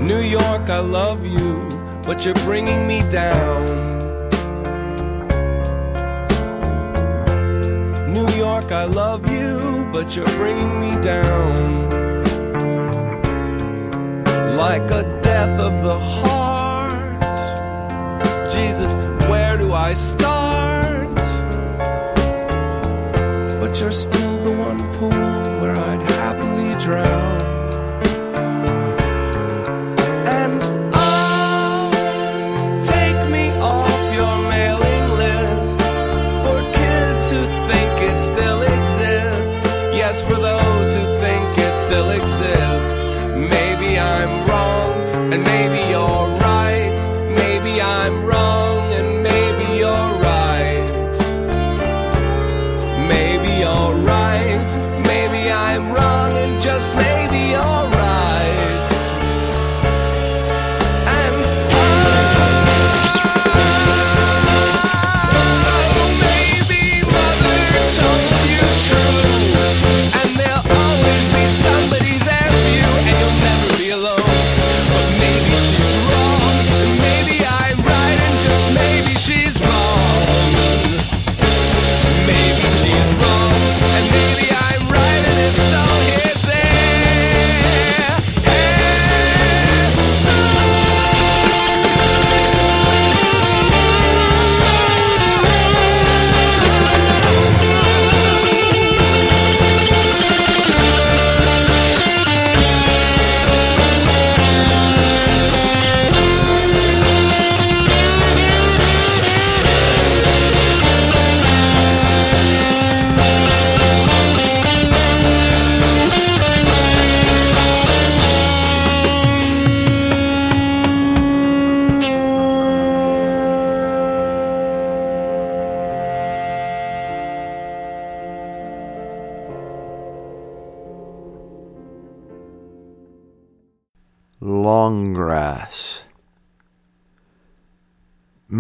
New 0.01 0.21
York, 0.21 0.71
I 0.71 0.79
love 0.79 1.27
you, 1.27 1.69
but 2.05 2.25
you're 2.25 2.43
bringing 2.47 2.87
me 2.89 3.01
down. 3.11 3.86
York, 8.63 8.73
I 8.73 8.85
love 8.85 9.31
you, 9.31 9.87
but 9.93 10.17
you're 10.17 10.35
bringing 10.39 10.81
me 10.81 10.91
down. 11.03 11.91
Like 14.57 14.91
a 14.91 15.03
death 15.21 15.61
of 15.61 15.83
the 15.83 15.99
heart. 15.99 17.39
Jesus, 18.51 18.95
where 19.29 19.59
do 19.59 19.75
I 19.75 19.93
start? 19.93 21.15
But 23.61 23.79
you're 23.79 23.93
still 23.93 24.37
the 24.43 24.53
one 24.53 24.81
pool 24.95 25.61
where 25.61 25.77
I'd 25.77 26.03
happily 26.13 26.83
drown. 26.83 27.36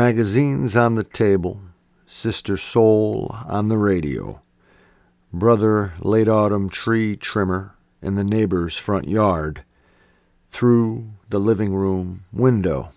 Magazines 0.07 0.76
on 0.76 0.94
the 0.94 1.02
table, 1.02 1.61
Sister 2.07 2.57
Soul 2.57 3.26
on 3.48 3.66
the 3.66 3.76
radio, 3.76 4.40
Brother 5.32 5.94
Late 5.98 6.28
Autumn 6.28 6.68
Tree 6.68 7.16
Trimmer 7.16 7.74
in 8.00 8.14
the 8.14 8.22
neighbor's 8.22 8.78
front 8.78 9.09
yard, 9.09 9.64
through 10.48 11.11
the 11.28 11.40
living 11.40 11.74
room 11.74 12.24
window. 12.32 12.92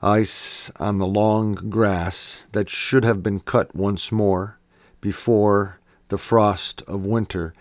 Ice 0.00 0.70
on 0.80 0.96
the 0.96 1.06
long 1.06 1.52
grass 1.52 2.46
that 2.52 2.70
should 2.70 3.04
have 3.04 3.22
been 3.22 3.40
cut 3.40 3.76
once 3.76 4.10
more 4.10 4.58
before 5.02 5.78
the 6.08 6.16
frost 6.16 6.80
of 6.88 7.04
winter 7.04 7.52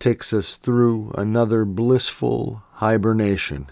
takes 0.00 0.32
us 0.32 0.56
through 0.56 1.12
another 1.16 1.64
blissful 1.64 2.64
hibernation. 2.72 3.70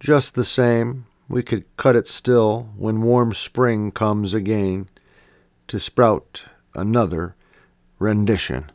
Just 0.00 0.34
the 0.34 0.44
same, 0.44 1.06
we 1.28 1.42
could 1.42 1.64
cut 1.76 1.96
it 1.96 2.06
still 2.06 2.68
when 2.76 3.02
warm 3.02 3.32
spring 3.32 3.90
comes 3.90 4.34
again 4.34 4.88
to 5.68 5.78
sprout 5.78 6.44
another 6.74 7.34
rendition. 7.98 8.70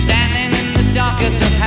Standing 0.00 0.58
in 0.58 0.72
the 0.74 0.92
dockets 0.94 1.59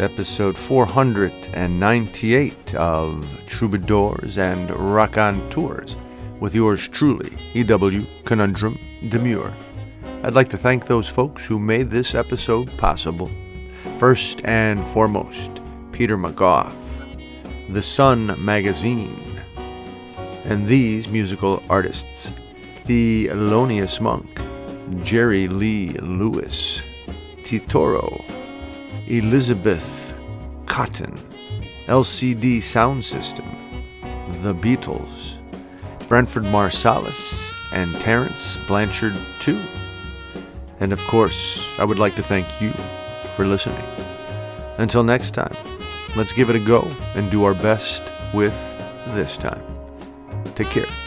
episode 0.00 0.56
498 0.56 2.74
of 2.74 3.46
Troubadours 3.46 4.38
and 4.38 4.70
Raconteurs, 4.70 5.96
with 6.40 6.54
yours 6.54 6.88
truly, 6.88 7.32
E.W. 7.54 8.02
Conundrum 8.24 8.78
Demure. 9.08 9.52
I'd 10.22 10.34
like 10.34 10.48
to 10.50 10.56
thank 10.56 10.86
those 10.86 11.08
folks 11.08 11.44
who 11.46 11.58
made 11.58 11.90
this 11.90 12.14
episode 12.14 12.70
possible. 12.78 13.28
First 13.98 14.40
and 14.44 14.86
foremost, 14.88 15.50
Peter 15.92 16.16
McGough, 16.16 16.72
The 17.70 17.82
Sun 17.82 18.32
Magazine, 18.44 19.20
and 20.44 20.66
these 20.66 21.08
musical 21.08 21.62
artists 21.68 22.30
Thelonious 22.84 24.00
Monk, 24.00 24.28
Jerry 25.02 25.48
Lee 25.48 25.88
Lewis, 25.94 26.78
Titoro, 27.42 28.22
Elizabeth 29.08 30.14
Cotten, 30.66 31.16
LCD 31.86 32.58
Soundsystem, 32.58 33.46
The 34.42 34.52
Beatles, 34.52 35.38
Branford 36.08 36.42
Marsalis, 36.44 37.52
and 37.72 38.00
Terence 38.00 38.56
Blanchard 38.66 39.14
too. 39.38 39.60
And 40.80 40.92
of 40.92 41.00
course, 41.02 41.68
I 41.78 41.84
would 41.84 42.00
like 42.00 42.16
to 42.16 42.22
thank 42.22 42.60
you 42.60 42.72
for 43.36 43.46
listening. 43.46 43.84
Until 44.78 45.04
next 45.04 45.32
time, 45.32 45.56
let's 46.16 46.32
give 46.32 46.50
it 46.50 46.56
a 46.56 46.60
go 46.60 46.90
and 47.14 47.30
do 47.30 47.44
our 47.44 47.54
best 47.54 48.02
with 48.34 48.58
this 49.14 49.36
time. 49.36 49.62
Take 50.56 50.70
care. 50.70 51.05